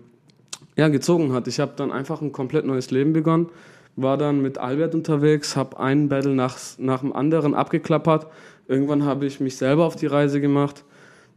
ja, 0.76 0.88
gezogen 0.90 1.34
hat. 1.34 1.48
Ich 1.48 1.60
habe 1.60 1.74
dann 1.76 1.92
einfach 1.92 2.22
ein 2.22 2.32
komplett 2.32 2.66
neues 2.66 2.92
Leben 2.92 3.14
begonnen, 3.14 3.50
war 3.96 4.18
dann 4.18 4.42
mit 4.42 4.58
Albert 4.58 4.94
unterwegs, 4.94 5.56
habe 5.56 5.80
einen 5.80 6.10
Battle 6.10 6.36
nach, 6.36 6.58
nach 6.78 7.00
dem 7.02 7.14
anderen 7.14 7.54
abgeklappert. 7.56 8.28
Irgendwann 8.68 9.04
habe 9.04 9.26
ich 9.26 9.40
mich 9.40 9.58
selber 9.58 9.86
auf 9.86 9.96
die 9.96 10.08
Reise 10.08 10.42
gemacht, 10.42 10.84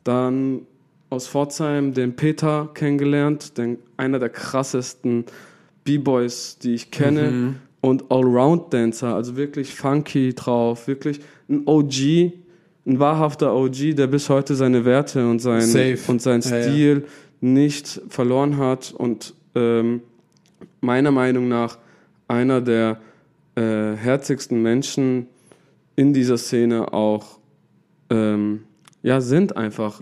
dann 0.04 0.62
aus 1.10 1.28
Pforzheim 1.28 1.94
den 1.94 2.16
Peter 2.16 2.70
kennengelernt, 2.74 3.58
den, 3.58 3.78
einer 3.96 4.18
der 4.18 4.30
krassesten 4.30 5.24
B-Boys, 5.84 6.58
die 6.58 6.74
ich 6.74 6.90
kenne 6.90 7.56
und 7.80 8.10
Allround-Dancer, 8.10 9.14
also 9.14 9.36
wirklich 9.36 9.74
funky 9.74 10.34
drauf, 10.34 10.88
wirklich 10.88 11.20
ein 11.48 11.62
OG, 11.66 12.32
ein 12.86 12.98
wahrhafter 12.98 13.54
OG, 13.54 13.94
der 13.94 14.06
bis 14.06 14.30
heute 14.30 14.54
seine 14.54 14.84
Werte 14.84 15.28
und 15.28 15.40
sein, 15.40 15.60
Safe. 15.60 15.98
und 16.08 16.22
sein 16.22 16.40
Ja, 16.40 16.56
ja. 16.56 16.62
Stil 16.62 17.04
nicht 17.40 18.00
verloren 18.08 18.56
hat 18.56 18.94
und 18.96 19.34
ähm, 19.54 20.00
meiner 20.80 21.10
Meinung 21.10 21.48
nach 21.48 21.78
einer 22.26 22.62
der 22.62 22.98
äh, 23.54 23.94
herzigsten 23.96 24.62
Menschen 24.62 25.26
in 25.96 26.12
dieser 26.12 26.38
Szene 26.38 26.92
auch 26.92 27.38
ähm, 28.10 28.64
ja, 29.02 29.20
sind 29.20 29.56
einfach. 29.56 30.00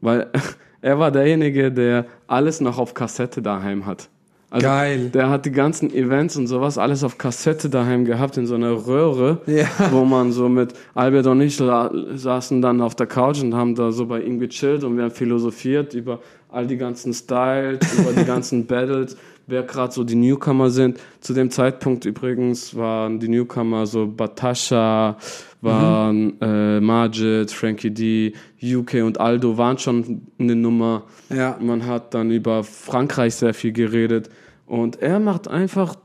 Weil 0.00 0.30
er 0.80 0.98
war 0.98 1.10
derjenige, 1.10 1.72
der 1.72 2.06
alles 2.26 2.60
noch 2.60 2.78
auf 2.78 2.94
Kassette 2.94 3.42
daheim 3.42 3.86
hat. 3.86 4.08
Also 4.50 4.66
Geil. 4.68 5.10
Der 5.12 5.30
hat 5.30 5.46
die 5.46 5.50
ganzen 5.50 5.92
Events 5.92 6.36
und 6.36 6.46
sowas 6.46 6.78
alles 6.78 7.02
auf 7.02 7.18
Kassette 7.18 7.68
daheim 7.68 8.04
gehabt 8.04 8.36
in 8.36 8.46
so 8.46 8.54
einer 8.54 8.86
Röhre, 8.86 9.40
Ja. 9.46 9.66
wo 9.90 10.04
man 10.04 10.30
so 10.30 10.48
mit 10.48 10.74
Albert 10.94 11.26
und 11.26 11.40
ich 11.40 11.56
sa 11.56 11.90
saßen 12.14 12.62
dann 12.62 12.80
auf 12.80 12.94
der 12.94 13.08
Couch 13.08 13.42
und 13.42 13.54
haben 13.54 13.74
da 13.74 13.90
so 13.90 14.06
bei 14.06 14.20
ihm 14.20 14.38
gechillt 14.38 14.84
und 14.84 14.96
wir 14.96 15.04
haben 15.04 15.10
philosophiert 15.10 15.94
über 15.94 16.20
all 16.50 16.68
die 16.68 16.76
ganzen 16.76 17.12
Styles, 17.12 17.80
über 17.98 18.12
die 18.12 18.24
ganzen 18.34 18.64
Battles, 18.66 19.16
wer 19.46 19.62
gerade 19.62 19.92
so 19.92 20.04
die 20.04 20.14
Newcomer 20.14 20.70
sind. 20.70 20.98
Zu 21.20 21.34
dem 21.34 21.50
Zeitpunkt 21.50 22.04
übrigens 22.04 22.74
waren 22.76 23.20
die 23.20 23.28
Newcomer 23.28 23.86
so 23.86 24.06
Batasha, 24.06 25.16
waren 25.60 26.40
äh, 26.40 26.80
Majid, 26.80 27.50
Frankie 27.50 27.90
D, 27.90 28.32
UK 28.62 28.94
und 29.04 29.20
Aldo 29.20 29.56
waren 29.58 29.78
schon 29.78 30.26
eine 30.38 30.54
Nummer. 30.54 31.04
Ja. 31.30 31.56
Man 31.60 31.86
hat 31.86 32.14
dann 32.14 32.30
über 32.30 32.64
Frankreich 32.64 33.34
sehr 33.34 33.54
viel 33.54 33.72
geredet. 33.72 34.30
Und 34.66 35.00
er 35.02 35.20
macht 35.20 35.48
einfach 35.48 35.96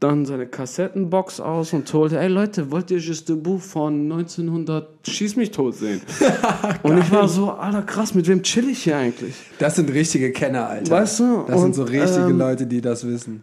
dann 0.00 0.24
seine 0.24 0.46
Kassettenbox 0.46 1.40
aus 1.40 1.74
und 1.74 1.92
holt, 1.92 2.12
ey 2.12 2.26
Leute, 2.26 2.70
wollt 2.70 2.90
ihr 2.90 2.98
Just 2.98 3.28
Debout 3.28 3.58
von 3.58 4.10
1900 4.10 4.88
Schieß 5.06 5.36
mich 5.36 5.50
tot 5.50 5.74
sehen? 5.74 6.00
und 6.82 6.98
ich 6.98 7.12
war 7.12 7.28
so, 7.28 7.50
alter 7.50 7.82
krass, 7.82 8.14
mit 8.14 8.26
wem 8.26 8.42
chill 8.42 8.70
ich 8.70 8.82
hier 8.84 8.96
eigentlich? 8.96 9.34
Das 9.58 9.76
sind 9.76 9.92
richtige 9.92 10.32
Kenner, 10.32 10.68
Alter. 10.68 10.90
Weißt 10.90 11.20
du, 11.20 11.44
Das 11.46 11.56
sind 11.60 11.66
und, 11.66 11.74
so 11.74 11.82
richtige 11.82 12.30
ähm, 12.30 12.38
Leute, 12.38 12.66
die 12.66 12.80
das 12.80 13.06
wissen. 13.06 13.42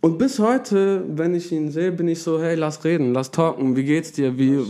Und 0.00 0.18
bis 0.18 0.38
heute, 0.38 1.02
wenn 1.08 1.34
ich 1.34 1.50
ihn 1.50 1.72
sehe, 1.72 1.90
bin 1.90 2.06
ich 2.06 2.22
so, 2.22 2.40
hey, 2.40 2.54
lass 2.54 2.84
reden, 2.84 3.12
lass 3.12 3.30
talken, 3.32 3.74
wie 3.74 3.82
geht's 3.82 4.12
dir? 4.12 4.38
Wie, 4.38 4.60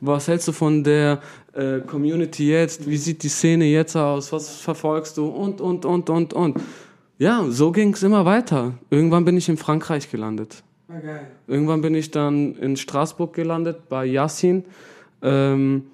was 0.00 0.28
hältst 0.28 0.48
du 0.48 0.52
von 0.52 0.84
der 0.84 1.20
äh, 1.54 1.78
Community 1.78 2.50
jetzt? 2.50 2.86
Wie 2.86 2.98
sieht 2.98 3.22
die 3.22 3.28
Szene 3.28 3.64
jetzt 3.66 3.96
aus? 3.96 4.30
Was 4.32 4.50
verfolgst 4.56 5.16
du? 5.16 5.26
Und, 5.26 5.62
und, 5.62 5.86
und, 5.86 6.10
und, 6.10 6.34
und. 6.34 6.60
Ja, 7.18 7.44
so 7.48 7.70
ging's 7.72 8.02
immer 8.02 8.24
weiter. 8.24 8.72
Irgendwann 8.90 9.24
bin 9.24 9.36
ich 9.36 9.48
in 9.48 9.56
Frankreich 9.56 10.10
gelandet. 10.10 10.62
Geil. 10.88 11.26
Irgendwann 11.46 11.80
bin 11.80 11.94
ich 11.94 12.10
dann 12.10 12.54
in 12.56 12.76
Straßburg 12.76 13.32
gelandet 13.32 13.88
bei 13.88 14.04
Yassin, 14.04 14.64
ähm, 15.22 15.84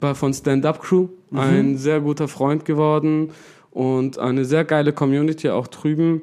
bei 0.00 0.14
von 0.14 0.32
Stand 0.32 0.64
Up 0.66 0.80
Crew, 0.80 1.08
ein 1.32 1.76
sehr 1.78 2.00
guter 2.00 2.28
Freund 2.28 2.64
geworden 2.64 3.30
und 3.70 4.18
eine 4.18 4.44
sehr 4.44 4.64
geile 4.64 4.92
Community 4.92 5.48
auch 5.50 5.66
drüben. 5.66 6.22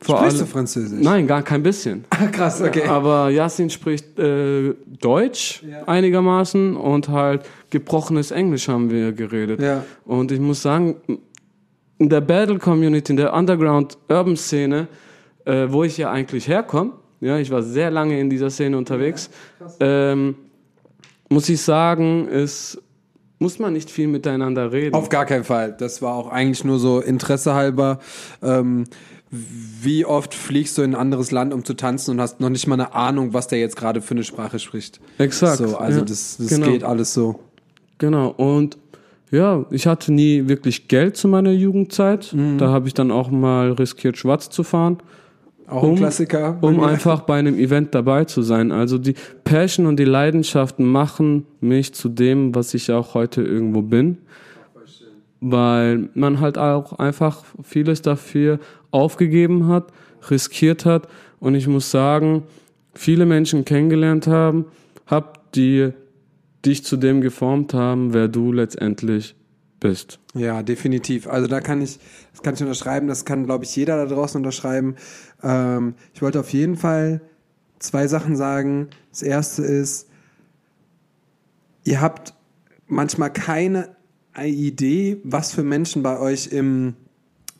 Vor 0.00 0.18
Sprichst 0.18 0.40
du 0.40 0.46
Französisch? 0.46 1.02
Nein, 1.02 1.26
gar 1.26 1.42
kein 1.42 1.62
bisschen. 1.62 2.04
Ah, 2.10 2.26
krass, 2.28 2.62
okay. 2.62 2.84
Aber 2.84 3.30
Yassin 3.30 3.68
spricht 3.68 4.18
äh, 4.18 4.74
Deutsch 5.00 5.62
Ja. 5.68 5.84
einigermaßen 5.88 6.76
und 6.76 7.08
halt 7.08 7.42
gebrochenes 7.70 8.30
Englisch 8.30 8.68
haben 8.68 8.90
wir 8.90 9.12
geredet. 9.12 9.60
Ja. 9.60 9.84
Und 10.04 10.30
ich 10.32 10.38
muss 10.40 10.62
sagen, 10.62 10.96
in 11.98 12.08
der 12.08 12.20
Battle 12.20 12.58
Community, 12.58 13.12
in 13.12 13.16
der 13.16 13.34
Underground 13.34 13.98
Urban 14.08 14.36
Szene, 14.36 14.88
äh, 15.44 15.66
wo 15.68 15.84
ich 15.84 15.96
ja 15.98 16.10
eigentlich 16.10 16.48
herkomme, 16.48 16.92
ja, 17.20 17.38
ich 17.38 17.50
war 17.50 17.62
sehr 17.62 17.90
lange 17.90 18.20
in 18.20 18.30
dieser 18.30 18.50
Szene 18.50 18.78
unterwegs, 18.78 19.30
ähm, 19.80 20.36
muss 21.28 21.48
ich 21.48 21.60
sagen, 21.60 22.28
ist, 22.28 22.80
muss 23.38 23.58
man 23.58 23.72
nicht 23.72 23.90
viel 23.90 24.08
miteinander 24.08 24.72
reden. 24.72 24.94
Auf 24.94 25.08
gar 25.08 25.26
keinen 25.26 25.44
Fall. 25.44 25.74
Das 25.78 26.00
war 26.00 26.14
auch 26.14 26.30
eigentlich 26.30 26.64
nur 26.64 26.78
so 26.78 27.00
Interesse 27.00 27.54
halber. 27.54 27.98
Ähm, 28.42 28.84
wie 29.30 30.06
oft 30.06 30.34
fliegst 30.34 30.78
du 30.78 30.82
in 30.82 30.92
ein 30.92 31.00
anderes 31.00 31.30
Land, 31.30 31.52
um 31.52 31.64
zu 31.64 31.74
tanzen 31.74 32.12
und 32.12 32.20
hast 32.20 32.40
noch 32.40 32.48
nicht 32.48 32.66
mal 32.66 32.74
eine 32.74 32.94
Ahnung, 32.94 33.34
was 33.34 33.46
der 33.46 33.58
jetzt 33.58 33.76
gerade 33.76 34.00
für 34.00 34.12
eine 34.12 34.24
Sprache 34.24 34.58
spricht? 34.58 35.00
Exakt. 35.18 35.58
So, 35.58 35.76
also 35.76 35.98
ja, 35.98 36.04
das, 36.04 36.38
das 36.38 36.48
genau. 36.48 36.68
geht 36.68 36.82
alles 36.82 37.12
so. 37.12 37.40
Genau, 37.98 38.28
und 38.30 38.78
ja, 39.30 39.64
ich 39.70 39.86
hatte 39.86 40.12
nie 40.12 40.48
wirklich 40.48 40.88
Geld 40.88 41.16
zu 41.16 41.28
meiner 41.28 41.50
Jugendzeit. 41.52 42.32
Mhm. 42.32 42.58
Da 42.58 42.68
habe 42.68 42.88
ich 42.88 42.94
dann 42.94 43.10
auch 43.10 43.30
mal 43.30 43.72
riskiert, 43.72 44.16
schwarz 44.16 44.48
zu 44.50 44.62
fahren, 44.62 44.98
Auch 45.66 45.82
ein 45.82 45.96
Klassiker. 45.96 46.56
um 46.60 46.80
einfach 46.80 47.20
bei 47.22 47.38
einem 47.38 47.58
Event 47.58 47.94
dabei 47.94 48.24
zu 48.24 48.42
sein. 48.42 48.72
Also 48.72 48.96
die 48.98 49.14
Passion 49.44 49.86
und 49.86 49.98
die 49.98 50.04
Leidenschaften 50.04 50.86
machen 50.86 51.46
mich 51.60 51.92
zu 51.92 52.08
dem, 52.08 52.54
was 52.54 52.72
ich 52.74 52.90
auch 52.90 53.14
heute 53.14 53.42
irgendwo 53.42 53.82
bin. 53.82 54.18
Weil 55.40 56.08
man 56.14 56.40
halt 56.40 56.58
auch 56.58 56.98
einfach 56.98 57.44
vieles 57.62 58.02
dafür 58.02 58.58
aufgegeben 58.90 59.68
hat, 59.68 59.92
riskiert 60.30 60.84
hat. 60.84 61.06
Und 61.38 61.54
ich 61.54 61.68
muss 61.68 61.90
sagen, 61.90 62.42
viele 62.94 63.24
Menschen 63.24 63.64
kennengelernt 63.64 64.26
haben, 64.26 64.64
hab 65.06 65.52
die 65.52 65.90
dich 66.64 66.84
zu 66.84 66.96
dem 66.96 67.20
geformt 67.20 67.74
haben, 67.74 68.12
wer 68.12 68.28
du 68.28 68.52
letztendlich 68.52 69.36
bist. 69.80 70.18
Ja, 70.34 70.62
definitiv. 70.62 71.28
Also 71.28 71.46
da 71.46 71.60
kann 71.60 71.80
ich, 71.80 71.98
das 72.32 72.42
kann 72.42 72.54
ich 72.54 72.60
unterschreiben, 72.60 73.08
das 73.08 73.24
kann, 73.24 73.44
glaube 73.44 73.64
ich, 73.64 73.74
jeder 73.76 73.96
da 73.96 74.12
draußen 74.12 74.38
unterschreiben. 74.38 74.96
Ähm, 75.42 75.94
ich 76.14 76.22
wollte 76.22 76.40
auf 76.40 76.52
jeden 76.52 76.76
Fall 76.76 77.20
zwei 77.78 78.08
Sachen 78.08 78.36
sagen. 78.36 78.88
Das 79.10 79.22
erste 79.22 79.62
ist, 79.62 80.08
ihr 81.84 82.00
habt 82.00 82.34
manchmal 82.86 83.32
keine 83.32 83.96
Idee, 84.36 85.20
was 85.24 85.52
für 85.52 85.62
Menschen 85.62 86.02
bei 86.02 86.18
euch 86.18 86.48
im 86.48 86.94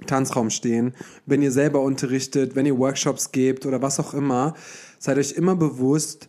Tanzraum 0.07 0.51
stehen, 0.51 0.95
wenn 1.27 1.43
ihr 1.43 1.51
selber 1.51 1.83
unterrichtet, 1.83 2.55
wenn 2.55 2.67
ihr 2.67 2.79
Workshops 2.79 3.33
gebt 3.33 3.67
oder 3.67 3.83
was 3.83 3.99
auch 3.99 4.15
immer, 4.15 4.55
seid 4.99 5.19
euch 5.19 5.33
immer 5.33 5.57
bewusst, 5.57 6.29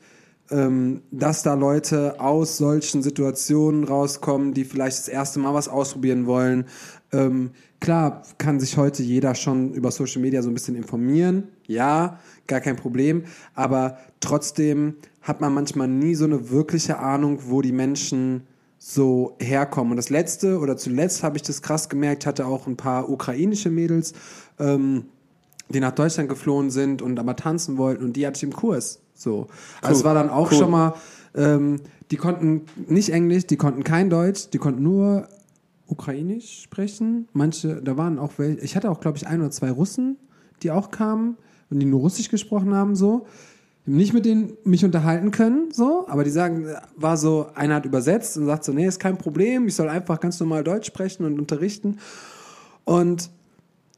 ähm, 0.51 1.01
dass 1.11 1.43
da 1.43 1.53
Leute 1.53 2.19
aus 2.19 2.57
solchen 2.57 3.03
Situationen 3.03 3.83
rauskommen, 3.83 4.53
die 4.53 4.65
vielleicht 4.65 4.97
das 4.97 5.07
erste 5.07 5.39
Mal 5.39 5.53
was 5.53 5.67
ausprobieren 5.67 6.25
wollen. 6.25 6.65
Ähm, 7.11 7.51
klar 7.79 8.23
kann 8.37 8.59
sich 8.59 8.77
heute 8.77 9.03
jeder 9.03 9.35
schon 9.35 9.73
über 9.73 9.91
Social 9.91 10.21
Media 10.21 10.41
so 10.41 10.49
ein 10.49 10.53
bisschen 10.53 10.75
informieren, 10.75 11.49
ja, 11.67 12.19
gar 12.47 12.61
kein 12.61 12.75
Problem, 12.75 13.23
aber 13.55 13.97
trotzdem 14.19 14.95
hat 15.21 15.41
man 15.41 15.53
manchmal 15.53 15.87
nie 15.87 16.15
so 16.15 16.25
eine 16.25 16.49
wirkliche 16.49 16.99
Ahnung, 16.99 17.39
wo 17.47 17.61
die 17.61 17.71
Menschen 17.71 18.43
so 18.79 19.35
herkommen. 19.39 19.91
Und 19.91 19.97
das 19.97 20.09
letzte 20.09 20.59
oder 20.59 20.77
zuletzt 20.77 21.21
habe 21.21 21.37
ich 21.37 21.43
das 21.43 21.61
krass 21.61 21.89
gemerkt, 21.89 22.25
hatte 22.25 22.45
auch 22.45 22.65
ein 22.65 22.77
paar 22.77 23.09
ukrainische 23.09 23.69
Mädels, 23.69 24.13
ähm, 24.57 25.05
die 25.69 25.79
nach 25.79 25.91
Deutschland 25.91 26.29
geflohen 26.29 26.71
sind 26.71 27.01
und 27.01 27.19
aber 27.19 27.35
tanzen 27.35 27.77
wollten 27.77 28.03
und 28.03 28.13
die 28.13 28.25
hatte 28.25 28.37
ich 28.37 28.43
im 28.43 28.53
Kurs. 28.53 28.99
So. 29.13 29.47
Also 29.81 29.99
es 29.99 30.03
war 30.03 30.13
dann 30.13 30.29
auch 30.29 30.51
Cool. 30.51 30.57
schon 30.57 30.71
mal, 30.71 30.93
ähm, 31.35 31.81
die 32.11 32.17
konnten 32.17 32.63
nicht 32.87 33.09
Englisch, 33.09 33.45
die 33.45 33.57
konnten 33.57 33.83
kein 33.83 34.09
Deutsch, 34.09 34.49
die 34.49 34.57
konnten 34.57 34.81
nur 34.81 35.27
Ukrainisch 35.87 36.61
sprechen. 36.63 37.27
Manche, 37.33 37.81
da 37.81 37.97
waren 37.97 38.17
auch 38.19 38.33
welche, 38.37 38.61
ich 38.61 38.75
hatte 38.75 38.89
auch, 38.89 38.99
glaube 38.99 39.17
ich, 39.17 39.27
ein 39.27 39.41
oder 39.41 39.51
zwei 39.51 39.71
Russen, 39.71 40.17
die 40.63 40.71
auch 40.71 40.91
kamen 40.91 41.37
und 41.69 41.79
die 41.79 41.85
nur 41.85 41.99
Russisch 41.99 42.29
gesprochen 42.29 42.73
haben, 42.73 42.95
so. 42.95 43.27
Nicht 43.85 44.13
mit 44.13 44.25
denen 44.25 44.53
mich 44.65 44.85
unterhalten 44.85 45.31
können, 45.31 45.71
so, 45.71 46.05
aber 46.07 46.23
die 46.23 46.29
sagen, 46.29 46.67
war 46.95 47.17
so, 47.17 47.47
einer 47.55 47.75
hat 47.75 47.85
übersetzt 47.85 48.37
und 48.37 48.45
sagt 48.45 48.63
so, 48.63 48.71
nee, 48.71 48.85
ist 48.85 48.99
kein 48.99 49.17
Problem, 49.17 49.67
ich 49.67 49.73
soll 49.75 49.89
einfach 49.89 50.19
ganz 50.19 50.39
normal 50.39 50.63
Deutsch 50.63 50.85
sprechen 50.85 51.25
und 51.25 51.39
unterrichten. 51.39 51.97
Und 52.83 53.31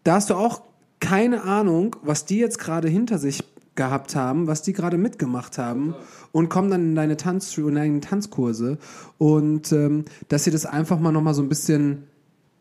da 0.03 0.15
hast 0.15 0.29
du 0.29 0.35
auch 0.35 0.61
keine 1.01 1.43
Ahnung, 1.43 1.97
was 2.03 2.23
die 2.23 2.37
jetzt 2.37 2.59
gerade 2.59 2.87
hinter 2.87 3.17
sich 3.17 3.43
gehabt 3.75 4.15
haben, 4.15 4.47
was 4.47 4.61
die 4.61 4.73
gerade 4.73 4.97
mitgemacht 4.97 5.57
haben 5.57 5.95
und 6.31 6.49
kommen 6.49 6.69
dann 6.69 6.81
in 6.81 6.95
deine 6.95 7.17
Tanz 7.17 7.57
in 7.57 7.75
deine 7.75 7.99
Tanzkurse 7.99 8.77
und 9.17 9.71
ähm, 9.71 10.05
dass 10.29 10.45
ihr 10.45 10.53
das 10.53 10.65
einfach 10.65 10.99
mal 10.99 11.11
noch 11.11 11.21
mal 11.21 11.33
so 11.33 11.41
ein 11.41 11.49
bisschen 11.49 12.03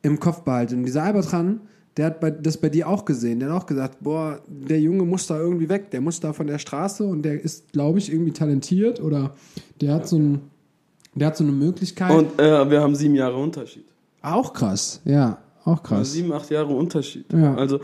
im 0.03 0.18
Kopf 0.18 0.42
behaltet. 0.42 0.79
Und 0.79 0.87
dieser 0.87 1.03
Albertran, 1.03 1.61
der 1.96 2.07
hat 2.07 2.20
bei, 2.20 2.31
das 2.31 2.57
bei 2.57 2.68
dir 2.68 2.88
auch 2.88 3.05
gesehen. 3.05 3.40
Der 3.40 3.50
hat 3.50 3.62
auch 3.62 3.66
gesagt, 3.66 3.98
boah, 4.00 4.40
der 4.46 4.81
Junge 4.81 5.04
muss 5.04 5.27
da 5.27 5.38
irgendwie 5.38 5.69
weg, 5.69 5.90
der 5.90 6.00
muss 6.00 6.21
da 6.21 6.33
von 6.33 6.46
der 6.46 6.58
Straße 6.58 7.04
und 7.04 7.23
der 7.23 7.40
ist, 7.40 7.73
glaube 7.73 7.98
ich, 7.98 8.10
irgendwie 8.10 8.33
talentiert 8.33 9.00
oder 9.00 9.35
der 9.81 9.94
hat 9.94 10.08
so 10.08 10.17
ein, 10.17 10.40
der 11.14 11.27
hat 11.29 11.37
so 11.37 11.44
eine 11.44 11.52
Möglichkeit. 11.52 12.10
Und 12.10 12.40
äh, 12.40 12.71
wir 12.71 12.81
haben 12.81 12.94
sieben 12.94 13.17
Jahre 13.17 13.37
Unterschied. 13.37 13.85
auch 14.23 14.52
krass, 14.52 15.00
ja, 15.04 15.38
auch 15.64 15.83
krass. 15.83 16.12
Sieben, 16.12 16.33
acht 16.33 16.50
Jahre 16.50 16.73
Unterschied. 16.73 17.27
Ja. 17.33 17.54
Also 17.56 17.81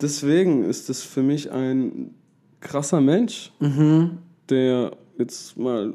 deswegen 0.00 0.64
ist 0.64 0.88
das 0.88 1.02
für 1.02 1.22
mich 1.22 1.50
ein 1.50 2.14
krasser 2.60 3.00
Mensch, 3.00 3.52
Mhm. 3.60 4.18
der 4.48 4.92
jetzt 5.18 5.56
mal 5.56 5.94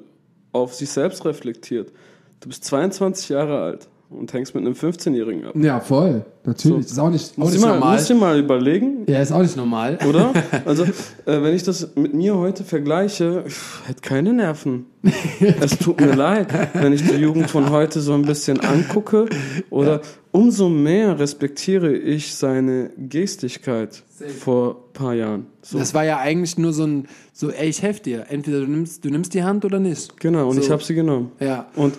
auf 0.51 0.73
sich 0.73 0.89
selbst 0.89 1.25
reflektiert. 1.25 1.91
Du 2.39 2.49
bist 2.49 2.63
22 2.65 3.29
Jahre 3.29 3.61
alt 3.61 3.87
und 4.11 4.33
hängst 4.33 4.53
mit 4.53 4.65
einem 4.65 4.73
15-Jährigen 4.73 5.45
ab. 5.45 5.53
Ja, 5.55 5.79
voll. 5.79 6.25
Natürlich. 6.43 6.87
So. 6.87 6.91
Ist 6.93 6.99
auch 6.99 7.09
nicht, 7.09 7.31
auch 7.33 7.37
Musst 7.37 7.53
nicht 7.53 7.61
mal, 7.61 7.73
normal. 7.73 7.95
musst 7.95 8.09
du 8.09 8.15
mal 8.15 8.39
überlegen, 8.39 9.05
Ja, 9.07 9.21
ist 9.21 9.31
auch 9.31 9.41
nicht 9.41 9.55
normal. 9.57 9.97
oder? 10.07 10.33
Also, 10.65 10.83
äh, 10.83 10.89
wenn 11.25 11.53
ich 11.55 11.63
das 11.63 11.95
mit 11.95 12.13
mir 12.13 12.35
heute 12.37 12.63
vergleiche, 12.63 13.43
ich 13.47 13.55
hätte 13.87 14.01
keine 14.01 14.33
Nerven. 14.33 14.85
es 15.61 15.77
tut 15.79 15.99
mir 15.99 16.13
leid, 16.15 16.47
wenn 16.73 16.93
ich 16.93 17.03
die 17.07 17.15
Jugend 17.15 17.49
von 17.49 17.69
heute 17.71 18.01
so 18.01 18.13
ein 18.13 18.23
bisschen 18.23 18.59
angucke 18.59 19.25
oder 19.69 20.01
umso 20.31 20.69
mehr 20.69 21.17
respektiere 21.19 21.91
ich 21.93 22.35
seine 22.35 22.91
Gestigkeit 22.97 24.03
vor 24.39 24.69
ein 24.89 24.93
paar 24.93 25.13
Jahren. 25.13 25.47
So. 25.63 25.79
Das 25.79 25.93
war 25.93 26.05
ja 26.05 26.19
eigentlich 26.19 26.57
nur 26.57 26.73
so 26.73 26.85
ein, 26.85 27.07
so, 27.33 27.49
ey, 27.49 27.69
ich 27.69 27.81
helfe 27.81 28.03
dir. 28.03 28.25
Entweder 28.29 28.59
du 28.61 28.67
nimmst, 28.67 29.03
du 29.05 29.09
nimmst 29.09 29.33
die 29.33 29.43
Hand 29.43 29.65
oder 29.65 29.79
nicht. 29.79 30.19
Genau, 30.19 30.47
und 30.49 30.55
so. 30.55 30.61
ich 30.61 30.69
habe 30.69 30.83
sie 30.83 30.93
genommen. 30.95 31.31
Ja. 31.39 31.67
Und 31.75 31.95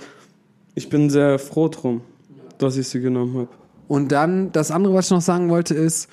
ich 0.75 0.89
bin 0.89 1.11
sehr 1.11 1.39
froh 1.39 1.69
drum, 1.69 2.03
dass 2.59 2.77
ich 2.77 2.89
sie 2.89 3.01
genommen 3.01 3.37
habe. 3.37 3.49
Und 3.89 4.13
dann, 4.13 4.53
das 4.53 4.71
andere, 4.71 4.95
was 4.95 5.07
ich 5.07 5.11
noch 5.11 5.21
sagen 5.21 5.51
wollte, 5.51 5.75
ist, 5.75 6.09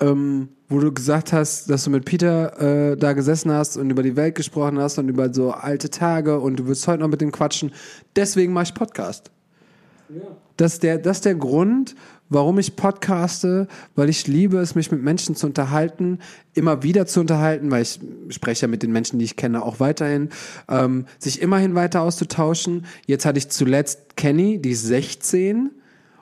ähm, 0.00 0.48
wo 0.68 0.78
du 0.78 0.92
gesagt 0.92 1.32
hast, 1.32 1.70
dass 1.70 1.84
du 1.84 1.90
mit 1.90 2.04
Peter 2.04 2.92
äh, 2.92 2.96
da 2.96 3.12
gesessen 3.14 3.50
hast 3.50 3.76
und 3.76 3.90
über 3.90 4.02
die 4.02 4.16
Welt 4.16 4.34
gesprochen 4.34 4.78
hast 4.78 4.98
und 4.98 5.08
über 5.08 5.32
so 5.32 5.50
alte 5.50 5.90
Tage 5.90 6.38
und 6.38 6.56
du 6.56 6.66
willst 6.66 6.86
heute 6.86 7.00
noch 7.00 7.08
mit 7.08 7.20
dem 7.20 7.32
quatschen. 7.32 7.72
Deswegen 8.14 8.52
mache 8.52 8.64
ich 8.64 8.74
Podcast. 8.74 9.30
Das 10.56 10.74
ist, 10.74 10.82
der, 10.82 10.98
das 10.98 11.18
ist 11.18 11.24
der 11.24 11.34
Grund, 11.34 11.94
warum 12.28 12.58
ich 12.58 12.76
podcaste, 12.76 13.68
weil 13.94 14.08
ich 14.08 14.26
liebe 14.26 14.58
es, 14.58 14.74
mich 14.74 14.90
mit 14.90 15.02
Menschen 15.02 15.34
zu 15.34 15.46
unterhalten, 15.46 16.18
immer 16.54 16.82
wieder 16.82 17.06
zu 17.06 17.20
unterhalten, 17.20 17.70
weil 17.70 17.82
ich 17.82 18.00
spreche 18.30 18.62
ja 18.62 18.68
mit 18.68 18.82
den 18.82 18.92
Menschen, 18.92 19.18
die 19.18 19.24
ich 19.24 19.36
kenne, 19.36 19.62
auch 19.62 19.80
weiterhin, 19.80 20.30
ähm, 20.68 21.06
sich 21.18 21.40
immerhin 21.40 21.74
weiter 21.74 22.02
auszutauschen. 22.02 22.86
Jetzt 23.06 23.24
hatte 23.24 23.38
ich 23.38 23.48
zuletzt 23.48 24.16
Kenny, 24.16 24.60
die 24.60 24.70
ist 24.70 24.84
16 24.84 25.70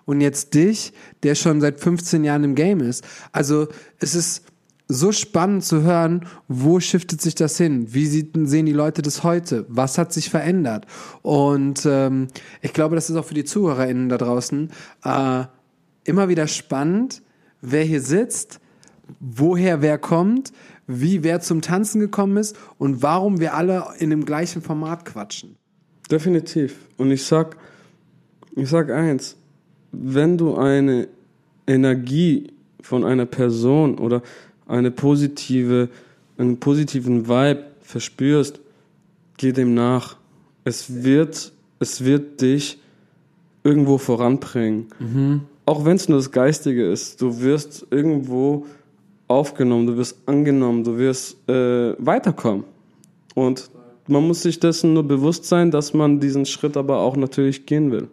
und 0.05 0.21
jetzt 0.21 0.55
dich, 0.55 0.93
der 1.23 1.35
schon 1.35 1.61
seit 1.61 1.81
15 1.81 2.25
Jahren 2.25 2.45
im 2.45 2.55
Game 2.55 2.81
ist. 2.81 3.05
Also 3.33 3.69
es 3.99 4.15
ist 4.15 4.45
so 4.89 5.13
spannend 5.13 5.65
zu 5.65 5.83
hören, 5.83 6.27
wo 6.49 6.79
shiftet 6.81 7.21
sich 7.21 7.35
das 7.35 7.59
hin? 7.59 7.93
Wie 7.93 8.07
sehen 8.07 8.67
die 8.67 8.73
Leute 8.73 9.03
das 9.03 9.25
heute? 9.25 9.67
Was 9.69 9.99
hat 9.99 10.13
sich 10.13 10.31
verändert? 10.31 10.87
Und 11.23 11.85
ähm, 11.87 12.29
ich 12.63 12.73
glaube, 12.73 12.95
das 12.95 13.11
ist 13.11 13.17
auch 13.17 13.25
für 13.25 13.35
die 13.35 13.45
ZuhörerInnen 13.45 14.09
da 14.09 14.17
draußen 14.17 14.71
äh, 15.05 15.45
immer 16.05 16.29
wieder 16.29 16.47
spannend, 16.47 17.23
wer 17.61 17.83
hier 17.83 18.01
sitzt, 18.01 18.61
woher 19.19 19.83
wer 19.83 19.99
kommt, 19.99 20.53
wie 20.87 21.25
wer 21.25 21.41
zum 21.41 21.63
Tanzen 21.63 22.01
gekommen 22.01 22.37
ist 22.37 22.57
und 22.79 23.03
warum 23.03 23.41
wir 23.41 23.55
alle 23.55 23.87
in 23.99 24.11
dem 24.11 24.25
gleichen 24.25 24.63
Format 24.63 25.05
quatschen. 25.05 25.57
Definitiv. 26.11 26.77
Und 26.97 27.11
ich 27.11 27.25
sag, 27.25 27.57
ich 28.55 28.69
sag 28.69 28.91
eins, 28.91 29.37
wenn 29.91 30.39
du 30.39 30.57
eine 30.57 31.09
Energie 31.67 32.53
von 32.81 33.05
einer 33.05 33.27
Person 33.27 33.99
oder 33.99 34.23
eine 34.67 34.91
positive, 34.91 35.89
einen 36.37 36.59
positiven 36.59 37.29
Vibe 37.29 37.65
verspürst, 37.81 38.61
geh 39.37 39.53
dem 39.53 39.75
nach. 39.75 40.17
Es 40.65 41.05
wird, 41.05 41.53
es 41.79 42.05
wird 42.05 42.41
dich 42.41 42.79
irgendwo 43.63 43.99
voranbringen. 43.99 44.87
Mhm. 44.99 45.41
Auch 45.65 45.85
wenn 45.85 45.97
es 45.97 46.09
nur 46.09 46.19
das 46.19 46.31
Geistige 46.31 46.91
ist, 46.91 47.21
du 47.21 47.41
wirst 47.41 47.87
irgendwo 47.91 48.67
aufgenommen, 49.29 49.87
du 49.87 49.97
wirst 49.97 50.17
angenommen, 50.27 50.85
du 50.85 50.97
wirst 50.99 51.37
äh, 51.49 51.95
weiterkommen. 51.99 52.65
Und 53.35 53.71
man 54.07 54.27
muss 54.27 54.43
sich 54.43 54.61
dessen 54.61 54.95
nur 54.95 55.03
bewusst 55.03 55.45
sein, 55.45 55.71
dass 55.71 55.93
man 55.93 56.21
diesen 56.21 56.47
Schritt 56.47 56.77
aber 56.77 56.99
auch 56.99 57.17
natürlich 57.17 57.67
gehen 57.67 57.91
will. 57.91 58.09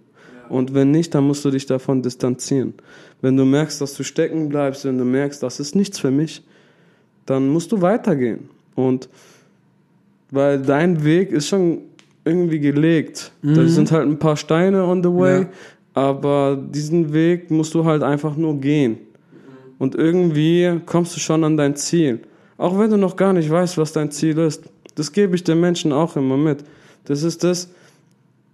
Und 0.49 0.73
wenn 0.73 0.91
nicht, 0.91 1.13
dann 1.15 1.25
musst 1.25 1.45
du 1.45 1.51
dich 1.51 1.65
davon 1.65 2.01
distanzieren. 2.01 2.73
Wenn 3.21 3.37
du 3.37 3.45
merkst, 3.45 3.79
dass 3.81 3.93
du 3.95 4.03
stecken 4.03 4.49
bleibst, 4.49 4.85
wenn 4.85 4.97
du 4.97 5.05
merkst, 5.05 5.41
das 5.41 5.59
ist 5.59 5.75
nichts 5.75 5.99
für 5.99 6.11
mich, 6.11 6.43
dann 7.25 7.47
musst 7.47 7.71
du 7.71 7.81
weitergehen. 7.81 8.49
Und 8.75 9.09
weil 10.31 10.61
dein 10.61 11.03
Weg 11.03 11.31
ist 11.31 11.47
schon 11.47 11.79
irgendwie 12.25 12.59
gelegt. 12.59 13.31
Mhm. 13.41 13.55
Da 13.55 13.67
sind 13.67 13.91
halt 13.91 14.07
ein 14.07 14.19
paar 14.19 14.37
Steine 14.37 14.83
on 14.85 15.03
the 15.03 15.09
way, 15.09 15.41
ja. 15.41 15.49
aber 15.93 16.57
diesen 16.57 17.13
Weg 17.13 17.51
musst 17.51 17.73
du 17.73 17.85
halt 17.85 18.03
einfach 18.03 18.35
nur 18.35 18.59
gehen. 18.59 18.97
Und 19.79 19.95
irgendwie 19.95 20.79
kommst 20.85 21.15
du 21.15 21.19
schon 21.19 21.43
an 21.43 21.57
dein 21.57 21.75
Ziel. 21.75 22.19
Auch 22.57 22.77
wenn 22.79 22.89
du 22.89 22.97
noch 22.97 23.15
gar 23.15 23.33
nicht 23.33 23.49
weißt, 23.49 23.77
was 23.77 23.93
dein 23.93 24.11
Ziel 24.11 24.37
ist. 24.37 24.63
Das 24.95 25.11
gebe 25.11 25.35
ich 25.35 25.43
den 25.43 25.59
Menschen 25.59 25.91
auch 25.91 26.15
immer 26.15 26.37
mit. 26.37 26.63
Das 27.05 27.23
ist 27.23 27.43
das, 27.43 27.69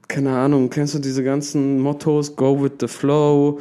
keine 0.10 0.36
Ahnung, 0.36 0.70
kennst 0.70 0.96
du 0.96 1.00
diese 1.00 1.24
ganzen 1.24 1.80
Mottos, 1.80 2.36
go 2.36 2.62
with 2.62 2.74
the 2.82 2.88
flow, 2.88 3.60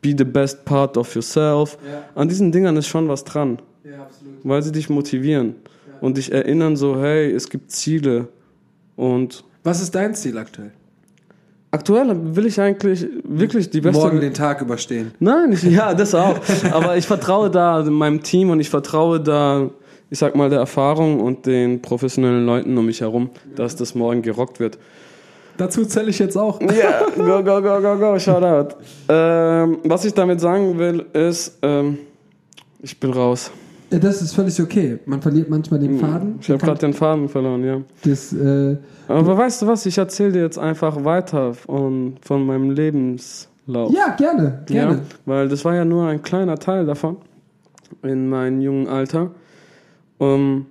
be 0.00 0.14
the 0.16 0.24
best 0.24 0.64
part 0.64 0.96
of 0.96 1.14
yourself. 1.14 1.76
Ja. 1.84 2.04
An 2.14 2.28
diesen 2.28 2.50
Dingern 2.52 2.76
ist 2.76 2.86
schon 2.86 3.08
was 3.08 3.24
dran. 3.24 3.60
Ja, 3.84 4.02
absolut. 4.02 4.36
Weil 4.44 4.62
sie 4.62 4.72
dich 4.72 4.88
motivieren 4.88 5.56
ja. 5.86 5.94
und 6.00 6.16
dich 6.16 6.32
erinnern 6.32 6.76
so, 6.76 6.98
hey, 6.98 7.30
es 7.32 7.50
gibt 7.50 7.72
Ziele 7.72 8.28
und... 8.96 9.44
Was 9.64 9.82
ist 9.82 9.94
dein 9.94 10.14
Ziel 10.14 10.38
aktuell? 10.38 10.70
Aktuell 11.72 12.16
will 12.34 12.46
ich 12.46 12.58
eigentlich 12.60 13.06
wirklich 13.24 13.68
die 13.68 13.82
beste. 13.82 14.00
Morgen 14.00 14.20
den 14.20 14.32
Tag 14.32 14.62
überstehen. 14.62 15.10
Nein, 15.18 15.52
ich, 15.52 15.64
ja, 15.64 15.92
das 15.92 16.14
auch. 16.14 16.38
Aber 16.72 16.96
ich 16.96 17.06
vertraue 17.06 17.50
da 17.50 17.82
meinem 17.82 18.22
Team 18.22 18.48
und 18.50 18.60
ich 18.60 18.70
vertraue 18.70 19.20
da, 19.20 19.68
ich 20.08 20.18
sag 20.18 20.34
mal, 20.34 20.48
der 20.48 20.60
Erfahrung 20.60 21.20
und 21.20 21.44
den 21.44 21.82
professionellen 21.82 22.46
Leuten 22.46 22.78
um 22.78 22.86
mich 22.86 23.02
herum, 23.02 23.30
dass 23.54 23.76
das 23.76 23.94
morgen 23.94 24.22
gerockt 24.22 24.60
wird. 24.60 24.78
Dazu 25.58 25.84
zähle 25.84 26.10
ich 26.10 26.18
jetzt 26.18 26.36
auch. 26.36 26.60
Ja, 26.60 26.68
yeah, 26.68 27.06
go, 27.16 27.42
go, 27.42 27.60
go, 27.60 27.80
go, 27.80 27.98
go, 27.98 28.18
shout 28.18 28.44
out. 28.44 28.76
Ähm, 29.08 29.78
was 29.84 30.04
ich 30.04 30.14
damit 30.14 30.40
sagen 30.40 30.78
will, 30.78 31.04
ist, 31.12 31.58
ähm, 31.62 31.98
ich 32.80 32.98
bin 32.98 33.12
raus. 33.12 33.50
Ja, 33.90 33.98
das 33.98 34.22
ist 34.22 34.34
völlig 34.34 34.60
okay. 34.62 35.00
Man 35.04 35.20
verliert 35.20 35.50
manchmal 35.50 35.80
den 35.80 35.92
hm, 35.92 35.98
Faden. 35.98 36.38
Ich 36.40 36.48
habe 36.48 36.58
gerade 36.58 36.78
den 36.78 36.92
Faden 36.92 37.28
verloren, 37.28 37.64
ja. 37.64 37.80
Das, 38.04 38.32
äh, 38.32 38.76
Aber 39.08 39.36
weißt 39.36 39.62
du 39.62 39.66
was, 39.66 39.84
ich 39.84 39.98
erzähle 39.98 40.32
dir 40.32 40.42
jetzt 40.42 40.58
einfach 40.58 41.04
weiter 41.04 41.54
von, 41.54 42.16
von 42.20 42.46
meinem 42.46 42.70
Lebenslauf. 42.70 43.92
Ja, 43.92 44.14
gerne, 44.16 44.62
gerne. 44.66 44.92
Ja, 44.92 45.00
weil 45.26 45.48
das 45.48 45.64
war 45.64 45.74
ja 45.74 45.84
nur 45.84 46.06
ein 46.06 46.22
kleiner 46.22 46.58
Teil 46.58 46.86
davon 46.86 47.16
in 48.02 48.28
meinem 48.28 48.60
jungen 48.60 48.86
Alter. 48.86 49.32
Um, 50.18 50.66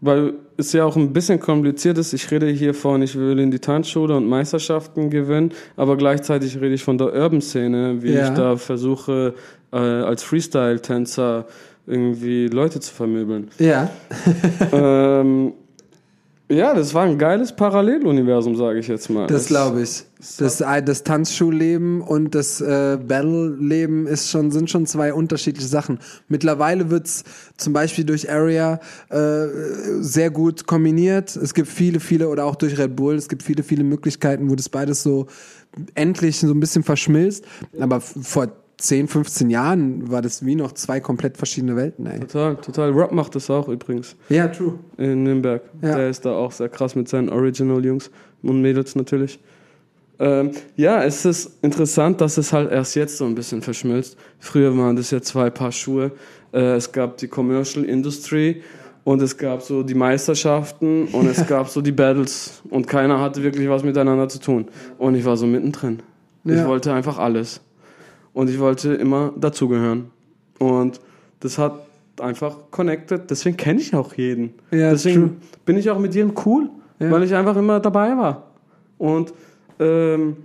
weil 0.00 0.34
es 0.56 0.72
ja 0.72 0.84
auch 0.84 0.96
ein 0.96 1.12
bisschen 1.12 1.40
kompliziert 1.40 1.98
ist. 1.98 2.12
Ich 2.12 2.30
rede 2.30 2.46
hier 2.46 2.74
von, 2.74 3.02
ich 3.02 3.16
will 3.16 3.38
in 3.38 3.50
die 3.50 3.58
Tanzschule 3.58 4.16
und 4.16 4.26
Meisterschaften 4.28 5.10
gewinnen, 5.10 5.52
aber 5.76 5.96
gleichzeitig 5.96 6.60
rede 6.60 6.74
ich 6.74 6.84
von 6.84 6.98
der 6.98 7.12
Urban-Szene, 7.12 8.02
wie 8.02 8.12
ja. 8.12 8.28
ich 8.28 8.34
da 8.34 8.56
versuche, 8.56 9.34
äh, 9.72 9.76
als 9.76 10.22
Freestyle-Tänzer 10.22 11.46
irgendwie 11.86 12.46
Leute 12.46 12.80
zu 12.80 12.92
vermöbeln. 12.94 13.48
Ja. 13.58 13.90
ähm, 14.72 15.52
ja, 16.50 16.74
das 16.74 16.92
war 16.92 17.04
ein 17.04 17.18
geiles 17.18 17.54
Paralleluniversum, 17.54 18.56
sage 18.56 18.78
ich 18.78 18.88
jetzt 18.88 19.08
mal. 19.08 19.26
Das 19.26 19.46
glaube 19.46 19.82
ich. 19.82 20.04
Das, 20.38 20.58
das 20.58 21.02
Tanzschulleben 21.02 22.00
und 22.00 22.34
das 22.34 22.60
äh, 22.60 22.96
Battle-Leben 22.96 24.06
ist 24.06 24.30
schon, 24.30 24.50
sind 24.50 24.70
schon 24.70 24.86
zwei 24.86 25.12
unterschiedliche 25.12 25.66
Sachen. 25.66 25.98
Mittlerweile 26.28 26.90
wird's 26.90 27.24
zum 27.56 27.72
Beispiel 27.72 28.04
durch 28.04 28.30
Area 28.30 28.78
äh, 29.08 29.46
sehr 30.00 30.30
gut 30.30 30.66
kombiniert. 30.66 31.34
Es 31.34 31.54
gibt 31.54 31.68
viele, 31.68 31.98
viele, 31.98 32.28
oder 32.28 32.44
auch 32.44 32.54
durch 32.54 32.78
Red 32.78 32.94
Bull, 32.94 33.16
es 33.16 33.28
gibt 33.28 33.42
viele, 33.42 33.62
viele 33.62 33.82
Möglichkeiten, 33.82 34.48
wo 34.48 34.54
das 34.54 34.68
beides 34.68 35.02
so 35.02 35.26
endlich 35.94 36.38
so 36.38 36.52
ein 36.52 36.60
bisschen 36.60 36.84
verschmilzt. 36.84 37.44
Aber 37.80 38.00
vor 38.00 38.48
10, 38.82 39.06
15 39.06 39.48
Jahren 39.48 40.10
war 40.10 40.22
das 40.22 40.44
wie 40.44 40.56
noch 40.56 40.72
zwei 40.72 40.98
komplett 40.98 41.36
verschiedene 41.36 41.76
Welten. 41.76 42.04
Ey. 42.06 42.18
Total, 42.18 42.56
total. 42.56 42.90
Rob 42.90 43.12
macht 43.12 43.36
das 43.36 43.48
auch 43.48 43.68
übrigens. 43.68 44.16
Ja, 44.28 44.48
true. 44.48 44.74
In 44.98 45.22
Nürnberg. 45.22 45.62
Ja. 45.80 45.96
Der 45.96 46.08
ist 46.08 46.24
da 46.24 46.32
auch 46.32 46.50
sehr 46.50 46.68
krass 46.68 46.96
mit 46.96 47.08
seinen 47.08 47.28
Original-Jungs 47.28 48.10
und 48.42 48.60
Mädels 48.60 48.96
natürlich. 48.96 49.38
Ähm, 50.18 50.50
ja, 50.74 51.04
es 51.04 51.24
ist 51.24 51.62
interessant, 51.62 52.20
dass 52.20 52.38
es 52.38 52.52
halt 52.52 52.72
erst 52.72 52.96
jetzt 52.96 53.18
so 53.18 53.24
ein 53.24 53.36
bisschen 53.36 53.62
verschmilzt. 53.62 54.16
Früher 54.40 54.76
waren 54.76 54.96
das 54.96 55.12
ja 55.12 55.22
zwei 55.22 55.48
Paar 55.48 55.70
Schuhe. 55.70 56.10
Äh, 56.52 56.74
es 56.74 56.90
gab 56.90 57.18
die 57.18 57.28
Commercial 57.28 57.84
Industry 57.84 58.62
und 59.04 59.22
es 59.22 59.36
gab 59.36 59.62
so 59.62 59.84
die 59.84 59.94
Meisterschaften 59.94 61.06
und 61.06 61.26
es 61.28 61.46
gab 61.46 61.68
so 61.68 61.80
die 61.80 61.92
Battles 61.92 62.62
und 62.68 62.88
keiner 62.88 63.20
hatte 63.20 63.44
wirklich 63.44 63.68
was 63.68 63.84
miteinander 63.84 64.28
zu 64.28 64.40
tun. 64.40 64.66
Und 64.98 65.14
ich 65.14 65.24
war 65.24 65.36
so 65.36 65.46
mittendrin. 65.46 66.00
Ja. 66.42 66.56
Ich 66.56 66.66
wollte 66.66 66.92
einfach 66.92 67.18
alles 67.18 67.60
und 68.34 68.50
ich 68.50 68.58
wollte 68.58 68.94
immer 68.94 69.32
dazugehören. 69.38 70.10
Und 70.58 71.00
das 71.40 71.58
hat 71.58 71.74
einfach 72.20 72.56
connected. 72.70 73.30
Deswegen 73.30 73.56
kenne 73.56 73.80
ich 73.80 73.94
auch 73.94 74.14
jeden. 74.14 74.54
Ja, 74.70 74.90
Deswegen 74.90 75.20
true. 75.20 75.36
bin 75.64 75.76
ich 75.76 75.90
auch 75.90 75.98
mit 75.98 76.14
jedem 76.14 76.32
cool, 76.46 76.70
ja. 76.98 77.10
weil 77.10 77.22
ich 77.22 77.34
einfach 77.34 77.56
immer 77.56 77.80
dabei 77.80 78.16
war. 78.16 78.50
Und 78.98 79.32
ähm, 79.80 80.36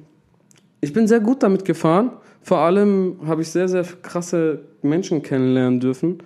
ich 0.81 0.93
bin 0.93 1.07
sehr 1.07 1.19
gut 1.19 1.43
damit 1.43 1.65
gefahren. 1.65 2.11
Vor 2.41 2.59
allem 2.59 3.17
habe 3.25 3.41
ich 3.41 3.49
sehr, 3.49 3.67
sehr 3.67 3.83
krasse 4.01 4.61
Menschen 4.81 5.21
kennenlernen 5.21 5.79
dürfen, 5.79 6.19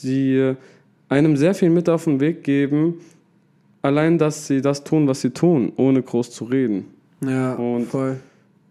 die 0.00 0.54
einem 1.08 1.36
sehr 1.36 1.54
viel 1.54 1.70
mit 1.70 1.88
auf 1.88 2.04
den 2.04 2.20
Weg 2.20 2.44
geben, 2.44 3.00
allein, 3.82 4.18
dass 4.18 4.46
sie 4.46 4.62
das 4.62 4.84
tun, 4.84 5.06
was 5.06 5.20
sie 5.20 5.30
tun, 5.30 5.72
ohne 5.76 6.02
groß 6.02 6.30
zu 6.30 6.44
reden. 6.44 6.86
Ja, 7.24 7.54
und 7.54 7.86
voll. 7.86 8.16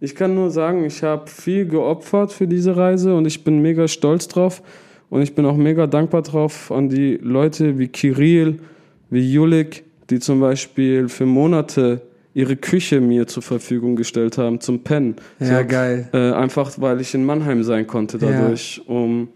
Ich 0.04 0.16
kann 0.16 0.36
nur 0.36 0.52
sagen, 0.52 0.84
ich 0.84 1.02
habe 1.02 1.30
viel 1.30 1.66
geopfert 1.66 2.34
für 2.34 2.46
diese 2.46 2.76
Reise 2.76 3.16
und 3.16 3.26
ich 3.26 3.46
bin 3.46 3.62
mega 3.62 3.88
stolz 3.88 4.28
drauf. 4.28 4.62
Und 5.10 5.22
ich 5.22 5.34
bin 5.34 5.46
auch 5.46 5.56
mega 5.56 5.88
dankbar 5.88 6.24
drauf 6.24 6.74
an 6.74 6.90
die 6.90 7.18
Leute 7.22 7.80
wie 7.80 7.88
Kirill, 7.88 8.60
wie 9.10 9.32
Julik, 9.32 9.86
die 10.10 10.20
zum 10.20 10.42
Beispiel 10.42 11.08
für 11.08 11.26
Monate 11.26 12.02
ihre 12.34 12.58
Küche 12.58 13.00
mir 13.00 13.28
zur 13.28 13.44
Verfügung 13.44 13.96
gestellt 13.96 14.38
haben 14.38 14.60
zum 14.60 14.84
Pennen. 14.84 15.16
Ja, 15.40 15.62
geil. 15.62 16.10
Äh, 16.12 16.34
einfach 16.34 16.74
weil 16.82 17.00
ich 17.00 17.14
in 17.14 17.24
Mannheim 17.24 17.64
sein 17.64 17.88
konnte 17.88 18.18
dadurch, 18.18 18.82
um 18.88 19.30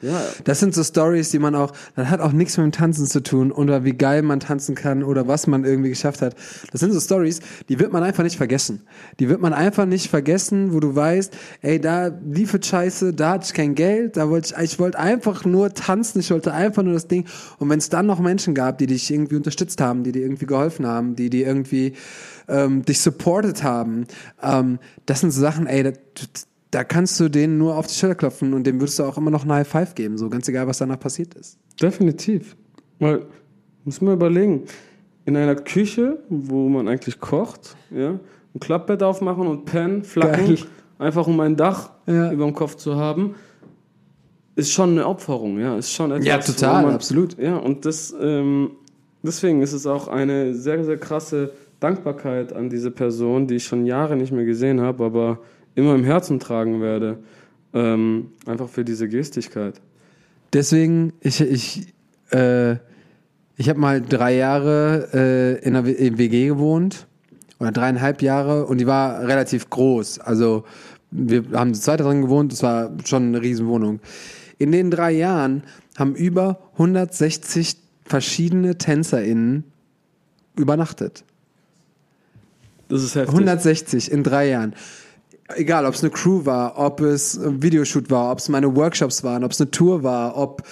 ja, 0.00 0.20
Das 0.44 0.60
sind 0.60 0.74
so 0.74 0.84
Stories, 0.84 1.30
die 1.30 1.40
man 1.40 1.56
auch, 1.56 1.72
das 1.96 2.08
hat 2.08 2.20
auch 2.20 2.30
nichts 2.30 2.56
mit 2.56 2.64
dem 2.64 2.72
Tanzen 2.72 3.06
zu 3.06 3.20
tun 3.20 3.50
oder 3.50 3.84
wie 3.84 3.94
geil 3.94 4.22
man 4.22 4.38
tanzen 4.38 4.76
kann 4.76 5.02
oder 5.02 5.26
was 5.26 5.48
man 5.48 5.64
irgendwie 5.64 5.88
geschafft 5.88 6.22
hat. 6.22 6.36
Das 6.70 6.80
sind 6.80 6.92
so 6.92 7.00
Stories, 7.00 7.40
die 7.68 7.80
wird 7.80 7.92
man 7.92 8.04
einfach 8.04 8.22
nicht 8.22 8.36
vergessen. 8.36 8.82
Die 9.18 9.28
wird 9.28 9.40
man 9.40 9.52
einfach 9.52 9.86
nicht 9.86 10.08
vergessen, 10.08 10.72
wo 10.72 10.78
du 10.78 10.94
weißt, 10.94 11.36
ey, 11.62 11.80
da 11.80 12.12
lief 12.30 12.54
es 12.54 12.66
scheiße, 12.66 13.12
da 13.12 13.30
hatte 13.30 13.46
ich 13.48 13.54
kein 13.54 13.74
Geld, 13.74 14.16
da 14.16 14.30
wollte 14.30 14.54
ich, 14.56 14.72
ich 14.72 14.78
wollte 14.78 14.98
einfach 15.00 15.44
nur 15.44 15.74
tanzen, 15.74 16.20
ich 16.20 16.30
wollte 16.30 16.52
einfach 16.52 16.84
nur 16.84 16.94
das 16.94 17.08
Ding. 17.08 17.24
Und 17.58 17.68
wenn 17.68 17.78
es 17.78 17.88
dann 17.88 18.06
noch 18.06 18.20
Menschen 18.20 18.54
gab, 18.54 18.78
die 18.78 18.86
dich 18.86 19.10
irgendwie 19.10 19.36
unterstützt 19.36 19.80
haben, 19.80 20.04
die 20.04 20.12
dir 20.12 20.22
irgendwie 20.22 20.46
geholfen 20.46 20.86
haben, 20.86 21.16
die 21.16 21.28
dir 21.28 21.46
irgendwie 21.46 21.94
ähm, 22.46 22.84
dich 22.84 23.00
supported 23.00 23.64
haben, 23.64 24.06
ähm, 24.42 24.78
das 25.06 25.20
sind 25.20 25.32
so 25.32 25.40
Sachen, 25.40 25.66
ey, 25.66 25.82
das, 25.82 26.46
da 26.70 26.84
kannst 26.84 27.18
du 27.20 27.28
denen 27.28 27.56
nur 27.58 27.76
auf 27.76 27.86
die 27.86 27.94
Schulter 27.94 28.14
klopfen 28.14 28.52
und 28.54 28.66
dem 28.66 28.80
würdest 28.80 28.98
du 28.98 29.04
auch 29.04 29.16
immer 29.16 29.30
noch 29.30 29.44
eine 29.44 29.54
High 29.54 29.68
Five 29.68 29.94
geben, 29.94 30.18
so 30.18 30.28
ganz 30.28 30.48
egal, 30.48 30.66
was 30.66 30.78
danach 30.78 31.00
passiert 31.00 31.34
ist. 31.34 31.58
definitiv. 31.80 32.56
Weil, 32.98 33.22
muss 33.84 34.00
man 34.00 34.14
überlegen, 34.14 34.64
in 35.24 35.36
einer 35.36 35.54
Küche, 35.54 36.18
wo 36.28 36.68
man 36.68 36.88
eigentlich 36.88 37.20
kocht, 37.20 37.76
ja, 37.90 38.18
ein 38.54 38.60
Klappbett 38.60 39.02
aufmachen 39.02 39.46
und 39.46 39.64
pennen, 39.66 40.02
flacken, 40.04 40.46
Geil. 40.46 40.58
einfach 40.98 41.26
um 41.26 41.38
ein 41.40 41.56
Dach 41.56 41.90
Ja. 42.06 42.32
über 42.32 42.44
dem 42.44 42.54
Kopf 42.54 42.74
zu 42.76 42.96
haben, 42.96 43.34
ist 44.56 44.72
schon 44.72 44.90
eine 44.90 45.06
Opferung, 45.06 45.58
ja, 45.60 45.76
ist 45.76 45.92
schon 45.92 46.10
etwas. 46.10 46.26
Ja, 46.26 46.38
total, 46.38 46.82
man, 46.82 46.94
absolut. 46.94 47.38
Ja, 47.38 47.56
und 47.58 47.84
das, 47.84 48.14
ähm, 48.20 48.72
deswegen 49.22 49.62
ist 49.62 49.72
es 49.72 49.86
auch 49.86 50.08
eine 50.08 50.54
sehr, 50.54 50.82
sehr 50.84 50.96
krasse 50.96 51.52
Dankbarkeit 51.78 52.52
an 52.52 52.68
diese 52.68 52.90
Person, 52.90 53.46
die 53.46 53.56
ich 53.56 53.64
schon 53.64 53.86
Jahre 53.86 54.16
nicht 54.16 54.32
mehr 54.32 54.44
gesehen 54.44 54.80
habe, 54.80 55.04
aber 55.04 55.38
immer 55.78 55.94
im 55.94 56.04
Herzen 56.04 56.40
tragen 56.40 56.80
werde. 56.80 57.18
Ähm, 57.72 58.32
einfach 58.46 58.68
für 58.68 58.84
diese 58.84 59.08
Gestigkeit. 59.08 59.80
Deswegen, 60.52 61.12
ich, 61.20 61.40
ich, 61.40 61.94
äh, 62.30 62.72
ich 63.56 63.68
habe 63.68 63.78
mal 63.78 64.00
drei 64.00 64.34
Jahre 64.34 65.08
äh, 65.12 65.64
in 65.64 65.76
einer 65.76 65.86
WG 65.86 66.48
gewohnt 66.48 67.06
oder 67.60 67.70
dreieinhalb 67.70 68.22
Jahre 68.22 68.66
und 68.66 68.78
die 68.78 68.86
war 68.86 69.20
relativ 69.26 69.70
groß. 69.70 70.18
Also 70.20 70.64
wir 71.10 71.44
haben 71.52 71.74
zu 71.74 71.80
zweit 71.80 72.00
drin 72.00 72.22
gewohnt, 72.22 72.52
das 72.52 72.62
war 72.62 72.90
schon 73.04 73.28
eine 73.28 73.42
Riesenwohnung. 73.42 74.00
In 74.58 74.72
den 74.72 74.90
drei 74.90 75.12
Jahren 75.12 75.62
haben 75.96 76.14
über 76.14 76.58
160 76.72 77.76
verschiedene 78.04 78.78
TänzerInnen 78.78 79.64
übernachtet. 80.56 81.24
Das 82.88 83.02
ist 83.02 83.14
heftig. 83.14 83.34
160 83.34 84.10
in 84.10 84.24
drei 84.24 84.48
Jahren. 84.48 84.74
Egal, 85.56 85.86
ob 85.86 85.94
es 85.94 86.02
eine 86.02 86.10
Crew 86.10 86.44
war, 86.44 86.78
ob 86.78 87.00
es 87.00 87.36
ein 87.38 87.62
Videoshoot 87.62 88.10
war, 88.10 88.30
ob 88.32 88.38
es 88.38 88.48
meine 88.48 88.74
Workshops 88.76 89.24
waren, 89.24 89.44
ob 89.44 89.52
es 89.52 89.60
eine 89.60 89.70
Tour 89.70 90.02
war, 90.02 90.36
ob 90.36 90.62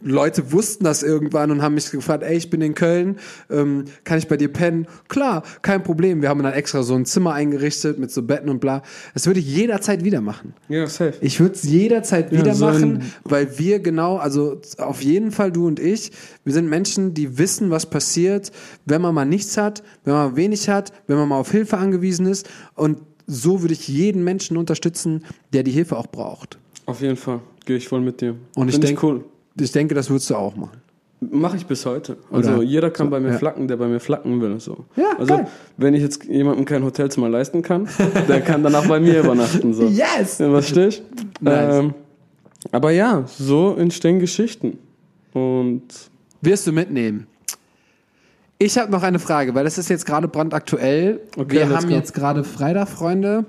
Leute 0.00 0.52
wussten 0.52 0.84
das 0.84 1.02
irgendwann 1.02 1.50
und 1.50 1.62
haben 1.62 1.74
mich 1.74 1.90
gefragt, 1.90 2.22
ey, 2.22 2.36
ich 2.36 2.50
bin 2.50 2.60
in 2.60 2.74
Köln, 2.74 3.16
ähm, 3.50 3.84
kann 4.04 4.18
ich 4.18 4.28
bei 4.28 4.36
dir 4.36 4.52
pennen? 4.52 4.86
Klar, 5.08 5.42
kein 5.62 5.82
Problem. 5.82 6.22
Wir 6.22 6.28
haben 6.28 6.42
dann 6.42 6.52
extra 6.52 6.82
so 6.82 6.94
ein 6.94 7.04
Zimmer 7.04 7.32
eingerichtet 7.32 7.98
mit 7.98 8.10
so 8.10 8.22
Betten 8.22 8.48
und 8.48 8.60
bla. 8.60 8.82
Das 9.14 9.26
würde 9.26 9.40
ich 9.40 9.46
jederzeit 9.46 10.04
wieder 10.04 10.20
machen. 10.20 10.54
Ja, 10.68 10.86
safe. 10.86 11.14
Ich 11.20 11.40
würde 11.40 11.54
es 11.54 11.64
jederzeit 11.64 12.32
Ja, 12.32 12.38
wieder 12.38 12.54
so 12.54 12.66
machen, 12.66 13.12
weil 13.24 13.58
wir 13.58 13.80
genau, 13.80 14.16
also 14.16 14.60
auf 14.78 15.02
jeden 15.02 15.32
Fall 15.32 15.50
du 15.52 15.66
und 15.66 15.80
ich, 15.80 16.12
wir 16.44 16.52
sind 16.52 16.68
Menschen, 16.68 17.14
die 17.14 17.38
wissen, 17.38 17.70
was 17.70 17.86
passiert, 17.86 18.52
wenn 18.84 19.02
man 19.02 19.14
mal 19.14 19.24
nichts 19.24 19.56
hat, 19.56 19.82
wenn 20.04 20.14
man 20.14 20.36
wenig 20.36 20.68
hat, 20.68 20.92
wenn 21.06 21.16
man 21.16 21.28
mal 21.28 21.38
auf 21.38 21.50
Hilfe 21.50 21.76
angewiesen 21.76 22.26
ist. 22.26 22.48
Und 22.74 22.98
so 23.28 23.62
würde 23.62 23.74
ich 23.74 23.86
jeden 23.86 24.24
Menschen 24.24 24.56
unterstützen, 24.56 25.24
der 25.52 25.62
die 25.62 25.70
Hilfe 25.70 25.96
auch 25.96 26.08
braucht. 26.08 26.58
Auf 26.86 27.00
jeden 27.02 27.16
Fall. 27.16 27.40
Gehe 27.66 27.76
ich 27.76 27.86
voll 27.86 28.00
mit 28.00 28.20
dir. 28.20 28.34
Und 28.56 28.68
ich 28.68 28.74
Find 28.74 28.88
denke, 28.88 29.06
cool. 29.06 29.24
ich 29.60 29.70
denke, 29.70 29.94
das 29.94 30.08
würdest 30.10 30.30
du 30.30 30.34
auch 30.34 30.56
machen. 30.56 30.78
Mache 31.20 31.56
ich 31.56 31.66
bis 31.66 31.84
heute. 31.84 32.16
Also 32.30 32.52
Oder- 32.54 32.62
jeder 32.62 32.90
kann 32.90 33.08
so, 33.08 33.10
bei 33.10 33.20
mir 33.20 33.32
ja. 33.32 33.38
flacken, 33.38 33.68
der 33.68 33.76
bei 33.76 33.86
mir 33.88 34.00
flacken 34.00 34.40
will. 34.40 34.58
So. 34.60 34.84
Ja, 34.96 35.16
also 35.18 35.36
geil. 35.36 35.46
wenn 35.76 35.94
ich 35.94 36.02
jetzt 36.02 36.24
jemandem 36.24 36.64
kein 36.64 36.84
Hotelzimmer 36.84 37.28
leisten 37.28 37.60
kann, 37.60 37.88
der 38.28 38.40
kann 38.40 38.62
danach 38.62 38.86
bei 38.88 39.00
mir 39.00 39.20
übernachten. 39.20 39.74
So. 39.74 39.84
Yes! 39.88 40.38
Ja, 40.38 40.52
was 40.52 40.70
ich? 40.70 41.02
Nice. 41.40 41.78
Ähm, 41.80 41.94
aber 42.72 42.92
ja, 42.92 43.24
so 43.26 43.74
entstehen 43.76 44.18
Geschichten. 44.20 44.78
Und 45.34 45.82
Wirst 46.40 46.66
du 46.66 46.72
mitnehmen? 46.72 47.26
Ich 48.60 48.76
habe 48.76 48.90
noch 48.90 49.04
eine 49.04 49.20
Frage, 49.20 49.54
weil 49.54 49.62
das 49.62 49.78
ist 49.78 49.88
jetzt 49.88 50.04
gerade 50.04 50.26
brandaktuell. 50.26 51.20
Okay, 51.36 51.58
Wir 51.58 51.68
haben 51.68 51.88
go. 51.88 51.94
jetzt 51.94 52.12
gerade 52.12 52.42
Freitag, 52.42 52.88
Freunde. 52.88 53.44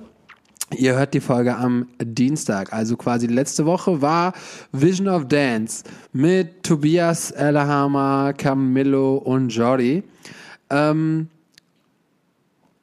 Ihr 0.77 0.95
hört 0.95 1.15
die 1.15 1.19
Folge 1.19 1.55
am 1.55 1.87
Dienstag, 1.99 2.71
also 2.73 2.95
quasi 2.95 3.25
letzte 3.25 3.65
Woche 3.65 4.03
war 4.03 4.33
Vision 4.71 5.07
of 5.07 5.27
Dance 5.27 5.83
mit 6.13 6.61
Tobias 6.61 7.31
Ellerhammer, 7.31 8.33
Camillo 8.37 9.15
und 9.17 9.49
Jordi. 9.49 10.03
Ähm, 10.69 11.27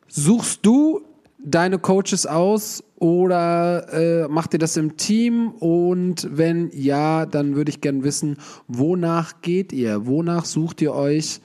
suchst 0.08 0.66
du 0.66 1.02
deine 1.38 1.78
Coaches 1.78 2.26
aus 2.26 2.82
oder 2.98 4.24
äh, 4.24 4.26
macht 4.26 4.52
ihr 4.52 4.58
das 4.58 4.76
im 4.76 4.96
Team? 4.96 5.50
Und 5.60 6.26
wenn 6.32 6.72
ja, 6.74 7.24
dann 7.24 7.54
würde 7.54 7.70
ich 7.70 7.80
gern 7.80 8.02
wissen, 8.02 8.38
wonach 8.66 9.42
geht 9.42 9.72
ihr? 9.72 10.06
Wonach 10.06 10.44
sucht 10.44 10.82
ihr 10.82 10.92
euch 10.92 11.40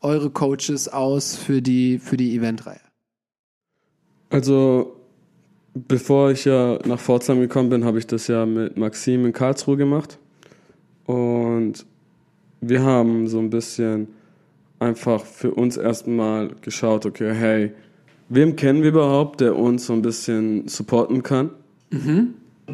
eure 0.00 0.30
Coaches 0.30 0.88
aus 0.88 1.36
für 1.36 1.62
die, 1.62 1.98
für 1.98 2.16
die 2.16 2.34
Eventreihe? 2.34 2.80
also 4.30 4.96
bevor 5.74 6.30
ich 6.30 6.44
ja 6.44 6.78
nach 6.86 6.98
Pforzheim 6.98 7.40
gekommen 7.40 7.70
bin, 7.70 7.84
habe 7.84 7.98
ich 7.98 8.06
das 8.06 8.26
ja 8.26 8.46
mit 8.46 8.76
Maxim 8.76 9.26
in 9.26 9.32
Karlsruhe 9.32 9.76
gemacht. 9.76 10.18
Und 11.06 11.86
wir 12.60 12.82
haben 12.82 13.28
so 13.28 13.38
ein 13.38 13.50
bisschen 13.50 14.08
einfach 14.78 15.24
für 15.24 15.52
uns 15.52 15.76
erstmal 15.76 16.50
geschaut, 16.60 17.06
okay, 17.06 17.32
hey, 17.32 17.72
wem 18.28 18.56
kennen 18.56 18.82
wir 18.82 18.90
überhaupt, 18.90 19.40
der 19.40 19.56
uns 19.56 19.86
so 19.86 19.92
ein 19.92 20.02
bisschen 20.02 20.68
supporten 20.68 21.22
kann 21.22 21.50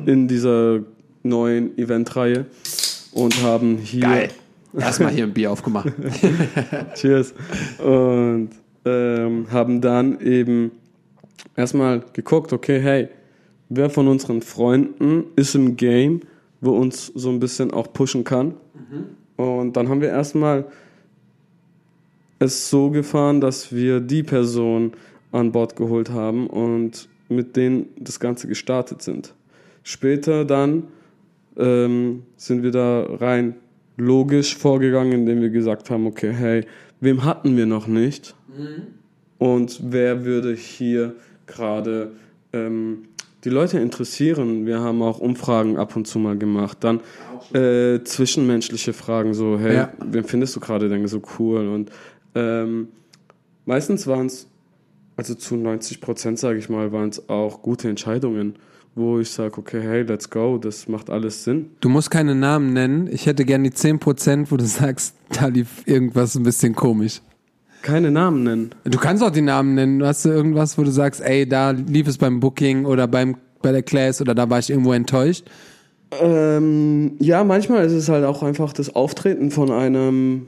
in 0.07 0.27
dieser 0.27 0.81
neuen 1.23 1.79
Eventreihe 1.79 2.47
und 3.13 3.43
haben 3.43 3.77
hier 3.77 4.29
Erstmal 4.77 5.13
hier 5.13 5.25
ein 5.25 5.33
Bier 5.33 5.53
aufgemacht. 5.53 5.93
Cheers. 6.95 7.35
Und 7.79 8.51
ähm, 8.85 9.47
haben 9.51 9.81
dann 9.81 10.21
eben 10.21 10.73
erstmal 11.57 12.03
geguckt, 12.13 12.53
okay, 12.53 12.81
hey, 12.81 13.09
wer 13.69 13.91
von 13.91 14.09
unseren 14.09 14.43
Freunden 14.43 15.25
ist 15.37 15.55
im 15.55 15.77
Game, 15.77 16.21
wo 16.61 16.73
uns 16.73 17.13
so 17.15 17.31
ein 17.31 17.41
bisschen 17.41 17.73
auch 17.73 17.93
pushen 17.93 18.25
kann. 18.25 18.55
Und 19.37 19.77
dann 19.77 19.89
haben 19.89 20.01
wir 20.01 20.09
erstmal 20.09 20.67
es 22.39 22.69
so 22.69 22.91
gefahren, 22.91 23.41
dass 23.41 23.73
wir 23.73 24.01
die 24.01 24.23
Person 24.23 24.93
an 25.33 25.53
Bord 25.53 25.77
geholt 25.77 26.11
haben 26.11 26.47
und 26.47 27.09
mit 27.29 27.57
denen 27.57 27.87
das 27.99 28.21
Ganze 28.21 28.47
gestartet 28.47 29.03
sind. 29.03 29.35
Später 29.83 30.45
dann 30.45 30.85
ähm, 31.57 32.23
sind 32.37 32.63
wir 32.63 32.71
da 32.71 33.07
rein 33.19 33.57
logisch 33.97 34.57
vorgegangen, 34.57 35.13
indem 35.13 35.41
wir 35.41 35.51
gesagt 35.51 35.91
haben, 35.91 36.07
okay, 36.07 36.33
hey, 36.33 36.67
wem 37.01 37.25
hatten 37.25 37.57
wir 37.57 37.67
noch 37.67 37.87
nicht? 37.87 38.35
Und 39.39 39.81
wer 39.83 40.25
würde 40.25 40.55
hier 40.55 41.15
gerade 41.47 42.13
ähm, 42.53 43.05
die 43.45 43.51
Leute 43.51 43.79
interessieren? 43.79 44.67
Wir 44.67 44.81
haben 44.81 45.03
auch 45.03 45.19
Umfragen 45.19 45.77
ab 45.77 45.97
und 45.97 46.07
zu 46.07 46.19
mal 46.19 46.37
gemacht. 46.39 46.79
Dann 46.81 47.01
äh, 47.53 48.03
zwischenmenschliche 48.05 48.93
Fragen, 48.93 49.35
so, 49.35 49.59
hey, 49.59 49.75
Ja. 49.75 49.93
wen 50.05 50.25
findest 50.25 50.57
du 50.57 50.61
gerade 50.61 50.89
denn 50.89 51.07
so 51.07 51.21
cool? 51.39 51.69
Und 51.69 51.91
ähm, 52.35 52.89
meistens 53.67 54.07
waren 54.07 54.27
es, 54.27 54.49
also 55.17 55.35
zu 55.35 55.57
90 55.57 56.01
Prozent, 56.01 56.39
sage 56.39 56.59
ich 56.59 56.69
mal, 56.69 56.91
waren 56.93 57.11
es 57.11 57.29
auch 57.29 57.63
gute 57.63 57.89
Entscheidungen, 57.89 58.55
wo 58.95 59.19
ich 59.19 59.31
sage, 59.31 59.59
okay, 59.59 59.81
hey, 59.81 60.03
let's 60.03 60.31
go, 60.31 60.59
das 60.59 60.89
macht 60.89 61.11
alles 61.11 61.45
Sinn. 61.45 61.71
Du 61.81 61.89
musst 61.89 62.11
keine 62.11 62.35
Namen 62.35 62.73
nennen. 62.73 63.09
Ich 63.11 63.27
hätte 63.27 63.45
gern 63.45 63.65
die 63.65 63.71
10%, 63.71 64.47
wo 64.51 64.57
du 64.57 64.65
sagst, 64.67 65.15
da 65.31 65.47
lief 65.47 65.83
irgendwas 65.87 66.35
ein 66.37 66.43
bisschen 66.45 66.75
komisch. 66.75 67.21
Keine 67.83 68.11
Namen 68.11 68.45
nennen. 68.45 68.71
Du 68.85 68.99
kannst 68.99 69.23
auch 69.23 69.31
die 69.31 69.43
Namen 69.43 69.75
nennen. 69.75 70.03
Hast 70.05 70.25
du 70.25 70.31
irgendwas, 70.31 70.79
wo 70.79 70.85
du 70.85 70.91
sagst, 70.91 71.21
ey, 71.21 71.47
da 71.47 71.71
lief 71.73 72.09
es 72.09 72.17
beim 72.17 72.41
Booking 72.41 72.87
oder 72.87 73.07
beim, 73.07 73.37
bei 73.61 73.73
der 73.73 73.83
Class 73.83 74.21
oder 74.23 74.35
da 74.35 74.49
war 74.49 74.59
ich 74.59 74.71
irgendwo 74.71 74.93
enttäuscht. 74.95 75.45
Ähm, 76.21 77.13
ja, 77.19 77.45
manchmal 77.45 77.85
ist 77.85 77.93
es 77.93 78.09
halt 78.09 78.25
auch 78.25 78.43
einfach 78.43 78.73
das 78.73 78.95
Auftreten 78.95 79.51
von 79.51 79.71
einem 79.71 80.47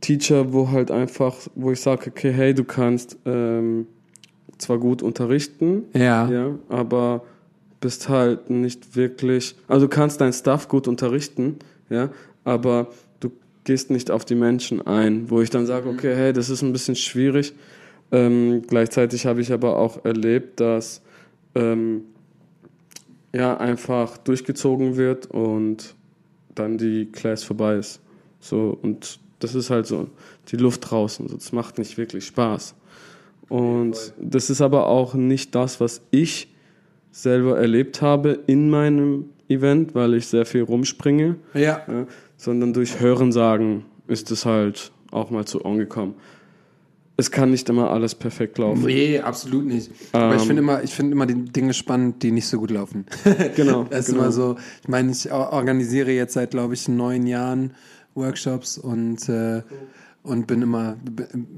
Teacher, 0.00 0.52
wo 0.52 0.70
halt 0.70 0.90
einfach, 0.90 1.36
wo 1.54 1.72
ich 1.72 1.80
sage, 1.80 2.10
okay, 2.10 2.32
hey, 2.32 2.54
du 2.54 2.64
kannst 2.64 3.18
ähm, 3.26 3.86
zwar 4.56 4.78
gut 4.78 5.02
unterrichten, 5.02 5.84
Ja. 5.94 6.30
ja, 6.30 6.50
aber 6.68 7.24
bist 7.80 8.08
halt 8.08 8.50
nicht 8.50 8.96
wirklich, 8.96 9.56
also 9.68 9.86
du 9.86 9.90
kannst 9.90 10.20
dein 10.20 10.32
Stuff 10.32 10.68
gut 10.68 10.86
unterrichten, 10.88 11.58
ja, 11.88 12.10
aber 12.44 12.88
du 13.20 13.30
gehst 13.64 13.90
nicht 13.90 14.10
auf 14.10 14.24
die 14.24 14.34
Menschen 14.34 14.86
ein, 14.86 15.30
wo 15.30 15.40
ich 15.40 15.50
dann 15.50 15.66
sage, 15.66 15.88
okay, 15.88 16.14
hey, 16.14 16.32
das 16.32 16.50
ist 16.50 16.62
ein 16.62 16.72
bisschen 16.72 16.96
schwierig 16.96 17.54
Ähm, 18.12 18.62
gleichzeitig 18.66 19.26
habe 19.26 19.40
ich 19.40 19.52
aber 19.52 19.76
auch 19.76 20.04
erlebt, 20.04 20.58
dass 20.58 21.00
ähm, 21.54 22.02
ja 23.32 23.56
einfach 23.56 24.18
durchgezogen 24.18 24.96
wird 24.96 25.26
und 25.26 25.94
dann 26.54 26.76
die 26.76 27.06
Class 27.06 27.44
vorbei 27.44 27.76
ist. 27.76 28.00
So 28.40 28.76
und 28.82 29.20
das 29.38 29.54
ist 29.54 29.70
halt 29.70 29.86
so 29.86 30.08
die 30.50 30.56
Luft 30.56 30.90
draußen. 30.90 31.28
So, 31.28 31.36
das 31.36 31.52
macht 31.52 31.78
nicht 31.78 31.96
wirklich 31.98 32.26
Spaß. 32.26 32.74
Und 33.48 34.12
das 34.20 34.50
ist 34.50 34.60
aber 34.60 34.86
auch 34.86 35.14
nicht 35.14 35.54
das, 35.54 35.80
was 35.80 36.02
ich 36.10 36.48
selber 37.10 37.58
erlebt 37.58 38.02
habe 38.02 38.38
in 38.46 38.70
meinem 38.70 39.26
Event, 39.48 39.94
weil 39.94 40.14
ich 40.14 40.26
sehr 40.28 40.46
viel 40.46 40.62
rumspringe, 40.62 41.36
Ja. 41.54 41.82
ja, 41.86 42.06
sondern 42.36 42.72
durch 42.72 43.00
Hörensagen 43.00 43.84
ist 44.06 44.30
es 44.30 44.46
halt 44.46 44.92
auch 45.10 45.30
mal 45.30 45.44
zu 45.44 45.64
Ohren 45.64 45.78
gekommen. 45.78 46.14
Es 47.16 47.30
kann 47.30 47.50
nicht 47.50 47.68
immer 47.68 47.90
alles 47.90 48.14
perfekt 48.14 48.56
laufen. 48.56 48.84
Nee, 48.86 49.18
absolut 49.20 49.66
nicht. 49.66 49.90
Aber 50.12 50.36
ich 50.36 50.40
Ähm. 50.42 50.46
finde 50.46 50.62
immer, 50.62 50.82
ich 50.82 50.94
finde 50.94 51.12
immer 51.12 51.26
die 51.26 51.34
Dinge 51.34 51.74
spannend, 51.74 52.22
die 52.22 52.30
nicht 52.30 52.46
so 52.46 52.58
gut 52.58 52.70
laufen. 52.70 53.04
Genau, 53.56 53.84
Das 53.90 54.00
ist 54.00 54.06
genau. 54.14 54.20
immer 54.22 54.32
so. 54.32 54.56
Ich 54.82 54.88
meine, 54.88 55.10
ich 55.12 55.30
or- 55.30 55.52
organisiere 55.52 56.12
jetzt 56.12 56.32
seit, 56.32 56.52
glaube 56.52 56.72
ich, 56.74 56.88
neun 56.88 57.26
Jahren 57.26 57.72
Workshops 58.14 58.78
und, 58.78 59.28
äh, 59.28 59.62
und 60.22 60.46
bin 60.46 60.62
immer, 60.62 60.96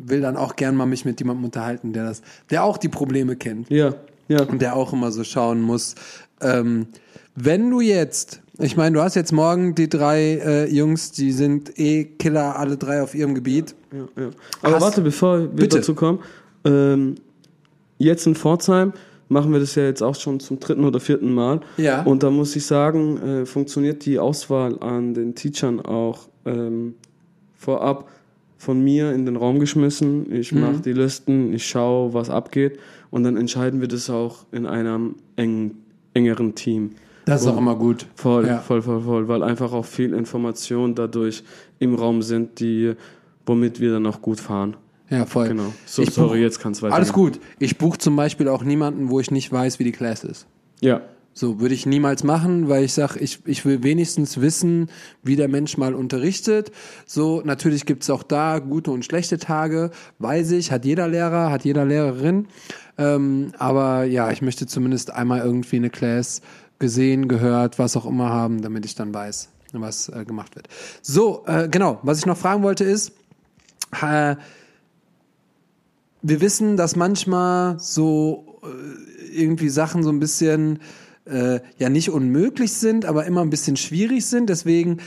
will 0.07 0.20
dann 0.20 0.36
auch 0.36 0.57
gern 0.57 0.74
mal 0.74 0.86
mich 0.86 1.05
mit 1.05 1.20
jemandem 1.20 1.44
unterhalten, 1.44 1.92
der 1.92 2.07
das, 2.07 2.22
der 2.50 2.64
auch 2.64 2.76
die 2.76 2.88
Probleme 2.88 3.36
kennt. 3.36 3.70
Ja, 3.70 3.94
ja. 4.29 4.43
Und 4.43 4.61
der 4.62 4.77
auch 4.77 4.93
immer 4.93 5.11
so 5.12 5.25
schauen 5.25 5.61
muss, 5.61 5.95
ähm, 6.41 6.87
wenn 7.35 7.70
du 7.70 7.81
jetzt, 7.81 8.41
ich 8.59 8.77
meine, 8.77 8.97
du 8.97 9.03
hast 9.03 9.14
jetzt 9.14 9.33
morgen 9.33 9.75
die 9.75 9.89
drei 9.89 10.39
äh, 10.45 10.70
Jungs, 10.70 11.12
die 11.12 11.33
sind 11.33 11.79
eh 11.79 12.05
Killer, 12.05 12.59
alle 12.59 12.77
drei 12.77 13.03
auf 13.03 13.14
ihrem 13.14 13.35
Gebiet. 13.35 13.75
Ja, 13.93 14.23
ja. 14.23 14.31
Aber 14.62 14.75
Hast- 14.77 14.83
warte, 14.83 15.01
bevor 15.01 15.41
wir 15.41 15.49
Bitte. 15.49 15.79
dazu 15.79 15.95
kommen, 15.95 16.18
ähm, 16.64 17.14
jetzt 17.99 18.27
in 18.27 18.35
Pforzheim 18.35 18.93
machen 19.29 19.51
wir 19.53 19.61
das 19.61 19.75
ja 19.77 19.85
jetzt 19.85 20.03
auch 20.03 20.14
schon 20.14 20.41
zum 20.41 20.61
dritten 20.61 20.85
oder 20.85 21.01
vierten 21.01 21.33
Mal. 21.33 21.61
Ja. 21.79 22.03
Und 22.03 22.23
da 22.23 22.31
muss 22.31 22.55
ich 22.55 22.66
sagen, 22.66 23.16
äh, 23.23 23.47
funktioniert 23.47 24.05
die 24.05 24.18
Auswahl 24.18 24.79
an 24.81 25.14
den 25.14 25.35
Teachern 25.35 25.81
auch 25.81 26.29
ähm, 26.45 26.95
vorab 27.57 28.09
von 28.62 28.80
mir 28.80 29.12
in 29.12 29.26
den 29.26 29.34
Raum 29.34 29.58
geschmissen. 29.58 30.32
Ich 30.32 30.52
Mhm. 30.52 30.60
mache 30.60 30.80
die 30.84 30.92
Listen, 30.92 31.52
ich 31.52 31.66
schaue, 31.66 32.14
was 32.14 32.30
abgeht 32.30 32.78
und 33.10 33.24
dann 33.24 33.36
entscheiden 33.36 33.80
wir 33.80 33.88
das 33.88 34.08
auch 34.08 34.46
in 34.52 34.66
einem 34.66 35.16
eng, 35.34 35.72
engeren 36.14 36.54
Team. 36.54 36.90
Das 37.24 37.40
ist 37.40 37.48
Oh. 37.48 37.50
auch 37.50 37.58
immer 37.58 37.74
gut. 37.74 38.06
Voll, 38.14 38.46
Ja. 38.46 38.58
voll, 38.58 38.80
voll, 38.82 39.00
voll, 39.00 39.26
weil 39.26 39.42
einfach 39.42 39.72
auch 39.72 39.84
viel 39.84 40.12
Information 40.14 40.94
dadurch 40.94 41.42
im 41.80 41.96
Raum 41.96 42.22
sind, 42.22 42.60
die, 42.60 42.92
womit 43.46 43.80
wir 43.80 43.90
dann 43.94 44.06
auch 44.06 44.22
gut 44.22 44.38
fahren. 44.38 44.76
Ja, 45.10 45.26
voll. 45.26 45.48
Genau. 45.48 45.72
So, 45.84 46.02
Ich 46.02 46.10
sorry, 46.10 46.28
buch- 46.38 46.42
jetzt 46.42 46.60
kann 46.60 46.70
es 46.70 46.82
weiter. 46.82 46.94
Alles 46.94 47.12
gut. 47.12 47.40
Ich 47.58 47.78
buche 47.78 47.98
zum 47.98 48.14
Beispiel 48.14 48.46
auch 48.48 48.62
niemanden, 48.62 49.10
wo 49.10 49.18
ich 49.18 49.32
nicht 49.32 49.50
weiß, 49.50 49.80
wie 49.80 49.84
die 49.84 49.92
Class 49.92 50.22
ist. 50.22 50.46
Ja, 50.80 51.00
So 51.35 51.61
würde 51.61 51.74
ich 51.74 51.87
niemals 51.87 52.24
machen, 52.24 52.68
weil 52.68 52.85
ich 52.85 52.93
sage, 52.93 53.18
ich, 53.18 53.41
ich 53.47 53.64
will 53.64 53.83
wenigstens 53.83 54.41
wissen, 54.41 54.91
wie 55.22 55.37
der 55.37 55.49
Mensch 55.49 55.78
mal 55.78 55.95
unterrichtet. 55.95 56.72
So, 57.07 57.41
natürlich 57.45 57.87
gibt's 57.87 58.11
auch 58.11 58.22
da 58.22 58.59
gute 58.59 58.91
und 58.91 59.05
schlechte 59.05 59.39
Tage, 59.39 59.91
weiß 60.18 60.51
ich, 60.53 60.70
hat 60.70 60.85
jeder 60.85 61.09
Lehrer, 61.09 61.51
hat 61.51 61.64
jeder 61.64 61.85
Lehrerin. 61.85 62.49
Ähm, 62.99 63.53
aber 63.59 64.05
ja, 64.05 64.30
ich 64.30 64.43
möchte 64.43 64.66
zumindest 64.66 65.12
einmal 65.12 65.41
irgendwie 65.41 65.76
eine 65.76 65.91
Class 65.91 66.43
gesehen, 66.78 67.28
gehört, 67.28 67.78
was 67.78 67.97
auch 67.97 68.05
immer 68.05 68.28
haben, 68.28 68.61
damit 68.61 68.85
ich 68.85 68.95
dann 68.95 69.14
weiß, 69.14 69.49
was 69.72 70.09
äh, 70.11 70.24
gemacht 70.26 70.57
wird. 70.57 70.68
So, 71.01 71.45
äh, 71.47 71.68
genau, 71.68 71.99
was 72.03 72.18
ich 72.18 72.26
noch 72.26 72.37
fragen 72.37 72.62
wollte 72.62 72.85
ist, 72.85 73.12
äh, 74.03 74.37
wir 76.22 76.41
wissen, 76.41 76.76
dass 76.76 76.97
manchmal 76.97 77.78
so 77.78 78.61
äh, 78.62 79.33
irgendwie 79.33 79.68
Sachen 79.68 80.03
so 80.03 80.11
ein 80.11 80.20
bisschen 80.20 80.80
äh, 81.27 81.61
ja 81.79 81.89
nicht 81.89 82.11
unmöglich 82.11 82.73
sind, 82.73 83.05
aber 83.07 83.25
immer 83.27 83.41
ein 83.43 83.51
bisschen 83.51 83.77
schwierig 83.77 84.27
sind. 84.27 84.49
Deswegen, 84.51 84.99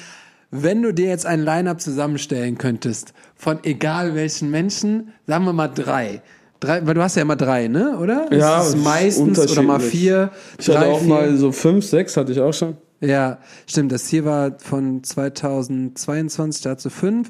wenn 0.52 0.82
du 0.82 0.94
dir 0.94 1.08
jetzt 1.08 1.26
ein 1.26 1.42
Line-up 1.42 1.82
zusammenstellen 1.82 2.58
könntest 2.58 3.14
von 3.36 3.60
egal 3.64 4.16
welchen 4.16 4.50
Menschen, 4.52 5.10
sagen 5.28 5.46
wir 5.46 5.54
mal 5.54 5.68
drei. 5.68 6.22
Drei, 6.62 6.86
weil 6.88 6.94
du 6.94 7.02
hast 7.04 7.16
ja 7.16 7.22
immer 7.22 7.36
drei, 7.36 7.68
ne? 7.68 7.98
Oder? 8.00 8.32
Ja, 8.34 8.62
Es 8.62 8.70
ist 8.70 8.78
meistens 8.84 9.38
oder 9.52 9.62
mal 9.62 9.80
vier. 9.82 10.32
ich 10.58 10.70
hatte 10.70 10.80
drei, 10.80 10.88
auch 10.88 11.00
vier. 11.00 11.10
mal 11.10 11.36
so 11.38 11.52
fünf, 11.52 11.86
sechs 11.86 12.16
hatte 12.16 12.32
ich 12.32 12.40
auch 12.40 12.54
schon. 12.54 12.78
Ja, 13.02 13.40
stimmt. 13.68 13.92
Das 13.92 14.08
hier 14.08 14.24
war 14.24 14.58
von 14.58 15.04
2022, 15.04 16.62
dazu 16.64 16.90
fünf. 16.90 17.30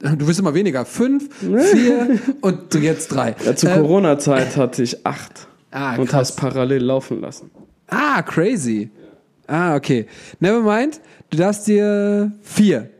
Du 0.00 0.26
wirst 0.26 0.38
immer 0.40 0.54
weniger. 0.54 0.84
Fünf, 0.84 1.28
vier 1.40 2.18
und 2.40 2.74
jetzt 2.74 3.08
drei. 3.08 3.36
Ja, 3.44 3.54
zur 3.54 3.70
Ähm, 3.70 3.82
Corona-Zeit 3.82 4.56
hatte 4.56 4.82
ich 4.82 5.06
acht 5.06 5.46
Ah, 5.70 5.96
und 5.96 6.12
hast 6.12 6.36
parallel 6.36 6.82
laufen 6.84 7.20
lassen. 7.20 7.50
Ah, 7.88 8.22
crazy. 8.22 8.90
Ah, 9.46 9.76
okay. 9.76 10.06
Never 10.40 10.62
mind. 10.62 11.00
Du 11.30 11.36
darfst 11.38 11.66
dir 11.66 12.32
vier. 12.42 12.90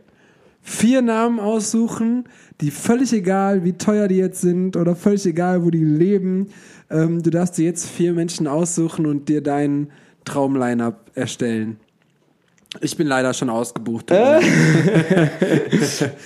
Vier 0.63 1.03
Namen 1.03 1.41
aussuchen, 1.41 2.25
die 2.61 2.71
völlig 2.71 3.13
egal, 3.13 3.65
wie 3.65 3.75
teuer 3.75 4.09
die 4.09 4.17
jetzt 4.17 4.41
sind 4.41 4.77
oder 4.77 4.97
völlig 4.97 5.27
egal, 5.27 5.65
wo 5.65 5.71
die 5.71 5.85
leben. 5.85 6.49
Ähm, 6.91 7.23
du 7.23 7.31
darfst 7.31 7.59
dir 7.59 7.65
jetzt 7.67 7.87
vier 7.89 8.13
Menschen 8.13 8.47
aussuchen 8.47 9.07
und 9.07 9.29
dir 9.29 9.43
deinen 9.43 9.91
Traum-Line-Up 10.25 11.11
erstellen. 11.15 11.79
Ich 12.81 12.97
bin 12.97 13.07
leider 13.07 13.35
schon 13.35 13.51
ausgebucht. 13.51 14.07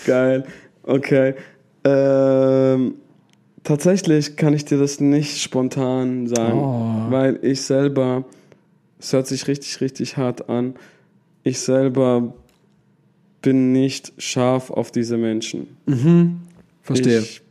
Geil. 0.06 0.44
Okay. 0.82 1.34
Ähm, 1.84 2.94
tatsächlich 3.64 4.36
kann 4.36 4.54
ich 4.54 4.64
dir 4.64 4.78
das 4.78 5.00
nicht 5.00 5.40
spontan 5.42 6.26
sagen, 6.26 6.58
Oh. 6.58 7.10
weil 7.10 7.38
ich 7.42 7.60
selber, 7.62 8.24
es 8.98 9.12
hört 9.12 9.26
sich 9.26 9.46
richtig, 9.48 9.80
richtig 9.80 10.16
hart 10.16 10.48
an, 10.48 10.74
ich 11.42 11.60
selber 11.60 12.34
bin 13.42 13.72
nicht 13.72 14.12
scharf 14.18 14.70
auf 14.70 14.90
diese 14.90 15.16
Menschen. 15.16 15.76
Verstehe. 16.82 17.20
Ich, 17.20 17.42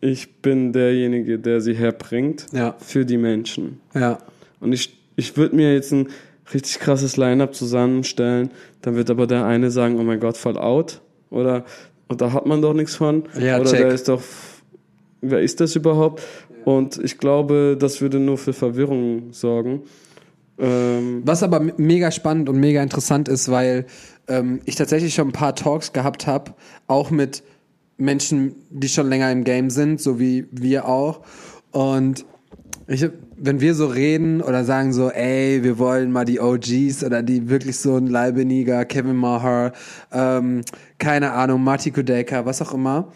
ich 0.00 0.34
bin 0.40 0.72
derjenige, 0.72 1.38
der 1.38 1.60
sie 1.60 1.74
herbringt 1.74 2.46
Ja. 2.52 2.76
für 2.78 3.04
die 3.04 3.16
Menschen. 3.18 3.80
Ja. 3.94 4.18
Und 4.60 4.72
ich, 4.72 4.96
ich 5.16 5.36
würde 5.36 5.56
mir 5.56 5.72
jetzt 5.74 5.92
ein 5.92 6.08
richtig 6.54 6.78
krasses 6.78 7.16
Line-Up 7.16 7.54
zusammenstellen, 7.54 8.50
dann 8.82 8.94
wird 8.94 9.10
aber 9.10 9.26
der 9.26 9.44
eine 9.46 9.70
sagen, 9.72 9.98
oh 9.98 10.04
mein 10.04 10.20
Gott, 10.20 10.36
voll 10.36 10.56
out. 10.56 11.00
Oder, 11.30 11.64
und 12.06 12.20
da 12.20 12.32
hat 12.32 12.46
man 12.46 12.62
doch 12.62 12.72
nichts 12.72 12.94
von. 12.94 13.24
Ja, 13.40 13.58
Oder 13.60 13.70
check. 13.70 13.80
der 13.80 13.88
ist 13.88 14.08
doch, 14.08 14.22
wer 15.20 15.40
ist 15.40 15.60
das 15.60 15.74
überhaupt? 15.74 16.22
Und 16.64 16.98
ich 17.02 17.18
glaube, 17.18 17.76
das 17.78 18.00
würde 18.00 18.20
nur 18.20 18.38
für 18.38 18.52
Verwirrung 18.52 19.32
sorgen. 19.32 19.82
Ähm, 20.58 21.22
Was 21.24 21.42
aber 21.42 21.60
mega 21.60 22.10
spannend 22.10 22.48
und 22.48 22.58
mega 22.58 22.82
interessant 22.82 23.28
ist, 23.28 23.50
weil 23.50 23.86
ähm, 24.28 24.60
ich 24.64 24.74
tatsächlich 24.76 25.14
schon 25.14 25.28
ein 25.28 25.32
paar 25.32 25.54
Talks 25.54 25.92
gehabt 25.92 26.26
habe, 26.26 26.54
auch 26.86 27.10
mit 27.10 27.42
Menschen, 27.98 28.56
die 28.70 28.88
schon 28.88 29.08
länger 29.08 29.30
im 29.32 29.44
Game 29.44 29.70
sind, 29.70 30.00
so 30.00 30.18
wie 30.18 30.46
wir 30.50 30.86
auch. 30.86 31.20
Und 31.72 32.24
ich, 32.88 33.06
wenn 33.36 33.60
wir 33.60 33.74
so 33.74 33.86
reden 33.86 34.40
oder 34.40 34.64
sagen 34.64 34.92
so, 34.92 35.10
ey, 35.10 35.62
wir 35.62 35.78
wollen 35.78 36.12
mal 36.12 36.24
die 36.24 36.40
OGs 36.40 37.04
oder 37.04 37.22
die 37.22 37.48
wirklich 37.48 37.78
so 37.78 37.96
ein 37.96 38.06
Leibeniger, 38.06 38.84
Kevin 38.84 39.16
Maher, 39.16 39.72
ähm, 40.12 40.62
keine 40.98 41.32
Ahnung, 41.32 41.64
Marty 41.64 41.90
Kudeka, 41.90 42.46
was 42.46 42.62
auch 42.62 42.72
immer. 42.72 43.12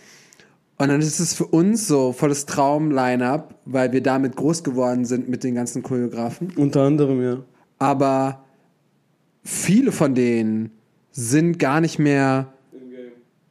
Und 0.80 0.88
dann 0.88 1.02
ist 1.02 1.20
es 1.20 1.34
für 1.34 1.44
uns 1.44 1.86
so 1.86 2.12
volles 2.12 2.46
Traum-Line-Up, 2.46 3.54
weil 3.66 3.92
wir 3.92 4.02
damit 4.02 4.34
groß 4.34 4.64
geworden 4.64 5.04
sind 5.04 5.28
mit 5.28 5.44
den 5.44 5.54
ganzen 5.54 5.82
Choreografen 5.82 6.52
unter 6.56 6.80
anderem, 6.82 7.22
ja. 7.22 7.44
aber 7.78 8.44
viele 9.44 9.92
von 9.92 10.14
denen 10.14 10.70
sind 11.12 11.58
gar 11.58 11.82
nicht 11.82 11.98
mehr 11.98 12.54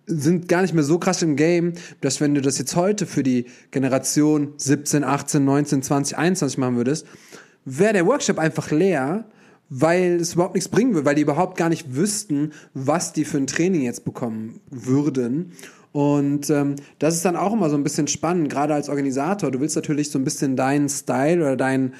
sind 0.07 0.47
gar 0.47 0.63
nicht 0.63 0.73
mehr 0.73 0.83
so 0.83 0.97
krass 0.97 1.21
im 1.21 1.35
Game, 1.35 1.73
dass 2.01 2.19
wenn 2.19 2.33
du 2.33 2.41
das 2.41 2.57
jetzt 2.57 2.75
heute 2.75 3.05
für 3.05 3.21
die 3.21 3.45
Generation 3.69 4.53
17, 4.57 5.03
18, 5.03 5.45
19, 5.45 5.83
20, 5.83 6.17
21 6.17 6.57
machen 6.57 6.77
würdest, 6.77 7.05
wäre 7.63 7.93
der 7.93 8.07
Workshop 8.07 8.39
einfach 8.39 8.71
leer, 8.71 9.25
weil 9.69 10.15
es 10.15 10.33
überhaupt 10.33 10.55
nichts 10.55 10.67
bringen 10.67 10.95
würde, 10.95 11.05
weil 11.05 11.13
die 11.13 11.21
überhaupt 11.21 11.57
gar 11.57 11.69
nicht 11.69 11.95
wüssten, 11.95 12.53
was 12.73 13.13
die 13.13 13.23
für 13.23 13.37
ein 13.37 13.45
Training 13.45 13.83
jetzt 13.83 14.03
bekommen 14.03 14.61
würden. 14.71 15.51
Und 15.91 16.49
ähm, 16.49 16.75
das 16.99 17.15
ist 17.15 17.25
dann 17.25 17.35
auch 17.35 17.53
immer 17.53 17.69
so 17.69 17.75
ein 17.75 17.83
bisschen 17.83 18.07
spannend, 18.07 18.49
gerade 18.49 18.73
als 18.73 18.89
Organisator. 18.89 19.51
Du 19.51 19.59
willst 19.59 19.75
natürlich 19.75 20.11
so 20.11 20.19
ein 20.19 20.23
bisschen 20.23 20.55
deinen 20.55 20.87
Style 20.87 21.41
oder 21.41 21.55
dein, 21.55 21.95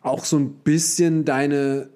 auch 0.00 0.24
so 0.24 0.38
ein 0.38 0.50
bisschen 0.64 1.24
deine 1.24 1.88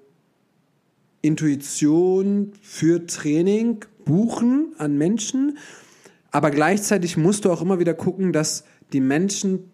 Intuition 1.23 2.53
für 2.63 3.07
Training 3.07 3.85
buchen 4.05 4.75
an 4.79 4.97
Menschen, 4.97 5.59
aber 6.31 6.51
gleichzeitig 6.51 7.17
musst 7.17 7.45
du 7.45 7.53
auch 7.53 7.61
immer 7.61 7.79
wieder 7.79 7.95
gucken, 7.95 8.33
dass 8.33 8.65
die 8.93 9.01
Menschen 9.01 9.71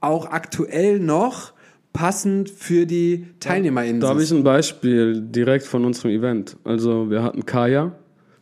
auch 0.00 0.26
aktuell 0.26 0.98
noch 0.98 1.52
passend 1.92 2.50
für 2.50 2.86
die 2.86 3.26
TeilnehmerInnen 3.40 4.00
Da 4.00 4.08
habe 4.08 4.22
ich 4.22 4.28
sind. 4.28 4.38
ein 4.38 4.44
Beispiel 4.44 5.20
direkt 5.20 5.64
von 5.64 5.84
unserem 5.84 6.10
Event. 6.10 6.56
Also 6.64 7.10
wir 7.10 7.22
hatten 7.22 7.44
Kaya 7.44 7.92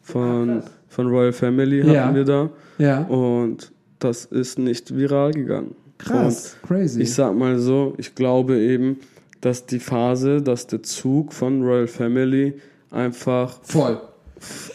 von, 0.02 0.62
von 0.96 1.08
Royal 1.08 1.32
Family 1.32 1.82
hatten 1.82 1.92
Ja. 1.92 2.14
wir 2.14 2.24
da. 2.24 2.50
Ja. 2.78 3.02
Und 3.02 3.70
das 3.98 4.24
ist 4.24 4.58
nicht 4.58 4.96
viral 4.96 5.32
gegangen. 5.32 5.74
Krass, 5.98 6.56
Und 6.62 6.68
crazy. 6.68 7.02
Ich 7.02 7.12
sag 7.12 7.36
mal 7.36 7.58
so, 7.58 7.92
ich 7.98 8.14
glaube 8.14 8.58
eben, 8.58 8.98
dass 9.42 9.66
die 9.66 9.78
Phase, 9.78 10.40
dass 10.40 10.66
der 10.66 10.82
Zug 10.82 11.34
von 11.34 11.62
Royal 11.62 11.86
Family 11.86 12.54
einfach 12.90 13.58
Voll. 13.62 14.00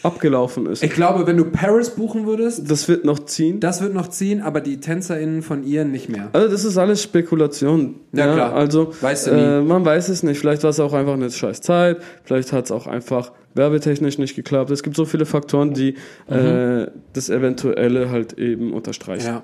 Abgelaufen 0.02 0.66
ist. 0.66 0.82
Ich 0.82 0.90
glaube, 0.92 1.26
wenn 1.26 1.36
du 1.36 1.44
Paris 1.44 1.90
buchen 1.90 2.26
würdest, 2.26 2.70
Das 2.70 2.88
wird 2.88 3.04
noch 3.04 3.20
ziehen. 3.20 3.60
das 3.60 3.80
wird 3.82 3.94
noch 3.94 4.08
ziehen, 4.08 4.40
aber 4.40 4.60
die 4.60 4.78
TänzerInnen 4.80 5.42
von 5.42 5.64
ihr 5.64 5.84
nicht 5.84 6.08
mehr. 6.08 6.28
Also 6.32 6.48
das 6.48 6.64
ist 6.64 6.76
alles 6.78 7.02
Spekulation. 7.02 7.96
Ja, 8.12 8.32
klar. 8.32 8.54
Also 8.54 8.92
Weißt 9.00 9.28
du 9.28 9.30
äh, 9.30 9.60
man 9.60 9.84
weiß 9.84 10.08
es 10.08 10.22
nicht. 10.22 10.38
Vielleicht 10.38 10.62
war 10.62 10.70
es 10.70 10.80
auch 10.80 10.92
einfach 10.92 11.14
eine 11.14 11.30
scheiß 11.30 11.60
Zeit. 11.60 11.98
Vielleicht 12.24 12.52
hat 12.52 12.66
es 12.66 12.72
auch 12.72 12.86
einfach 12.86 13.32
werbetechnisch 13.54 14.18
nicht 14.18 14.34
geklappt. 14.34 14.70
Es 14.70 14.82
gibt 14.82 14.96
so 14.96 15.04
viele 15.04 15.26
Faktoren, 15.26 15.74
die 15.74 15.94
äh, 16.28 16.86
das 17.12 17.30
Eventuelle 17.30 18.10
halt 18.10 18.38
eben 18.38 18.72
unterstreichen. 18.72 19.26
Ja. 19.26 19.42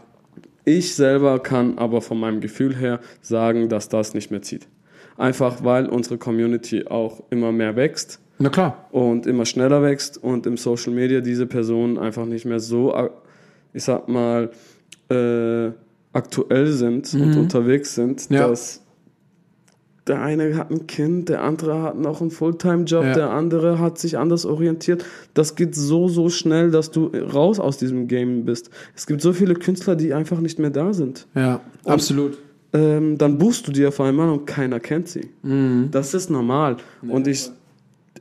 Ich 0.65 0.95
selber 0.95 1.39
kann 1.39 1.79
aber 1.79 2.03
von 2.03 2.19
meinem 2.21 2.41
Gefühl 2.41 2.77
her 2.77 3.01
sagen, 3.23 3.69
dass 3.69 3.89
das 3.89 4.15
nicht 4.15 4.31
mehr 4.31 4.43
zieht. 4.43 4.69
Einfach 5.17 5.65
weil 5.65 5.87
unsere 5.87 6.19
Community 6.19 6.87
auch 6.87 7.23
immer 7.31 7.53
mehr 7.53 7.75
wächst 7.75 8.21
Na 8.39 8.49
klar. 8.51 8.89
und 8.93 9.27
immer 9.27 9.45
schneller 9.45 9.83
wächst 9.83 10.23
und 10.23 10.47
im 10.47 10.57
Social 10.57 10.93
Media 10.93 11.21
diese 11.21 11.47
Personen 11.47 11.99
einfach 11.99 12.25
nicht 12.27 12.45
mehr 12.45 12.61
so, 12.61 12.95
ich 13.73 13.85
sag 13.85 14.09
mal, 14.09 14.51
äh, 15.11 15.71
aktuell 16.13 16.69
sind 16.69 17.13
und 17.15 17.37
unterwegs 17.37 17.95
sind, 17.95 18.31
Mhm. 18.31 18.37
Ja. 18.37 18.49
dass 18.49 18.83
der 20.07 20.23
eine 20.23 20.57
hat 20.57 20.71
ein 20.71 20.87
Kind, 20.87 21.29
der 21.29 21.43
andere 21.43 21.83
hat 21.83 21.99
noch 21.99 22.23
einen 22.23 22.31
Fulltime-Job, 22.31 23.05
Ja. 23.05 23.13
der 23.15 23.31
andere 23.31 23.79
hat 23.79 23.99
sich 23.99 24.17
anders 24.17 24.47
orientiert. 24.47 25.05
Das 25.35 25.55
geht 25.55 25.75
so, 25.75 26.09
so 26.09 26.31
schnell, 26.31 26.71
dass 26.71 26.91
du 26.91 27.09
raus 27.09 27.61
aus 27.61 27.77
diesem 27.77 28.09
Game 28.09 28.45
bist. 28.47 28.71
Es 28.97 29.07
gibt 29.07 29.21
so 29.21 29.35
viele 29.35 29.55
Künstler, 29.55 29.97
die 29.97 30.15
einfach 30.15 30.41
nicht 30.41 30.59
mehr 30.59 30.71
da 30.71 30.95
sind. 30.95 31.27
Ja, 31.35 31.61
absolut. 31.85 32.39
Ähm, 32.73 33.19
dann 33.19 33.37
buchst 33.39 33.67
du 33.69 33.73
die 33.73 33.85
auf 33.87 34.01
einmal 34.01 34.31
und 34.31 34.47
keiner 34.47 34.81
kennt 34.81 35.09
sie. 35.09 35.29
Mhm. 35.43 35.89
Das 35.91 36.15
ist 36.15 36.31
normal. 36.31 36.79
Und 37.07 37.27
ich, 37.27 37.51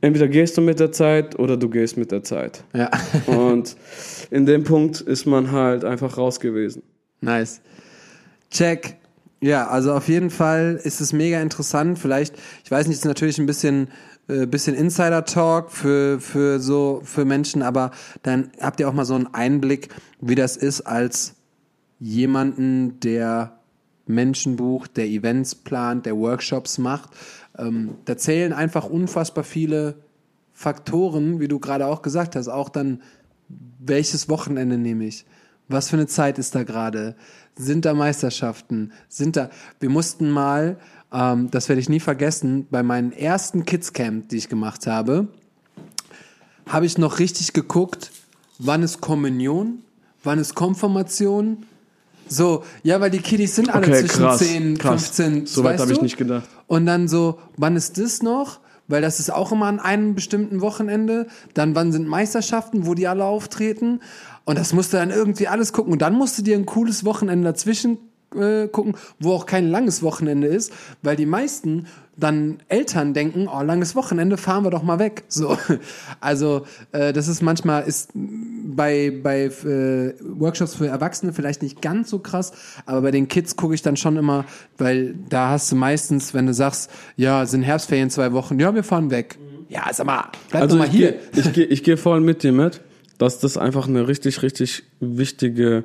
entweder 0.01 0.27
gehst 0.27 0.57
du 0.57 0.61
mit 0.61 0.79
der 0.79 0.91
Zeit 0.91 1.37
oder 1.39 1.57
du 1.57 1.69
gehst 1.69 1.97
mit 1.97 2.11
der 2.11 2.23
Zeit. 2.23 2.63
Ja. 2.73 2.89
Und 3.27 3.75
in 4.31 4.45
dem 4.45 4.63
Punkt 4.63 5.01
ist 5.01 5.25
man 5.25 5.51
halt 5.51 5.83
einfach 5.83 6.17
raus 6.17 6.39
gewesen. 6.39 6.83
Nice. 7.21 7.61
Check. 8.51 8.95
Ja, 9.39 9.67
also 9.67 9.93
auf 9.93 10.07
jeden 10.07 10.29
Fall 10.29 10.79
ist 10.83 10.99
es 10.99 11.13
mega 11.13 11.41
interessant. 11.41 11.99
Vielleicht, 11.99 12.35
ich 12.63 12.71
weiß 12.71 12.87
nicht, 12.87 12.97
ist 12.97 13.05
natürlich 13.05 13.37
ein 13.37 13.45
bisschen, 13.45 13.89
äh, 14.27 14.47
bisschen 14.47 14.75
Insider-Talk 14.75 15.71
für, 15.71 16.19
für 16.19 16.59
so, 16.59 17.01
für 17.03 17.23
Menschen, 17.23 17.61
aber 17.61 17.91
dann 18.23 18.51
habt 18.59 18.79
ihr 18.79 18.89
auch 18.89 18.93
mal 18.93 19.05
so 19.05 19.13
einen 19.13 19.27
Einblick, 19.33 19.89
wie 20.21 20.35
das 20.35 20.57
ist 20.57 20.81
als 20.81 21.35
jemanden, 21.99 22.99
der 22.99 23.57
Menschen 24.07 24.55
bucht, 24.55 24.97
der 24.97 25.05
Events 25.05 25.53
plant, 25.53 26.05
der 26.05 26.17
Workshops 26.17 26.77
macht. 26.77 27.09
Ähm, 27.57 27.95
da 28.05 28.17
zählen 28.17 28.53
einfach 28.53 28.85
unfassbar 28.85 29.43
viele 29.43 29.95
Faktoren, 30.53 31.39
wie 31.39 31.47
du 31.47 31.59
gerade 31.59 31.87
auch 31.87 32.01
gesagt 32.01 32.35
hast, 32.35 32.47
auch 32.47 32.69
dann 32.69 33.01
welches 33.79 34.29
Wochenende 34.29 34.77
nehme 34.77 35.05
ich? 35.05 35.25
Was 35.69 35.89
für 35.89 35.97
eine 35.97 36.07
Zeit 36.07 36.39
ist 36.39 36.55
da 36.55 36.63
gerade? 36.63 37.15
Sind 37.55 37.85
da 37.85 37.93
Meisterschaften? 37.93 38.91
Sind 39.09 39.35
da. 39.35 39.49
Wir 39.79 39.89
mussten 39.89 40.29
mal, 40.29 40.77
ähm, 41.11 41.51
das 41.51 41.69
werde 41.69 41.81
ich 41.81 41.89
nie 41.89 41.99
vergessen, 41.99 42.67
bei 42.69 42.83
meinen 42.83 43.11
ersten 43.11 43.65
Kids-Camp, 43.65 44.29
die 44.29 44.37
ich 44.37 44.49
gemacht 44.49 44.87
habe, 44.87 45.27
habe 46.67 46.85
ich 46.85 46.97
noch 46.97 47.19
richtig 47.19 47.53
geguckt, 47.53 48.11
wann 48.59 48.83
ist 48.83 49.01
Kommunion, 49.01 49.83
wann 50.23 50.39
ist 50.39 50.55
Konfirmation. 50.55 51.65
So, 52.27 52.63
ja, 52.83 52.99
weil 52.99 53.11
die 53.11 53.19
Kiddies 53.19 53.55
sind 53.55 53.73
alle 53.73 53.87
Okay, 53.87 53.99
zwischen 54.01 54.21
krass, 54.21 54.37
10, 54.39 54.77
krass. 54.77 55.03
15, 55.07 55.45
So 55.45 55.63
weit 55.63 55.79
habe 55.79 55.91
ich 55.91 56.01
nicht 56.01 56.17
gedacht. 56.17 56.47
Und 56.67 56.85
dann 56.85 57.07
so, 57.07 57.39
wann 57.55 57.75
ist 57.75 57.97
das 57.97 58.21
noch? 58.21 58.59
Weil 58.89 59.01
das 59.01 59.19
ist 59.19 59.31
auch 59.31 59.51
immer 59.51 59.65
an 59.65 59.79
einem 59.79 60.15
bestimmten 60.15 60.61
Wochenende. 60.61 61.27
Dann, 61.53 61.75
wann 61.75 61.91
sind 61.91 62.07
Meisterschaften, 62.07 62.85
wo 62.85 62.93
die 62.93 63.07
alle 63.07 63.25
auftreten? 63.25 63.99
Und 64.45 64.57
das 64.57 64.71
musst 64.71 64.93
du 64.93 64.97
dann 64.97 65.11
irgendwie 65.11 65.47
alles 65.47 65.73
gucken. 65.73 65.91
Und 65.91 66.01
dann 66.01 66.13
musst 66.13 66.37
du 66.37 66.41
dir 66.41 66.55
ein 66.55 66.65
cooles 66.65 67.03
Wochenende 67.03 67.45
dazwischen 67.45 67.97
äh, 68.35 68.67
gucken, 68.67 68.95
wo 69.19 69.33
auch 69.33 69.45
kein 69.45 69.69
langes 69.69 70.03
Wochenende 70.03 70.47
ist, 70.47 70.71
weil 71.01 71.15
die 71.15 71.25
meisten 71.25 71.87
dann 72.17 72.57
Eltern 72.67 73.13
denken, 73.13 73.47
oh, 73.47 73.61
langes 73.61 73.95
Wochenende, 73.95 74.37
fahren 74.37 74.63
wir 74.63 74.71
doch 74.71 74.83
mal 74.83 74.99
weg. 74.99 75.23
So, 75.27 75.57
also 76.19 76.65
äh, 76.91 77.13
das 77.13 77.27
ist 77.27 77.41
manchmal 77.41 77.87
ist 77.87 78.11
bei 78.13 79.11
bei 79.11 79.45
äh, 79.45 80.13
Workshops 80.21 80.75
für 80.75 80.87
Erwachsene 80.87 81.31
vielleicht 81.31 81.61
nicht 81.61 81.81
ganz 81.81 82.09
so 82.09 82.19
krass, 82.19 82.51
aber 82.85 83.01
bei 83.01 83.11
den 83.11 83.27
Kids 83.27 83.55
gucke 83.55 83.75
ich 83.75 83.83
dann 83.83 83.97
schon 83.97 84.17
immer, 84.17 84.45
weil 84.77 85.15
da 85.29 85.51
hast 85.51 85.71
du 85.71 85.75
meistens, 85.75 86.33
wenn 86.33 86.47
du 86.47 86.53
sagst, 86.53 86.89
ja, 87.15 87.45
sind 87.45 87.61
Herbstferien 87.61 88.09
zwei 88.09 88.33
Wochen, 88.33 88.59
ja, 88.59 88.73
wir 88.73 88.83
fahren 88.83 89.11
weg. 89.11 89.37
Ja, 89.69 89.83
sag 89.91 90.07
mal, 90.07 90.25
bleib 90.49 90.63
Also 90.63 90.77
doch 90.77 90.85
mal 90.85 90.89
hier. 90.89 91.13
gehe 91.33 91.43
ich 91.43 91.53
geh, 91.53 91.63
ich 91.69 91.83
geh 91.83 91.97
voll 91.97 92.21
mit 92.21 92.41
dir 92.41 92.51
mit, 92.51 92.81
dass 93.19 93.39
das 93.39 93.57
einfach 93.57 93.87
eine 93.87 94.07
richtig, 94.07 94.41
richtig 94.41 94.83
wichtige 94.99 95.83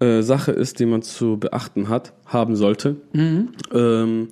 äh, 0.00 0.22
Sache 0.22 0.52
ist, 0.52 0.78
die 0.78 0.86
man 0.86 1.02
zu 1.02 1.36
beachten 1.36 1.88
hat, 1.88 2.12
haben 2.26 2.56
sollte. 2.56 2.96
Mhm. 3.12 3.48
Ähm, 3.72 4.28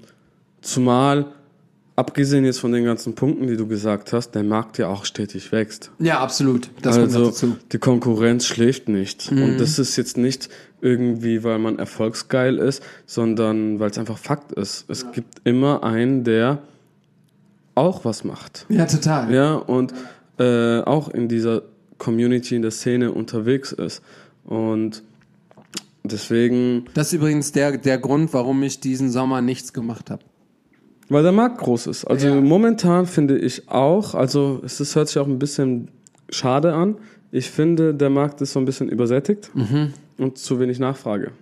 zumal, 0.61 1.27
abgesehen 1.97 2.45
jetzt 2.45 2.59
von 2.59 2.73
den 2.73 2.85
ganzen 2.85 3.15
Punkten, 3.15 3.47
die 3.47 3.57
du 3.57 3.67
gesagt 3.67 4.13
hast, 4.13 4.33
der 4.33 4.43
Markt 4.43 4.79
ja 4.79 4.89
auch 4.89 5.05
stetig 5.05 5.51
wächst. 5.53 5.91
Ja, 5.99 6.21
absolut. 6.21 6.71
Das 6.83 6.97
kommt 6.97 7.09
also 7.09 7.27
dazu. 7.27 7.47
Mhm. 7.47 7.57
die 7.73 7.79
Konkurrenz 7.79 8.47
schläft 8.47 8.89
nicht. 8.89 9.31
Und 9.31 9.59
das 9.59 9.79
ist 9.79 9.97
jetzt 9.97 10.17
nicht 10.17 10.49
irgendwie, 10.81 11.43
weil 11.43 11.59
man 11.59 11.79
erfolgsgeil 11.79 12.59
ist, 12.59 12.83
sondern 13.07 13.81
weil 13.81 13.91
es 13.91 13.99
einfach 13.99 14.19
Fakt 14.19 14.53
ist. 14.53 14.85
Es 14.89 15.11
gibt 15.13 15.41
immer 15.45 15.83
einen, 15.83 16.23
der 16.23 16.59
auch 17.75 18.05
was 18.05 18.25
macht. 18.25 18.67
Ja, 18.69 18.87
total. 18.87 19.33
Ja, 19.33 19.55
und 19.55 19.95
äh, 20.39 20.81
auch 20.81 21.09
in 21.09 21.29
dieser 21.29 21.63
Community, 21.99 22.57
in 22.57 22.63
der 22.63 22.71
Szene 22.71 23.13
unterwegs 23.13 23.73
ist. 23.73 24.03
Und 24.45 25.03
deswegen, 26.05 26.85
Das 26.95 27.09
ist 27.09 27.13
übrigens 27.15 27.53
der, 27.53 27.79
der 27.79 27.99
Grund, 27.99 28.33
warum 28.33 28.63
ich 28.63 28.81
diesen 28.81 29.11
Sommer 29.11 29.41
nichts 29.41 29.73
gemacht 29.73 30.11
habe. 30.11 30.23
Weil 31.09 31.23
der 31.23 31.33
Markt 31.33 31.59
groß 31.59 31.87
ist. 31.89 32.05
Also 32.05 32.29
Ja. 32.29 32.41
momentan 32.41 33.07
finde 33.07 33.39
ich 33.39 33.69
auch, 33.69 34.15
also 34.15 34.61
es 34.65 34.81
ist, 34.81 34.97
hört 34.97 35.09
sich 35.09 35.19
auch 35.19 35.27
ein 35.27 35.39
bisschen 35.39 35.89
schade 36.31 36.75
an. 36.75 36.97
Ich 37.33 37.51
finde, 37.51 37.93
der 37.95 38.11
Markt 38.11 38.41
ist 38.41 38.53
so 38.53 38.59
ein 38.61 38.65
bisschen 38.65 38.89
übersättigt 38.89 39.51
und 40.19 40.39
zu 40.39 40.59
wenig 40.61 40.79
Nachfrage. 40.79 41.33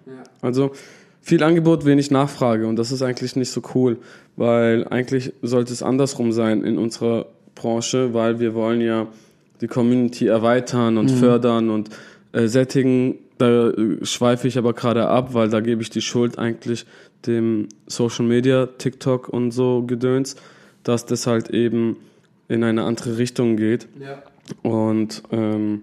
Also 0.43 0.73
viel 1.21 1.43
Angebot, 1.43 1.85
wenig 1.87 2.11
Nachfrage 2.11 2.67
und 2.67 2.77
das 2.77 2.93
ist 2.93 3.03
eigentlich 3.03 3.37
nicht 3.37 3.51
so 3.51 3.63
cool, 3.75 3.99
weil 4.37 4.87
eigentlich 4.89 5.33
sollte 5.43 5.73
es 5.73 5.83
andersrum 5.83 6.33
sein 6.33 6.63
in 6.65 6.77
unserer 6.79 7.27
Branche, 7.55 8.13
weil 8.13 8.41
wir 8.41 8.55
wollen 8.55 8.81
ja 8.81 9.07
die 9.61 9.69
Community 9.69 10.27
erweitern 10.27 10.99
und 10.99 11.09
fördern 11.11 11.71
und 11.71 11.91
äh, 12.33 12.47
sättigen. 12.49 13.17
Da 13.39 13.71
äh, 13.71 14.05
schweife 14.05 14.49
ich 14.49 14.59
aber 14.59 14.73
gerade 14.75 15.07
ab, 15.09 15.33
weil 15.35 15.49
da 15.49 15.61
gebe 15.61 15.81
ich 15.83 15.91
die 15.91 16.01
Schuld 16.03 16.39
eigentlich 16.39 16.85
dem 17.27 17.69
Social 17.87 18.25
Media, 18.25 18.67
TikTok 18.67 19.29
und 19.29 19.51
so 19.51 19.83
Gedöns, 19.83 20.37
dass 20.83 21.07
das 21.07 21.27
halt 21.27 21.51
eben 21.51 21.97
in 22.49 22.63
eine 22.65 22.85
andere 22.85 23.19
Richtung 23.19 23.57
geht. 23.57 23.89
Ja. 23.99 24.23
Und 24.63 25.23
ähm, 25.31 25.83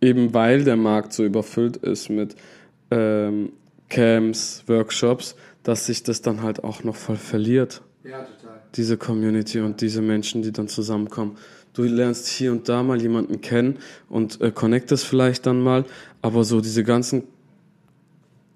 eben 0.00 0.34
weil 0.34 0.64
der 0.64 0.76
Markt 0.76 1.12
so 1.12 1.24
überfüllt 1.24 1.76
ist 1.76 2.08
mit 2.10 2.34
ähm, 2.90 3.52
Camps, 3.88 4.64
Workshops, 4.66 5.36
dass 5.62 5.86
sich 5.86 6.02
das 6.02 6.22
dann 6.22 6.42
halt 6.42 6.64
auch 6.64 6.82
noch 6.82 6.96
voll 6.96 7.16
verliert, 7.16 7.82
Ja, 8.04 8.24
total. 8.24 8.62
diese 8.74 8.96
Community 8.96 9.60
und 9.60 9.80
diese 9.80 10.02
Menschen, 10.02 10.42
die 10.42 10.52
dann 10.52 10.68
zusammenkommen. 10.68 11.36
Du 11.74 11.84
lernst 11.84 12.26
hier 12.26 12.52
und 12.52 12.68
da 12.68 12.82
mal 12.82 13.00
jemanden 13.00 13.40
kennen 13.40 13.78
und 14.08 14.40
äh, 14.40 14.50
connectest 14.50 15.04
vielleicht 15.04 15.46
dann 15.46 15.60
mal, 15.62 15.84
aber 16.20 16.44
so 16.44 16.60
diese 16.60 16.84
ganzen 16.84 17.24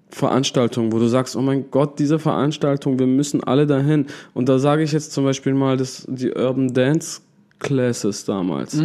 Veranstaltungen, 0.09 0.91
wo 0.91 0.99
du 0.99 1.07
sagst, 1.07 1.35
oh 1.35 1.41
mein 1.41 1.69
Gott, 1.71 1.99
diese 1.99 2.17
Veranstaltung, 2.19 2.97
wir 2.99 3.07
müssen 3.07 3.43
alle 3.43 3.67
dahin. 3.67 4.05
Und 4.33 4.47
da 4.49 4.57
sage 4.59 4.83
ich 4.83 4.91
jetzt 4.91 5.11
zum 5.11 5.23
Beispiel 5.25 5.53
mal 5.53 5.77
das, 5.77 6.05
die 6.07 6.31
Urban 6.31 6.73
Dance 6.73 7.21
Classes 7.59 8.23
damals. 8.23 8.77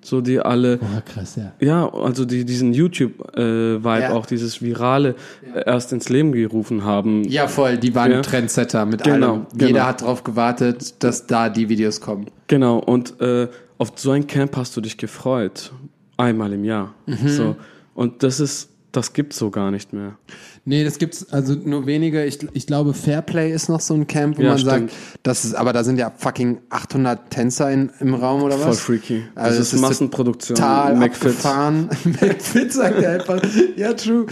So 0.00 0.20
die 0.20 0.38
alle, 0.40 0.78
Boah, 0.78 1.02
krass, 1.04 1.36
ja. 1.36 1.52
ja, 1.60 1.92
also 1.92 2.24
die 2.24 2.44
diesen 2.44 2.72
YouTube-Vibe, 2.72 4.00
Ja. 4.00 4.12
auch 4.12 4.26
dieses 4.26 4.62
Virale 4.62 5.14
äh, 5.54 5.64
erst 5.66 5.92
ins 5.92 6.08
Leben 6.08 6.32
gerufen 6.32 6.84
haben. 6.84 7.24
Ja, 7.24 7.48
voll, 7.48 7.78
die 7.78 7.94
waren 7.94 8.12
Ja. 8.12 8.22
Trendsetter 8.22 8.86
mit 8.86 9.02
Genau, 9.04 9.32
allem. 9.32 9.46
genau. 9.54 9.66
Jeder 9.66 9.86
hat 9.86 10.02
drauf 10.02 10.22
gewartet, 10.24 11.02
dass 11.02 11.26
da 11.26 11.48
die 11.48 11.68
Videos 11.68 12.00
kommen. 12.00 12.26
Genau, 12.46 12.78
und 12.78 13.20
äh, 13.20 13.48
auf 13.78 13.92
so 13.96 14.12
ein 14.12 14.26
Camp 14.26 14.56
hast 14.56 14.76
du 14.76 14.80
dich 14.80 14.96
gefreut. 14.98 15.72
Einmal 16.16 16.52
im 16.52 16.64
Jahr. 16.64 16.94
So. 17.26 17.56
Und 17.94 18.22
das 18.22 18.38
ist 18.40 18.68
das 18.92 19.14
gibt's 19.14 19.38
so 19.38 19.50
gar 19.50 19.70
nicht 19.70 19.92
mehr. 19.94 20.18
Nee, 20.64 20.84
das 20.84 20.98
gibt's 20.98 21.32
also 21.32 21.54
nur 21.54 21.86
wenige. 21.86 22.24
Ich, 22.24 22.38
ich 22.52 22.68
glaube, 22.68 22.94
Fairplay 22.94 23.50
ist 23.52 23.68
noch 23.68 23.80
so 23.80 23.94
ein 23.94 24.06
Camp, 24.06 24.38
wo 24.38 24.42
Ja, 24.42 24.50
man 24.50 24.58
stimmt. 24.58 24.90
sagt, 24.92 25.02
das 25.24 25.44
ist, 25.44 25.54
aber 25.54 25.72
da 25.72 25.82
sind 25.82 25.98
ja 25.98 26.12
fucking 26.16 26.58
800 26.70 27.30
Tänzer 27.30 27.68
in, 27.72 27.90
im 27.98 28.14
Raum 28.14 28.42
oder 28.44 28.54
was? 28.60 28.78
Voll 28.78 28.98
freaky. 28.98 29.24
Also 29.34 29.58
das 29.58 29.66
ist 29.68 29.72
ist 29.74 29.80
Massenproduktion. 29.80 30.54
Total 30.54 30.94
McFit. 30.94 31.30
abgefahren. 31.32 31.88
McFit 32.04 32.72
sagt 32.72 33.02
er 33.02 33.12
einfach. 33.14 33.42
Ja, 33.76 33.92
true. 33.94 34.26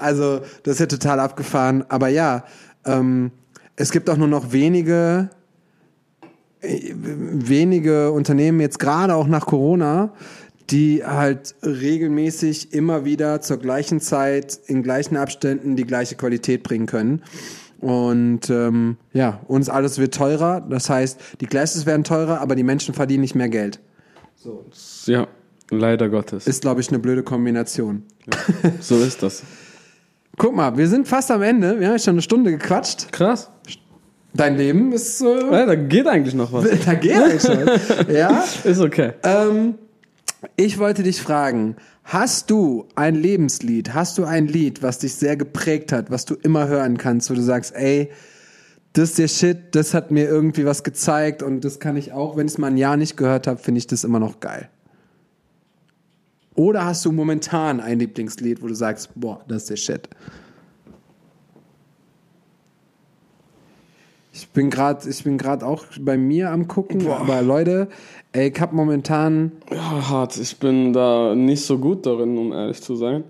Also, 0.00 0.40
das 0.64 0.74
ist 0.74 0.80
ja 0.80 0.86
total 0.86 1.20
abgefahren. 1.20 1.84
Aber 1.88 2.08
ja, 2.08 2.42
ähm, 2.84 3.30
es 3.76 3.92
gibt 3.92 4.10
auch 4.10 4.16
nur 4.16 4.26
noch 4.28 4.50
wenige, 4.50 5.30
äh, 6.62 6.94
wenige 6.94 8.10
Unternehmen, 8.10 8.60
jetzt 8.60 8.80
gerade 8.80 9.14
auch 9.14 9.28
nach 9.28 9.46
Corona, 9.46 10.12
die 10.70 11.04
halt 11.04 11.54
regelmäßig 11.62 12.72
immer 12.72 13.04
wieder 13.04 13.40
zur 13.40 13.58
gleichen 13.58 14.00
Zeit 14.00 14.58
in 14.66 14.82
gleichen 14.82 15.16
Abständen 15.16 15.76
die 15.76 15.84
gleiche 15.84 16.16
Qualität 16.16 16.62
bringen 16.62 16.86
können. 16.86 17.22
Und 17.80 18.50
ähm, 18.50 18.96
ja, 19.12 19.40
uns 19.48 19.68
alles 19.68 19.98
wird 19.98 20.14
teurer. 20.14 20.60
Das 20.68 20.88
heißt, 20.90 21.20
die 21.40 21.46
Glasses 21.46 21.86
werden 21.86 22.04
teurer, 22.04 22.40
aber 22.40 22.56
die 22.56 22.62
Menschen 22.62 22.94
verdienen 22.94 23.20
nicht 23.20 23.34
mehr 23.34 23.48
Geld. 23.48 23.80
Ja, 25.06 25.26
leider 25.70 26.08
Gottes. 26.08 26.46
Ist, 26.46 26.62
glaube 26.62 26.80
ich, 26.80 26.88
eine 26.88 26.98
blöde 26.98 27.22
Kombination. 27.22 28.04
so 28.80 28.96
ist 28.96 29.22
das. 29.22 29.42
Guck 30.36 30.54
mal, 30.54 30.76
wir 30.76 30.88
sind 30.88 31.08
fast 31.08 31.30
am 31.30 31.42
Ende. 31.42 31.80
Wir 31.80 31.88
haben 31.88 31.98
schon 31.98 32.14
eine 32.14 32.22
Stunde 32.22 32.50
gequatscht. 32.50 33.10
Krass. 33.10 33.50
Dein 34.34 34.56
Leben 34.56 34.92
ist 34.92 35.18
so. 35.18 35.34
Ja, 35.50 35.64
da 35.64 35.74
geht 35.74 36.06
eigentlich 36.06 36.34
noch 36.34 36.52
was. 36.52 36.66
Da 36.86 36.94
geht 36.94 37.14
eigentlich 37.14 37.42
schon. 37.42 37.70
ja. 38.14 38.44
Ist 38.64 38.80
okay. 38.80 39.12
Ähm, 39.22 39.76
ich 40.56 40.78
wollte 40.78 41.02
dich 41.02 41.20
fragen, 41.20 41.76
hast 42.04 42.50
du 42.50 42.86
ein 42.94 43.14
Lebenslied, 43.14 43.94
hast 43.94 44.18
du 44.18 44.24
ein 44.24 44.46
Lied, 44.46 44.82
was 44.82 44.98
dich 44.98 45.14
sehr 45.14 45.36
geprägt 45.36 45.92
hat, 45.92 46.10
was 46.10 46.24
du 46.24 46.34
immer 46.34 46.68
hören 46.68 46.98
kannst, 46.98 47.30
wo 47.30 47.34
du 47.34 47.42
sagst, 47.42 47.74
ey, 47.74 48.10
das 48.92 49.10
ist 49.10 49.18
der 49.18 49.28
Shit, 49.28 49.74
das 49.74 49.92
hat 49.92 50.10
mir 50.10 50.26
irgendwie 50.26 50.64
was 50.64 50.82
gezeigt 50.82 51.42
und 51.42 51.64
das 51.64 51.80
kann 51.80 51.96
ich 51.96 52.12
auch, 52.12 52.36
wenn 52.36 52.46
ich 52.46 52.54
es 52.54 52.58
mal 52.58 52.68
ein 52.68 52.78
Jahr 52.78 52.96
nicht 52.96 53.16
gehört 53.16 53.46
habe, 53.46 53.58
finde 53.58 53.78
ich 53.78 53.86
das 53.86 54.04
immer 54.04 54.20
noch 54.20 54.40
geil. 54.40 54.70
Oder 56.54 56.86
hast 56.86 57.04
du 57.04 57.12
momentan 57.12 57.80
ein 57.80 57.98
Lieblingslied, 57.98 58.62
wo 58.62 58.66
du 58.66 58.74
sagst, 58.74 59.10
boah, 59.14 59.44
das 59.46 59.64
ist 59.64 59.70
der 59.70 59.76
Shit? 59.76 60.08
Ich 64.32 64.48
bin 64.48 64.70
gerade, 64.70 65.08
ich 65.08 65.24
bin 65.24 65.38
gerade 65.38 65.64
auch 65.66 65.84
bei 66.00 66.16
mir 66.16 66.50
am 66.50 66.68
gucken, 66.68 67.06
aber 67.08 67.42
Leute, 67.42 67.88
ey, 68.32 68.50
ich 68.52 68.60
hab 68.60 68.72
momentan 68.72 69.52
Ja, 69.70 70.08
hart. 70.08 70.36
Ich 70.36 70.56
bin 70.58 70.92
da 70.92 71.34
nicht 71.34 71.64
so 71.64 71.78
gut 71.78 72.06
darin, 72.06 72.36
um 72.38 72.52
ehrlich 72.52 72.80
zu 72.82 72.96
sein. 72.96 73.24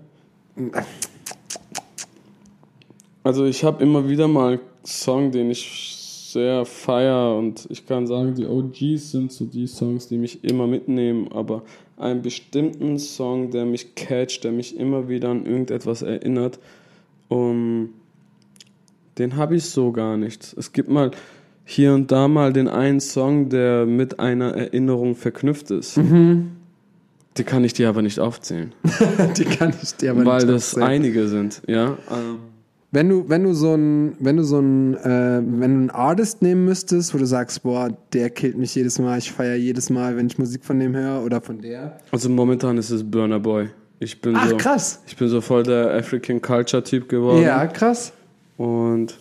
Also 3.23 3.45
ich 3.45 3.63
habe 3.63 3.83
immer 3.83 4.07
wieder 4.09 4.27
mal 4.27 4.53
einen 4.53 4.61
Song, 4.85 5.31
den 5.31 5.51
ich 5.51 5.95
sehr 6.31 6.65
feier 6.65 7.35
und 7.35 7.67
ich 7.69 7.85
kann 7.85 8.05
sagen, 8.05 8.35
die 8.35 8.45
OGs 8.45 9.11
sind 9.11 9.31
so 9.31 9.45
die 9.45 9.67
Songs, 9.67 10.07
die 10.07 10.17
mich 10.17 10.43
immer 10.43 10.67
mitnehmen, 10.67 11.31
aber 11.31 11.63
einen 11.97 12.21
bestimmten 12.21 12.99
Song, 12.99 13.49
der 13.49 13.65
mich 13.65 13.95
catcht, 13.95 14.43
der 14.43 14.51
mich 14.51 14.77
immer 14.77 15.09
wieder 15.09 15.29
an 15.29 15.45
irgendetwas 15.45 16.03
erinnert, 16.03 16.59
um, 17.27 17.89
den 19.17 19.35
habe 19.35 19.55
ich 19.55 19.65
so 19.65 19.91
gar 19.91 20.15
nicht. 20.15 20.53
Es 20.57 20.73
gibt 20.73 20.89
mal 20.89 21.11
hier 21.69 21.93
und 21.93 22.11
da 22.13 22.29
mal 22.29 22.53
den 22.53 22.69
einen 22.69 23.01
Song, 23.01 23.49
der 23.49 23.85
mit 23.85 24.21
einer 24.21 24.55
Erinnerung 24.55 25.15
verknüpft 25.15 25.69
ist. 25.69 25.97
Die 27.37 27.43
kann 27.43 27.63
ich 27.65 27.73
dir 27.73 27.89
aber 27.89 28.01
nicht 28.01 28.19
aufzählen, 28.19 28.71
Die 29.37 29.43
kann 29.43 29.73
ich 29.83 29.93
dir 29.95 30.11
aber 30.11 30.25
weil 30.25 30.37
nicht 30.45 30.49
das 30.49 30.73
erzählen. 30.73 30.87
einige 30.87 31.27
sind, 31.27 31.61
ja. 31.67 31.97
Ähm, 32.09 32.37
Wenn 32.91 33.09
du, 33.09 33.27
wenn 33.27 33.43
du 33.43 33.53
so 33.53 33.75
ein, 33.75 34.13
wenn 34.19 34.37
du 34.37 34.43
so 34.43 34.59
ein, 34.59 34.95
äh, 34.95 35.41
wenn 35.43 35.59
du 35.59 35.65
einen 35.65 35.89
Artist 35.89 36.41
nehmen 36.41 36.63
müsstest, 36.63 37.13
wo 37.13 37.17
du 37.17 37.25
sagst, 37.25 37.63
boah, 37.63 37.89
der 38.13 38.29
killt 38.29 38.57
mich 38.57 38.73
jedes 38.73 38.97
Mal, 38.97 39.17
ich 39.17 39.31
feiere 39.33 39.57
jedes 39.57 39.89
Mal, 39.89 40.15
wenn 40.15 40.27
ich 40.27 40.39
Musik 40.39 40.63
von 40.63 40.79
dem 40.79 40.95
höre 40.95 41.21
oder 41.21 41.41
von 41.41 41.59
der. 41.61 41.97
Also 42.13 42.29
momentan 42.29 42.77
ist 42.77 42.91
es 42.91 43.03
Burner 43.03 43.41
Boy. 43.41 43.67
Ich 43.99 44.21
bin 44.21 44.35
Ach, 44.37 44.47
so, 44.47 44.55
krass. 44.57 45.01
Ich 45.05 45.17
bin 45.17 45.27
so 45.27 45.41
voll 45.41 45.63
der 45.63 45.93
African 45.93 46.41
Culture 46.41 46.81
Typ 46.83 47.09
geworden. 47.09 47.41
Ja, 47.43 47.67
krass. 47.67 48.13
Und 48.55 49.19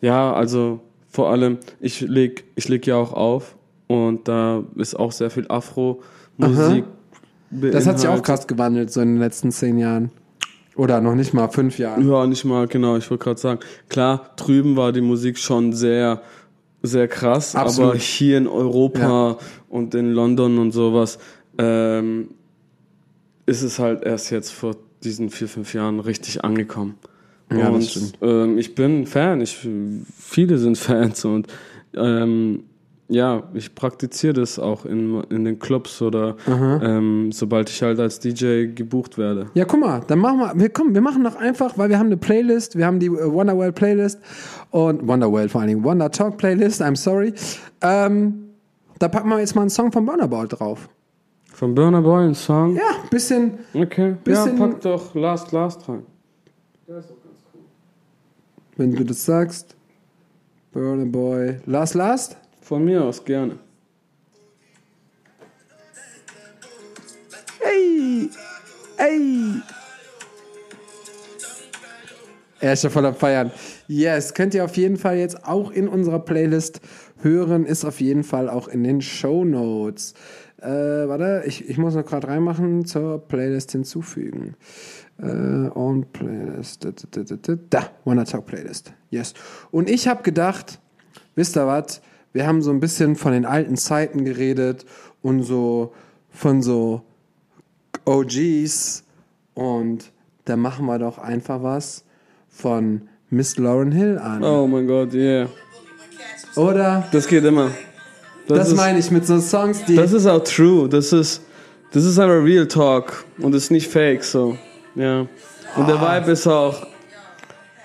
ja, 0.00 0.32
also 0.32 0.80
vor 1.12 1.30
allem, 1.30 1.58
ich 1.78 2.00
leg, 2.00 2.44
ich 2.56 2.68
leg 2.68 2.86
ja 2.86 2.96
auch 2.96 3.12
auf 3.12 3.56
und 3.86 4.26
da 4.26 4.64
ist 4.76 4.98
auch 4.98 5.12
sehr 5.12 5.30
viel 5.30 5.46
Afro-Musik. 5.48 6.84
Das 7.50 7.86
hat 7.86 8.00
sich 8.00 8.08
auch 8.08 8.22
krass 8.22 8.46
gewandelt, 8.46 8.90
so 8.90 9.02
in 9.02 9.14
den 9.14 9.18
letzten 9.18 9.52
zehn 9.52 9.78
Jahren. 9.78 10.10
Oder 10.74 11.02
noch 11.02 11.14
nicht 11.14 11.34
mal 11.34 11.48
fünf 11.48 11.78
Jahren. 11.78 12.08
Ja, 12.08 12.26
nicht 12.26 12.46
mal, 12.46 12.66
genau, 12.66 12.96
ich 12.96 13.10
wollte 13.10 13.24
gerade 13.24 13.38
sagen. 13.38 13.60
Klar, 13.90 14.30
drüben 14.36 14.74
war 14.74 14.92
die 14.92 15.02
Musik 15.02 15.38
schon 15.38 15.74
sehr, 15.74 16.22
sehr 16.82 17.08
krass, 17.08 17.54
Absolut. 17.54 17.90
aber 17.90 17.98
hier 17.98 18.38
in 18.38 18.48
Europa 18.48 19.36
und 19.68 19.94
in 19.94 20.12
London 20.12 20.58
und 20.58 20.72
sowas 20.72 21.18
ähm, 21.58 22.28
ist 23.44 23.60
es 23.60 23.78
halt 23.78 24.02
erst 24.02 24.30
jetzt 24.30 24.50
vor 24.50 24.76
diesen 25.04 25.28
vier, 25.28 25.48
fünf 25.48 25.74
Jahren 25.74 26.00
richtig 26.00 26.42
angekommen. 26.42 26.94
Ja, 27.58 27.66
das 27.70 27.74
und 27.74 27.82
stimmt. 27.84 28.18
ähm, 28.22 28.58
ich 28.58 28.74
bin 28.74 29.06
Fan, 29.06 29.40
ich, 29.40 29.68
viele 30.18 30.58
sind 30.58 30.78
Fans 30.78 31.24
und 31.24 31.46
ähm, 31.94 32.64
ja, 33.08 33.42
ich 33.52 33.74
praktiziere 33.74 34.32
das 34.32 34.58
auch 34.58 34.86
in, 34.86 35.22
in 35.28 35.44
den 35.44 35.58
Clubs 35.58 36.00
oder 36.00 36.36
ähm, 36.48 37.30
sobald 37.30 37.68
ich 37.68 37.82
halt 37.82 38.00
als 38.00 38.20
DJ 38.20 38.68
gebucht 38.74 39.18
werde. 39.18 39.46
Ja, 39.52 39.66
guck 39.66 39.80
mal, 39.80 40.00
dann 40.06 40.18
machen 40.18 40.38
wir, 40.38 40.52
wir, 40.54 40.70
komm, 40.70 40.94
wir 40.94 41.02
machen 41.02 41.22
doch 41.22 41.36
einfach, 41.36 41.76
weil 41.76 41.90
wir 41.90 41.98
haben 41.98 42.06
eine 42.06 42.16
Playlist, 42.16 42.76
wir 42.78 42.86
haben 42.86 43.00
die 43.00 43.06
äh, 43.08 43.30
Wonderworld 43.30 43.74
Playlist 43.74 44.18
und 44.70 45.06
Wonderworld 45.06 45.50
vor 45.50 45.60
allen 45.60 45.68
Dingen, 45.68 45.84
Wonder 45.84 46.10
Talk 46.10 46.38
Playlist, 46.38 46.80
I'm 46.80 46.96
sorry. 46.96 47.34
Ähm, 47.82 48.44
da 48.98 49.08
packen 49.08 49.28
wir 49.28 49.40
jetzt 49.40 49.54
mal 49.56 49.62
einen 49.62 49.70
Song 49.70 49.92
von 49.92 50.06
Burnerball 50.06 50.48
drauf. 50.48 50.88
Von 51.52 51.74
Burner 51.74 52.00
Boy 52.00 52.24
ein 52.28 52.34
Song? 52.34 52.76
Ja, 52.76 52.82
bisschen, 53.10 53.58
Okay, 53.74 54.16
Bisschen- 54.24 54.56
ja, 54.58 54.66
pack 54.68 54.80
doch 54.80 55.14
Last 55.14 55.52
Last 55.52 55.86
rein. 55.86 56.02
Wenn 58.76 58.94
du 58.94 59.04
das 59.04 59.24
sagst. 59.24 59.76
Burner 60.72 61.06
Boy. 61.06 61.56
Last 61.66 61.94
Last? 61.94 62.36
Von 62.60 62.84
mir 62.84 63.04
aus 63.04 63.24
gerne. 63.24 63.58
Ey! 67.60 68.30
Ey! 68.96 69.62
Er 72.60 72.72
ist 72.72 72.84
ja 72.84 72.90
voll 72.90 73.04
am 73.06 73.14
Feiern. 73.14 73.50
Yes, 73.88 74.34
könnt 74.34 74.54
ihr 74.54 74.64
auf 74.64 74.76
jeden 74.76 74.96
Fall 74.96 75.16
jetzt 75.18 75.44
auch 75.44 75.72
in 75.72 75.88
unserer 75.88 76.20
Playlist 76.20 76.80
hören. 77.20 77.66
Ist 77.66 77.84
auf 77.84 78.00
jeden 78.00 78.22
Fall 78.22 78.48
auch 78.48 78.68
in 78.68 78.84
den 78.84 79.02
Show 79.02 79.44
Notes. 79.44 80.14
Äh, 80.62 80.68
warte, 80.68 81.42
ich, 81.44 81.68
ich 81.68 81.76
muss 81.76 81.96
noch 81.96 82.06
gerade 82.06 82.28
reinmachen, 82.28 82.84
zur 82.84 83.18
Playlist 83.18 83.72
hinzufügen. 83.72 84.54
Äh, 85.18 85.26
on 85.74 86.06
Playlist. 86.12 86.86
Da. 87.70 87.90
Wanna 88.04 88.24
Talk 88.24 88.46
Playlist. 88.46 88.92
Yes. 89.10 89.34
Und 89.70 89.88
ich 89.88 90.08
habe 90.08 90.22
gedacht, 90.22 90.80
wisst 91.34 91.56
ihr 91.56 91.66
was? 91.66 92.00
Wir 92.32 92.46
haben 92.46 92.62
so 92.62 92.70
ein 92.70 92.80
bisschen 92.80 93.16
von 93.16 93.32
den 93.32 93.44
alten 93.44 93.76
Zeiten 93.76 94.24
geredet 94.24 94.86
und 95.20 95.42
so 95.42 95.92
von 96.30 96.62
so 96.62 97.02
OGs 98.06 99.04
und 99.54 100.10
da 100.44 100.56
machen 100.56 100.86
wir 100.86 100.98
doch 100.98 101.18
einfach 101.18 101.62
was 101.62 102.04
von 102.48 103.02
Miss 103.30 103.58
Lauren 103.58 103.92
Hill 103.92 104.18
an. 104.18 104.42
Oh 104.42 104.66
mein 104.66 104.86
Gott, 104.86 105.12
yeah. 105.14 105.48
Oder? 106.56 107.06
Das 107.12 107.26
geht 107.26 107.44
immer. 107.44 107.70
Das, 108.48 108.68
ist, 108.68 108.76
meine 108.76 108.98
ich 108.98 109.10
mit 109.10 109.26
so 109.26 109.40
Songs, 109.40 109.84
die. 109.84 109.96
Das 109.96 110.12
ist 110.12 110.26
auch 110.26 110.42
true. 110.42 110.88
Das 110.88 111.12
ist, 111.12 111.42
das 111.92 112.04
ist 112.04 112.18
einfach 112.18 112.42
Real 112.42 112.66
Talk 112.66 113.24
und 113.38 113.54
ist 113.54 113.70
nicht 113.70 113.88
fake 113.88 114.24
so. 114.24 114.58
Ja. 114.94 115.20
Und 115.76 115.88
der 115.88 115.96
Ah. 116.00 116.20
Vibe 116.20 116.32
ist 116.32 116.46
auch 116.46 116.86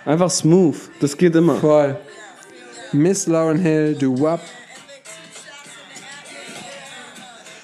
einfach 0.06 0.30
smooth. 0.30 0.76
Das 1.00 1.18
geht 1.18 1.36
immer. 1.36 1.56
voll. 1.56 1.98
Miss 2.94 3.28
Lauren 3.28 3.58
Hill, 3.60 3.96
Do 3.96 4.18
Wop. 4.20 4.40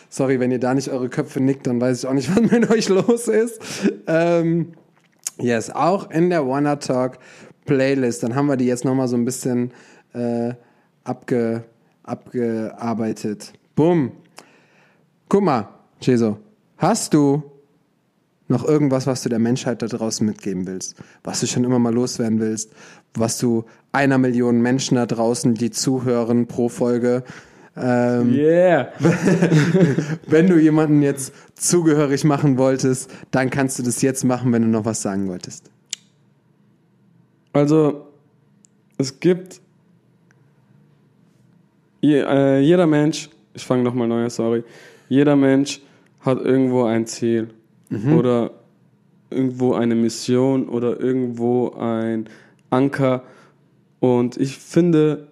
Sorry, 0.10 0.40
wenn 0.40 0.52
ihr 0.52 0.60
da 0.60 0.74
nicht 0.74 0.90
eure 0.90 1.10
Köpfe 1.10 1.40
nickt, 1.42 1.66
dann 1.66 1.82
weiß 1.82 2.00
ich 2.04 2.08
auch 2.10 2.14
nicht, 2.14 2.30
was 2.36 2.52
mit 2.52 2.70
euch 2.70 2.90
los 2.90 3.28
ist. 3.28 3.60
Ähm, 4.08 4.74
yes, 5.40 5.70
auch 5.72 6.12
in 6.12 6.30
der 6.30 6.46
Wanna 6.48 6.76
Talk 6.76 7.18
Playlist. 7.66 8.22
Dann 8.24 8.36
haben 8.36 8.48
wir 8.48 8.58
die 8.58 8.66
jetzt 8.66 8.86
nochmal 8.86 9.08
so 9.08 9.16
ein 9.16 9.26
bisschen 9.26 9.72
äh, 10.14 10.54
abge, 11.04 11.64
abgearbeitet. 12.04 13.54
Bumm. 13.76 14.12
Guck 15.30 15.44
mal, 15.44 15.70
Cheso, 16.00 16.38
hast 16.78 17.14
du 17.14 17.42
noch 18.54 18.64
irgendwas, 18.64 19.06
was 19.08 19.22
du 19.24 19.30
der 19.30 19.40
Menschheit 19.40 19.82
da 19.82 19.88
draußen 19.88 20.26
mitgeben 20.26 20.66
willst? 20.66 20.96
Was 21.24 21.42
du 21.42 21.48
schon 21.48 21.64
immer 21.66 21.80
mal 21.80 21.94
loswerden 21.94 22.40
willst? 22.40 22.72
Was 23.14 23.38
du 23.38 23.66
einer 23.92 24.18
Million 24.18 24.62
Menschen 24.62 24.96
da 24.96 25.06
draußen, 25.06 25.54
die 25.56 25.72
zuhören 25.72 26.48
pro 26.48 26.70
Folge, 26.70 27.24
Ähm, 27.76 28.32
Yeah. 28.32 28.90
wenn 30.28 30.46
du 30.48 30.60
jemanden 30.60 31.02
jetzt 31.02 31.34
zugehörig 31.56 32.24
machen 32.24 32.60
wolltest, 32.60 33.10
dann 33.32 33.50
kannst 33.50 33.80
du 33.80 33.84
das 33.84 34.04
jetzt 34.04 34.24
machen, 34.24 34.54
wenn 34.54 34.62
du 34.62 34.68
noch 34.68 34.86
was 34.86 35.02
sagen 35.02 35.28
wolltest. 35.28 35.72
Also, 37.52 38.06
es 39.00 39.20
gibt 39.20 39.60
je, 42.02 42.20
äh, 42.20 42.60
jeder 42.60 42.86
Mensch, 42.86 43.30
ich 43.56 43.66
fange 43.66 43.82
nochmal 43.84 44.08
neu, 44.08 44.30
sorry, 44.30 44.64
jeder 45.10 45.36
Mensch 45.36 45.82
hat 46.22 46.40
irgendwo 46.40 46.84
ein 46.84 47.08
Ziel 47.08 47.50
oder 48.18 48.52
irgendwo 49.30 49.74
eine 49.74 49.96
Mission 49.96 50.70
oder 50.70 51.00
irgendwo 51.00 51.72
ein 51.72 52.30
Anker. 52.70 53.24
Und 54.00 54.38
ich 54.38 54.58
finde, 54.58 55.28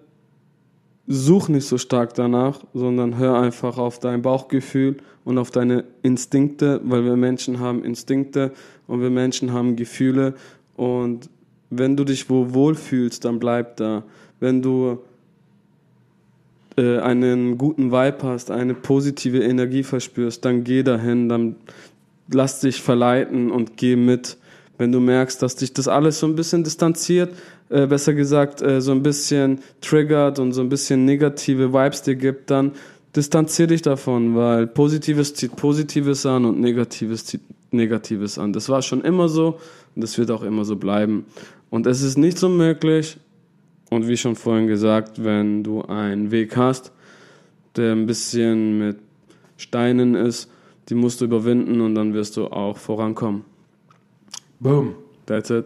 such 1.06 1.48
nicht 1.48 1.66
so 1.66 1.78
stark 1.78 2.14
danach, 2.14 2.60
sondern 2.74 3.18
hör 3.18 3.38
einfach 3.38 3.78
auf 3.78 3.98
dein 3.98 4.22
Bauchgefühl 4.22 4.98
und 5.24 5.38
auf 5.38 5.50
deine 5.50 5.84
Instinkte, 6.02 6.80
weil 6.84 7.04
wir 7.04 7.16
Menschen 7.16 7.60
haben 7.60 7.84
Instinkte 7.84 8.52
und 8.86 9.00
wir 9.00 9.10
Menschen 9.10 9.52
haben 9.52 9.76
Gefühle. 9.76 10.34
Und 10.76 11.28
wenn 11.70 11.96
du 11.96 12.04
dich 12.04 12.30
wo 12.30 12.54
wohlfühlst, 12.54 13.24
dann 13.24 13.38
bleib 13.38 13.76
da. 13.76 14.04
Wenn 14.40 14.62
du 14.62 14.98
äh, 16.76 16.98
einen 16.98 17.58
guten 17.58 17.92
Vibe 17.92 18.18
hast, 18.22 18.50
eine 18.50 18.74
positive 18.74 19.42
Energie 19.42 19.82
verspürst, 19.82 20.44
dann 20.44 20.64
geh 20.64 20.82
dahin, 20.82 21.28
dann 21.28 21.56
lass 22.28 22.60
dich 22.60 22.82
verleiten 22.82 23.50
und 23.50 23.76
geh 23.76 23.96
mit. 23.96 24.36
Wenn 24.78 24.92
du 24.92 25.00
merkst, 25.00 25.40
dass 25.42 25.56
dich 25.56 25.72
das 25.72 25.88
alles 25.88 26.18
so 26.18 26.26
ein 26.26 26.34
bisschen 26.34 26.64
distanziert, 26.64 27.34
äh, 27.68 27.86
besser 27.86 28.14
gesagt, 28.14 28.62
äh, 28.62 28.80
so 28.80 28.92
ein 28.92 29.02
bisschen 29.02 29.60
triggert 29.80 30.38
und 30.38 30.52
so 30.52 30.60
ein 30.60 30.68
bisschen 30.68 31.04
negative 31.04 31.72
Vibes 31.72 32.02
dir 32.02 32.16
gibt, 32.16 32.50
dann 32.50 32.72
distanzier 33.14 33.66
dich 33.66 33.82
davon, 33.82 34.34
weil 34.34 34.66
Positives 34.66 35.34
zieht 35.34 35.56
Positives 35.56 36.24
an 36.26 36.44
und 36.44 36.60
Negatives 36.60 37.26
zieht 37.26 37.42
Negatives 37.70 38.38
an. 38.38 38.52
Das 38.52 38.68
war 38.68 38.82
schon 38.82 39.02
immer 39.02 39.28
so 39.28 39.58
und 39.94 40.02
das 40.02 40.18
wird 40.18 40.30
auch 40.30 40.42
immer 40.42 40.64
so 40.64 40.76
bleiben. 40.76 41.26
Und 41.70 41.86
es 41.86 42.02
ist 42.02 42.18
nicht 42.18 42.38
so 42.38 42.48
möglich, 42.48 43.18
und 43.92 44.08
wie 44.08 44.16
schon 44.16 44.36
vorhin 44.36 44.68
gesagt, 44.68 45.22
wenn 45.22 45.62
du 45.62 45.82
einen 45.82 46.30
Weg 46.30 46.56
hast, 46.56 46.92
der 47.76 47.92
ein 47.92 48.06
bisschen 48.06 48.78
mit 48.78 48.96
Steinen 49.58 50.14
ist, 50.14 50.50
die 50.88 50.94
musst 50.94 51.20
du 51.20 51.24
überwinden 51.26 51.80
und 51.80 51.94
dann 51.94 52.14
wirst 52.14 52.36
du 52.36 52.46
auch 52.46 52.76
vorankommen. 52.76 53.44
Boom. 54.60 54.94
That's 55.26 55.50
it. 55.50 55.64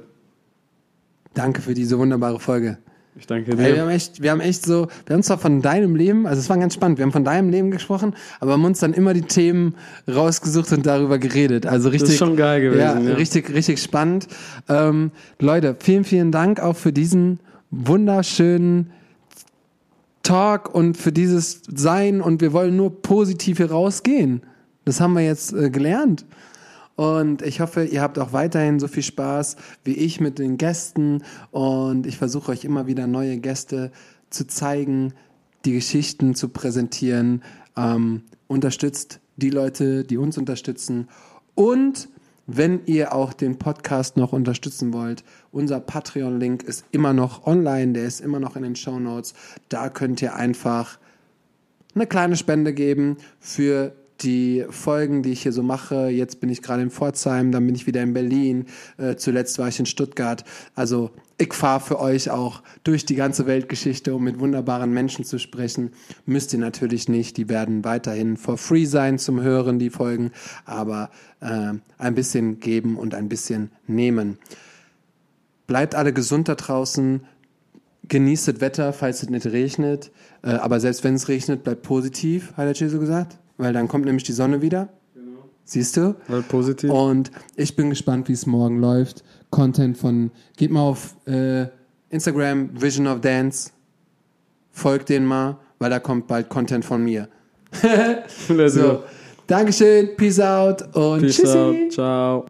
Danke 1.34 1.60
für 1.60 1.74
diese 1.74 1.98
wunderbare 1.98 2.40
Folge. 2.40 2.78
Ich 3.18 3.26
danke 3.26 3.52
Ey, 3.52 3.58
wir 3.58 3.74
dir. 3.74 3.80
haben 3.80 3.88
echt, 3.88 4.20
wir 4.22 4.30
haben 4.30 4.40
echt 4.40 4.64
so, 4.66 4.88
wir 5.06 5.14
haben 5.14 5.22
zwar 5.22 5.38
von 5.38 5.62
deinem 5.62 5.96
Leben, 5.96 6.26
also 6.26 6.38
es 6.38 6.50
war 6.50 6.58
ganz 6.58 6.74
spannend, 6.74 6.98
wir 6.98 7.02
haben 7.04 7.12
von 7.12 7.24
deinem 7.24 7.48
Leben 7.48 7.70
gesprochen, 7.70 8.14
aber 8.40 8.52
haben 8.52 8.64
uns 8.66 8.80
dann 8.80 8.92
immer 8.92 9.14
die 9.14 9.22
Themen 9.22 9.74
rausgesucht 10.06 10.70
und 10.72 10.84
darüber 10.84 11.18
geredet. 11.18 11.64
Also 11.64 11.88
richtig, 11.88 12.10
ist 12.10 12.18
schon 12.18 12.36
geil 12.36 12.60
gewesen, 12.60 12.80
Ja, 12.80 12.98
ja. 12.98 13.14
richtig, 13.14 13.52
richtig 13.54 13.82
spannend. 13.82 14.28
Ähm, 14.68 15.12
Leute, 15.38 15.76
vielen, 15.78 16.04
vielen 16.04 16.30
Dank 16.30 16.60
auch 16.60 16.76
für 16.76 16.92
diesen 16.92 17.40
wunderschönen 17.70 18.90
Talk 20.22 20.74
und 20.74 20.98
für 20.98 21.12
dieses 21.12 21.62
Sein 21.74 22.20
und 22.20 22.42
wir 22.42 22.52
wollen 22.52 22.76
nur 22.76 23.00
positiv 23.00 23.56
hier 23.58 23.70
rausgehen. 23.70 24.42
Das 24.86 25.00
haben 25.00 25.14
wir 25.14 25.22
jetzt 25.22 25.52
äh, 25.52 25.68
gelernt. 25.68 26.24
Und 26.94 27.42
ich 27.42 27.60
hoffe, 27.60 27.84
ihr 27.84 28.00
habt 28.00 28.18
auch 28.18 28.32
weiterhin 28.32 28.80
so 28.80 28.88
viel 28.88 29.02
Spaß 29.02 29.56
wie 29.84 29.94
ich 29.94 30.20
mit 30.20 30.38
den 30.38 30.56
Gästen. 30.56 31.22
Und 31.50 32.06
ich 32.06 32.16
versuche 32.16 32.52
euch 32.52 32.64
immer 32.64 32.86
wieder 32.86 33.06
neue 33.06 33.36
Gäste 33.38 33.90
zu 34.30 34.46
zeigen, 34.46 35.12
die 35.64 35.72
Geschichten 35.72 36.36
zu 36.36 36.48
präsentieren. 36.48 37.42
Ähm, 37.76 38.22
unterstützt 38.46 39.18
die 39.34 39.50
Leute, 39.50 40.04
die 40.04 40.16
uns 40.16 40.38
unterstützen. 40.38 41.08
Und 41.56 42.08
wenn 42.46 42.86
ihr 42.86 43.12
auch 43.12 43.32
den 43.32 43.58
Podcast 43.58 44.16
noch 44.16 44.32
unterstützen 44.32 44.92
wollt, 44.92 45.24
unser 45.50 45.80
Patreon-Link 45.80 46.62
ist 46.62 46.84
immer 46.92 47.12
noch 47.12 47.44
online, 47.44 47.94
der 47.94 48.04
ist 48.04 48.20
immer 48.20 48.38
noch 48.38 48.54
in 48.54 48.62
den 48.62 48.76
Show 48.76 49.00
Notes. 49.00 49.34
Da 49.68 49.88
könnt 49.88 50.22
ihr 50.22 50.36
einfach 50.36 51.00
eine 51.96 52.06
kleine 52.06 52.36
Spende 52.36 52.72
geben 52.72 53.16
für 53.40 53.92
die 54.22 54.64
Folgen, 54.70 55.22
die 55.22 55.32
ich 55.32 55.42
hier 55.42 55.52
so 55.52 55.62
mache. 55.62 56.08
Jetzt 56.08 56.40
bin 56.40 56.48
ich 56.50 56.62
gerade 56.62 56.82
in 56.82 56.90
Pforzheim, 56.90 57.52
dann 57.52 57.66
bin 57.66 57.74
ich 57.74 57.86
wieder 57.86 58.02
in 58.02 58.12
Berlin. 58.12 58.66
Äh, 58.96 59.16
zuletzt 59.16 59.58
war 59.58 59.68
ich 59.68 59.78
in 59.78 59.86
Stuttgart. 59.86 60.44
Also 60.74 61.10
ich 61.38 61.52
fahre 61.52 61.80
für 61.80 62.00
euch 62.00 62.30
auch 62.30 62.62
durch 62.82 63.04
die 63.04 63.14
ganze 63.14 63.46
Weltgeschichte, 63.46 64.14
um 64.14 64.24
mit 64.24 64.40
wunderbaren 64.40 64.90
Menschen 64.90 65.24
zu 65.24 65.38
sprechen. 65.38 65.90
Müsst 66.24 66.52
ihr 66.52 66.58
natürlich 66.58 67.08
nicht. 67.08 67.36
Die 67.36 67.48
werden 67.48 67.84
weiterhin 67.84 68.36
for 68.36 68.56
free 68.56 68.86
sein 68.86 69.18
zum 69.18 69.40
Hören, 69.40 69.78
die 69.78 69.90
Folgen. 69.90 70.32
Aber 70.64 71.10
äh, 71.40 71.74
ein 71.98 72.14
bisschen 72.14 72.60
geben 72.60 72.96
und 72.96 73.14
ein 73.14 73.28
bisschen 73.28 73.70
nehmen. 73.86 74.38
Bleibt 75.66 75.94
alle 75.94 76.12
gesund 76.12 76.48
da 76.48 76.54
draußen 76.54 77.22
genießt 78.08 78.48
das 78.48 78.60
Wetter, 78.60 78.92
falls 78.92 79.22
es 79.22 79.30
nicht 79.30 79.46
regnet. 79.46 80.10
Äh, 80.42 80.50
aber 80.50 80.80
selbst 80.80 81.04
wenn 81.04 81.14
es 81.14 81.28
regnet, 81.28 81.64
bleibt 81.64 81.82
positiv, 81.82 82.52
hat 82.56 82.66
der 82.66 82.74
Jesu 82.74 82.98
gesagt. 82.98 83.38
Weil 83.58 83.72
dann 83.72 83.88
kommt 83.88 84.04
nämlich 84.04 84.24
die 84.24 84.32
Sonne 84.32 84.62
wieder. 84.62 84.88
Siehst 85.64 85.96
du? 85.96 86.14
Weil 86.28 86.42
positiv. 86.42 86.90
Und 86.90 87.32
ich 87.56 87.74
bin 87.74 87.90
gespannt, 87.90 88.28
wie 88.28 88.32
es 88.32 88.46
morgen 88.46 88.80
läuft. 88.80 89.24
Content 89.50 89.98
von, 89.98 90.30
geht 90.56 90.70
mal 90.70 90.82
auf 90.82 91.16
äh, 91.26 91.66
Instagram, 92.10 92.70
Vision 92.80 93.08
of 93.08 93.20
Dance. 93.20 93.70
Folgt 94.70 95.08
denen 95.08 95.26
mal, 95.26 95.58
weil 95.80 95.90
da 95.90 95.98
kommt 95.98 96.28
bald 96.28 96.48
Content 96.48 96.84
von 96.84 97.02
mir. 97.02 97.28
Let's 98.48 98.74
So. 98.74 99.02
Dankeschön, 99.48 100.16
Peace 100.16 100.40
out 100.40 100.82
und 100.94 101.20
Peace 101.20 101.36
tschüssi. 101.36 101.58
out. 101.58 101.92
Ciao. 101.92 102.46